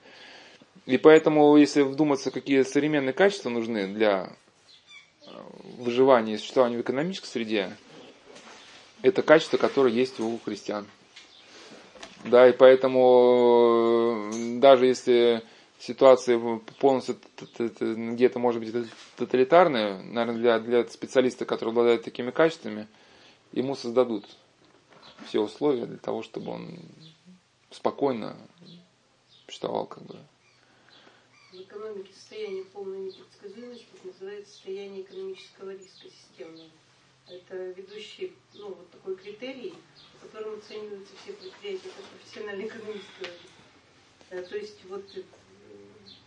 И 0.85 0.99
поэтому, 0.99 1.57
если 1.57 1.83
вдуматься, 1.83 2.31
какие 2.31 2.63
современные 2.63 3.13
качества 3.13 3.49
нужны 3.49 3.87
для 3.87 4.33
э, 5.23 5.31
выживания 5.79 6.35
и 6.35 6.39
существования 6.39 6.77
в 6.77 6.83
экономической 6.83 7.27
среде, 7.27 7.77
это 9.03 9.23
качества, 9.23 9.57
которые 9.57 9.97
есть 9.97 10.21
у 10.21 10.39
христиан. 10.45 10.87
Да, 12.25 12.49
и 12.49 12.53
поэтому 12.53 14.31
э, 14.33 14.59
даже 14.59 14.87
если 14.87 15.43
ситуация 15.79 16.39
полностью 16.79 17.19
где-то 17.59 18.39
может 18.39 18.63
быть 18.63 18.91
тоталитарная, 19.17 20.03
наверное, 20.03 20.41
для, 20.41 20.59
для 20.59 20.87
специалиста, 20.89 21.45
который 21.45 21.71
обладает 21.71 22.05
такими 22.05 22.31
качествами, 22.31 22.89
ему 23.53 23.75
создадут 23.75 24.25
все 25.27 25.41
условия 25.41 25.87
для 25.87 25.99
того, 25.99 26.23
чтобы 26.23 26.53
он 26.53 26.79
спокойно 27.71 28.37
существовал 29.47 29.87
как 29.87 30.03
бы 30.05 30.19
в 31.57 31.63
экономике 31.63 32.13
состояние 32.13 32.65
полной 32.65 32.99
непредсказуемости 33.07 33.87
называется 34.05 34.53
состояние 34.53 35.03
экономического 35.03 35.71
риска 35.71 36.09
системного. 36.11 36.69
Это 37.29 37.57
ведущий, 37.71 38.35
ну, 38.55 38.69
вот 38.69 38.91
такой 38.91 39.17
критерий, 39.17 39.75
по 40.21 40.27
которому 40.27 40.59
оцениваются 40.59 41.15
все 41.23 41.33
предприятия, 41.33 41.89
как 41.97 42.05
профессиональный 42.05 42.67
экономист 42.67 43.07
говорит. 43.19 43.41
Э, 44.31 44.43
то 44.43 44.57
есть 44.57 44.85
вот 44.85 45.05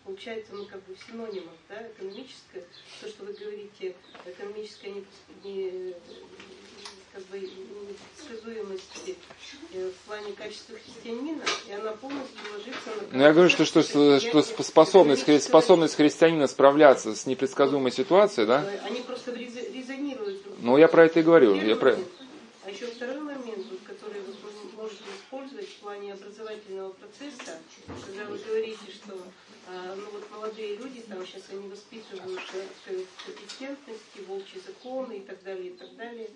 получается, 0.10 0.53
ну, 0.53 0.65
как 0.65 0.84
бы 0.86 0.95
в 0.95 1.03
синонимах, 1.07 1.53
да, 1.69 1.88
экономическое, 1.95 2.64
то, 2.99 3.07
что 3.07 3.26
вы 3.26 3.34
говорите, 3.34 3.95
экономическое 4.26 4.90
не, 4.90 5.06
не 5.44 5.94
как 7.14 7.23
бы 7.26 7.40
непредсказуемости 7.40 9.15
э, 9.73 9.91
в 9.91 10.07
плане 10.07 10.34
качества 10.34 10.76
христианина, 10.84 11.44
и 11.68 11.73
она 11.73 11.91
полностью 11.91 12.40
ложится 12.52 12.90
на... 13.11 13.18
Ну, 13.18 13.23
я 13.23 13.34
говорю, 13.34 13.49
что, 13.49 13.65
что, 13.65 13.84
что, 13.84 14.19
что 14.19 14.64
способность, 14.64 15.44
способность 15.44 15.95
христианина 15.95 16.48
справляться 16.48 17.15
с 17.15 17.27
непредсказуемой 17.27 17.91
ситуацией, 17.91 18.48
да? 18.48 18.68
Они 18.86 19.02
просто 19.02 19.31
резонируют. 19.31 20.41
Ну, 20.60 20.77
я 20.77 20.88
про 20.88 21.06
это 21.06 21.19
и 21.19 21.23
говорю. 21.23 21.53
Я 21.53 21.76
про... 21.76 21.98
А 22.65 22.69
еще 22.72 22.88
второй 22.88 23.19
момент, 23.19 23.65
который 23.86 24.22
вы 24.22 24.34
можете 24.76 25.03
использовать 25.18 25.68
в 25.68 25.76
плане 25.80 26.14
образовательного 26.14 26.94
процесса, 26.94 27.60
когда 28.06 28.26
вы 28.26 28.38
говорите, 28.38 28.80
что 28.91 29.14
ну 29.95 30.09
вот 30.11 30.31
молодые 30.31 30.75
люди, 30.77 31.01
там 31.01 31.25
сейчас 31.25 31.43
они 31.49 31.67
воспитываются 31.67 32.65
в 32.85 33.25
компетентности, 33.25 34.19
волчьи 34.27 34.61
законы 34.65 35.17
и 35.17 35.21
так 35.21 35.43
далее, 35.43 35.71
и 35.71 35.77
так 35.77 35.95
далее 35.95 36.29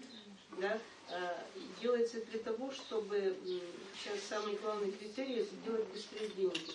да, 0.60 0.80
а, 1.10 1.44
делается 1.82 2.24
для 2.26 2.40
того, 2.40 2.72
чтобы 2.72 3.36
сейчас 3.98 4.22
самый 4.24 4.56
главный 4.58 4.92
критерий 4.92 5.42
это 5.42 5.56
делать 5.66 5.88
быстрее 5.88 6.28
деньги. 6.30 6.72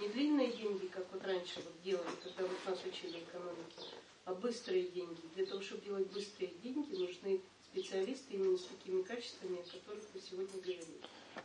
Не 0.00 0.08
длинные 0.08 0.52
деньги, 0.52 0.86
как 0.86 1.06
вот 1.12 1.24
раньше 1.24 1.56
вот 1.56 1.72
делали, 1.84 2.16
когда 2.22 2.42
вот 2.42 2.58
нас 2.66 2.80
учили 2.84 3.20
экономике, 3.20 3.94
а 4.24 4.34
быстрые 4.34 4.88
деньги. 4.88 5.20
Для 5.36 5.46
того, 5.46 5.60
чтобы 5.60 5.84
делать 5.84 6.08
быстрые 6.08 6.52
деньги, 6.62 6.94
нужны 6.94 7.40
специалисты 7.72 8.34
именно 8.34 8.58
с 8.58 8.64
такими 8.64 9.02
качествами, 9.02 9.60
о 9.60 9.62
которых 9.62 10.04
вы 10.12 10.20
сегодня 10.20 10.60
говорили. 10.60 11.00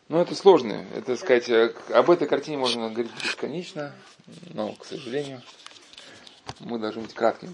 Ну, 0.09 0.19
это 0.19 0.35
сложно. 0.35 0.85
Это, 0.95 1.15
сказать, 1.15 1.49
э, 1.49 1.73
об 1.93 2.09
этой 2.09 2.27
картине 2.27 2.57
можно 2.57 2.89
говорить 2.89 3.11
бесконечно, 3.23 3.93
но, 4.53 4.73
к 4.73 4.85
сожалению, 4.85 5.41
мы 6.59 6.79
должны 6.79 7.03
быть 7.03 7.13
краткими. 7.13 7.47